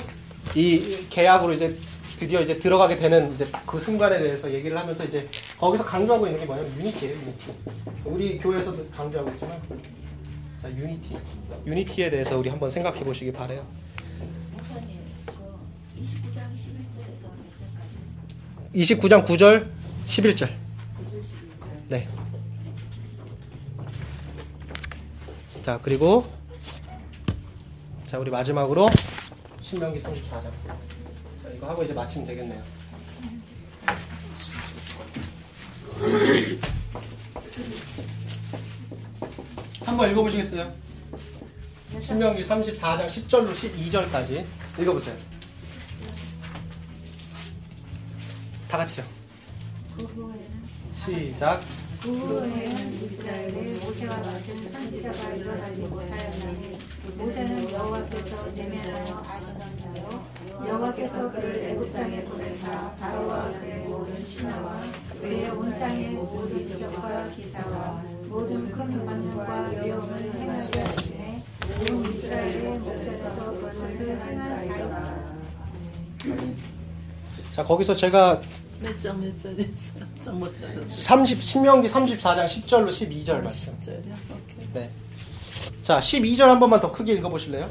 이 0.55 1.05
계약으로 1.09 1.53
이제 1.53 1.75
드디어 2.19 2.41
이제 2.41 2.57
들어가게 2.59 2.97
되는 2.97 3.31
이제 3.33 3.49
딱 3.51 3.65
그 3.75 3.81
순간에 3.81 4.19
대해서 4.19 4.49
얘기를 4.53 4.77
하면서 4.77 5.03
이제 5.03 5.27
거기서 5.59 5.83
강조하고 5.83 6.27
있는 6.27 6.39
게 6.39 6.45
뭐냐면 6.45 6.71
unity예요, 6.79 7.13
unity. 7.13 7.51
우리 8.05 8.37
교회에서도 8.37 8.87
강조하고 8.89 9.29
있지만 9.31 9.61
자, 10.65 10.71
unity. 10.71 11.15
unity에 11.67 12.09
대해서 12.09 12.39
우리 12.39 12.49
한번 12.49 12.71
생각해 12.71 13.03
보시기 13.03 13.31
바래요. 13.31 13.63
목사님, 14.51 14.97
그 15.27 15.31
29장 16.01 16.51
11절에서 16.55 17.29
몇 17.37 17.53
절까지? 17.59 17.93
29장 18.73 19.23
9절, 19.27 19.69
11절. 20.07 20.47
9절 20.47 20.49
11절. 21.21 21.87
네. 21.89 22.07
자, 25.61 25.79
그리고 25.83 26.25
자, 28.07 28.17
우리 28.17 28.31
마지막으로 28.31 28.89
신명기 29.61 29.99
34장. 30.01 30.41
자, 30.41 30.51
이거 31.55 31.69
하고 31.69 31.83
이제 31.83 31.93
마치면 31.93 32.25
되겠네요. 32.25 32.63
한번 39.85 40.11
읽어보시겠어요? 40.11 40.71
신명기 42.01 42.43
34장 42.43 43.07
10절로 43.07 43.53
12절까지 43.53 44.43
읽어보세요. 44.79 45.15
다 48.67 48.77
같이요. 48.79 49.05
시작. 50.93 51.61
그 52.01 52.11
후에는 52.11 52.93
이스라엘에 53.01 53.79
모세와 53.79 54.15
같은 54.21 54.69
선지자가 54.69 55.33
일어나지 55.33 55.81
못하였나니 55.81 56.77
모세는 57.17 57.71
여호와께서 57.71 58.45
내면하여 58.55 59.23
아시던 59.27 59.77
자요 59.79 60.25
여호와께서 60.67 61.31
그를 61.31 61.63
애굽 61.65 61.93
땅에 61.93 62.23
보내사 62.25 62.91
바로와 62.99 63.51
그의 63.59 63.79
모든 63.87 64.25
신하와 64.25 64.81
그의 65.19 65.49
온 65.49 65.79
땅의 65.79 66.09
모든 66.09 66.67
기적과 66.67 67.29
기사와 67.29 68.14
모든 68.27 68.71
큰 68.71 69.05
만능과 69.05 69.69
위엄을 69.69 70.33
행하게 70.33 70.79
하시네 70.79 71.43
온 71.89 72.11
이스라엘의 72.11 72.79
목전에서 72.79 73.51
그것을 73.51 74.09
행한 74.09 74.49
자이다 74.49 75.35
자, 77.55 77.63
거기서 77.63 77.95
제가 77.95 78.41
몇점몇 78.81 79.37
절이었어요? 79.37 80.05
좀못 80.23 80.53
찾았어요. 80.53 80.89
30, 80.89 81.41
신명기 81.41 81.87
34장 81.87 82.45
10절로 82.45 82.89
12절 82.89 83.41
말씀. 83.41 83.77
10절이요? 83.77 84.13
오케이. 84.31 84.67
네. 84.73 84.89
자, 85.83 85.99
12절 85.99 86.41
한 86.41 86.59
번만 86.59 86.81
더 86.81 86.91
크게 86.91 87.13
읽어 87.13 87.29
보실래요? 87.29 87.69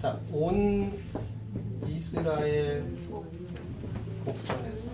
자, 0.00 0.18
온 0.32 1.03
이스라엘 2.14 2.84
복전에서 4.24 4.88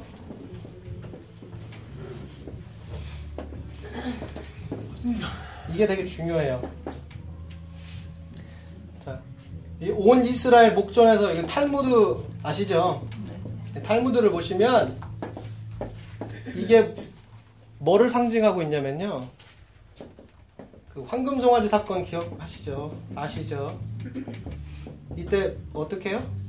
이게 5.71 5.87
되게 5.87 6.05
중요해요. 6.07 6.71
자, 8.99 9.21
이온 9.81 10.25
이스라엘 10.25 10.73
목전에서 10.73 11.33
이게 11.35 11.47
탈무드 11.47 12.25
아시죠? 12.43 13.07
탈무드를 13.85 14.31
보시면 14.31 14.99
이게 16.55 16.95
뭐를 17.79 18.09
상징하고 18.09 18.63
있냐면요. 18.63 19.29
그 20.89 21.03
황금 21.03 21.39
송아지 21.39 21.69
사건 21.69 22.05
기억하시죠? 22.07 22.99
아시죠? 23.15 23.79
이때 25.17 25.55
어떻게 25.75 26.11
해요? 26.11 26.40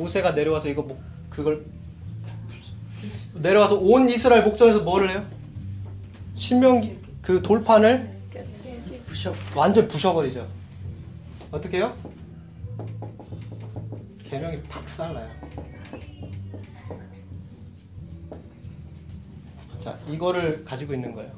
모세가 0.00 0.32
내려와서 0.32 0.68
이거 0.68 0.82
뭐- 0.82 0.98
그걸 1.28 1.64
내려와서 3.34 3.76
온 3.76 4.08
이스라엘 4.08 4.42
목전에서 4.44 4.80
뭐를 4.80 5.10
해요? 5.10 5.24
신명기 6.34 6.98
그 7.22 7.42
돌판을 7.42 8.10
부셔 9.06 9.34
완전 9.54 9.86
부셔버리죠. 9.88 10.46
어떻게 11.50 11.78
해요? 11.78 11.94
개명이 14.28 14.62
박살나요. 14.64 15.28
자, 19.78 19.98
이거를 20.08 20.64
가지고 20.64 20.94
있는 20.94 21.14
거예요. 21.14 21.30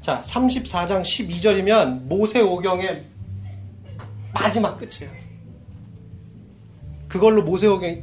자, 0.00 0.20
34장 0.22 1.02
12절이면 1.02 2.02
모세 2.04 2.40
오경의 2.40 3.04
마지막 4.32 4.76
끝이에요. 4.78 5.10
그걸로 7.08 7.42
모세 7.42 7.66
오경이 7.66 8.02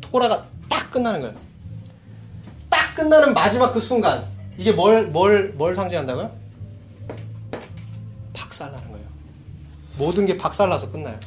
토라가 0.00 0.46
딱 0.68 0.90
끝나는 0.90 1.20
거예요. 1.20 1.34
딱 2.70 2.94
끝나는 2.94 3.34
마지막 3.34 3.72
그 3.72 3.80
순간 3.80 4.24
이게 4.56 4.72
뭘 4.72 5.12
뭘 5.12 5.56
뭘 5.56 5.74
상징한다고요? 5.74 6.30
박살나는 8.34 8.90
거예요. 8.92 9.06
모든 9.98 10.26
게 10.26 10.36
박살나서 10.36 10.90
끝나요. 10.90 11.18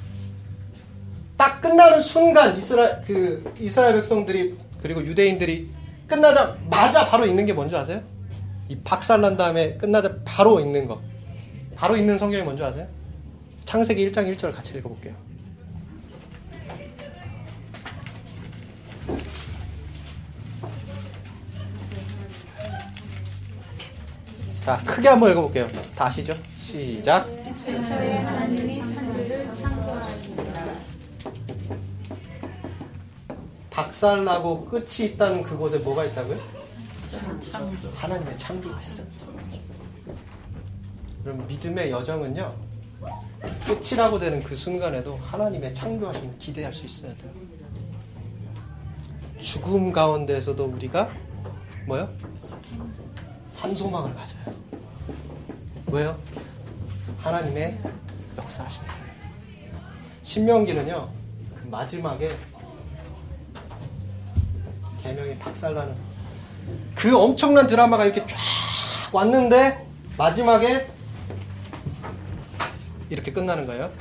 딱 1.37 1.61
끝나는 1.61 1.99
순간 2.01 2.57
이스라 2.57 3.01
그 3.01 3.53
이스라엘 3.59 3.95
백성들이 3.95 4.57
그리고 4.81 5.01
유대인들이 5.03 5.69
끝나자마자 6.07 7.05
바로 7.05 7.25
읽는 7.25 7.45
게 7.45 7.53
뭔지 7.53 7.75
아세요? 7.75 8.01
이 8.69 8.77
박살난 8.83 9.37
다음에 9.37 9.75
끝나자 9.77 10.15
바로 10.25 10.59
읽는 10.59 10.87
거. 10.87 11.01
바로 11.75 11.97
읽는 11.97 12.17
성경이 12.17 12.43
뭔지 12.43 12.63
아세요? 12.63 12.87
창세기 13.65 14.09
1장 14.11 14.31
1절 14.35 14.53
같이 14.53 14.77
읽어볼게요. 14.77 15.13
자, 24.65 24.77
크게 24.83 25.09
한번 25.09 25.31
읽어볼게요. 25.31 25.67
다 25.95 26.07
아시죠? 26.07 26.35
시작. 26.57 27.29
박살나고 33.69 34.65
끝이 34.65 35.09
있다는 35.11 35.43
그곳에 35.43 35.77
뭐가 35.77 36.05
있다고요? 36.05 36.39
창조. 37.39 37.91
하나님의 37.91 38.35
창조가 38.39 38.81
있어요. 38.81 39.07
그럼 41.23 41.45
믿음의 41.47 41.91
여정은요, 41.91 42.51
끝이라고 43.67 44.17
되는 44.17 44.43
그 44.43 44.55
순간에도 44.55 45.15
하나님의 45.17 45.75
창조하심을 45.75 46.39
기대할 46.39 46.73
수 46.73 46.87
있어야 46.87 47.13
돼요. 47.13 47.31
죽음 49.39 49.91
가운데에서도 49.91 50.65
우리가 50.65 51.11
뭐요? 51.85 52.09
산소망을 53.65 54.13
가져요. 54.13 54.41
왜요? 55.87 56.19
하나님의 57.17 57.79
역사하심을. 58.37 58.87
신명기는요, 60.21 61.09
그 61.55 61.67
마지막에 61.67 62.35
개명이 65.01 65.37
박살나는 65.39 65.95
그 66.93 67.17
엄청난 67.17 67.65
드라마가 67.65 68.05
이렇게 68.05 68.25
쫙 68.27 68.37
왔는데 69.11 69.87
마지막에 70.17 70.87
이렇게 73.09 73.31
끝나는 73.31 73.65
거예요. 73.65 73.91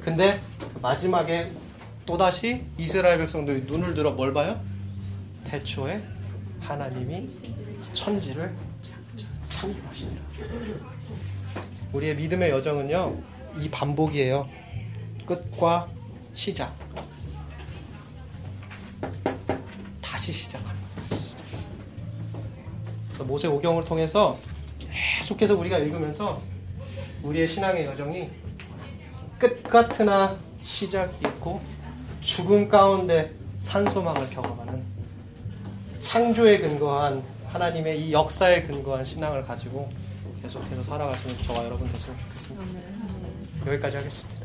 근데 0.00 0.40
마지막에 0.80 1.50
또다시 2.06 2.64
이스라엘 2.78 3.18
백성들이 3.18 3.62
눈을 3.62 3.92
들어 3.92 4.12
뭘 4.12 4.32
봐요? 4.32 4.58
태초에 5.44 6.02
하나님이 6.60 7.28
천지를 7.92 8.54
창조하시니라. 9.60 10.22
우리의 11.92 12.16
믿음의 12.16 12.50
여정은요, 12.50 13.16
이 13.58 13.68
반복이에요. 13.68 14.48
끝과 15.26 15.88
시작. 16.32 16.74
다시 20.00 20.32
시작합니다. 20.32 20.80
모세 23.26 23.48
오경을 23.48 23.84
통해서 23.84 24.38
계속해서 24.78 25.56
우리가 25.58 25.76
읽으면서 25.76 26.40
우리의 27.22 27.46
신앙의 27.46 27.84
여정이 27.84 28.30
끝 29.38 29.62
같으나 29.62 30.38
시작이 30.62 31.18
있고 31.26 31.60
죽음 32.22 32.68
가운데 32.68 33.34
산소망을 33.58 34.30
경험하는 34.30 34.82
창조에 36.00 36.58
근거한 36.58 37.22
하나님의 37.52 38.00
이 38.00 38.12
역사에 38.12 38.62
근거한 38.62 39.04
신앙을 39.04 39.42
가지고 39.42 39.88
계속해서 40.42 40.82
살아가시는 40.84 41.36
저와 41.38 41.64
여러분 41.64 41.88
됐으면 41.90 42.18
좋겠습니다. 42.18 42.64
여기까지 43.66 43.96
하겠습니다. 43.96 44.40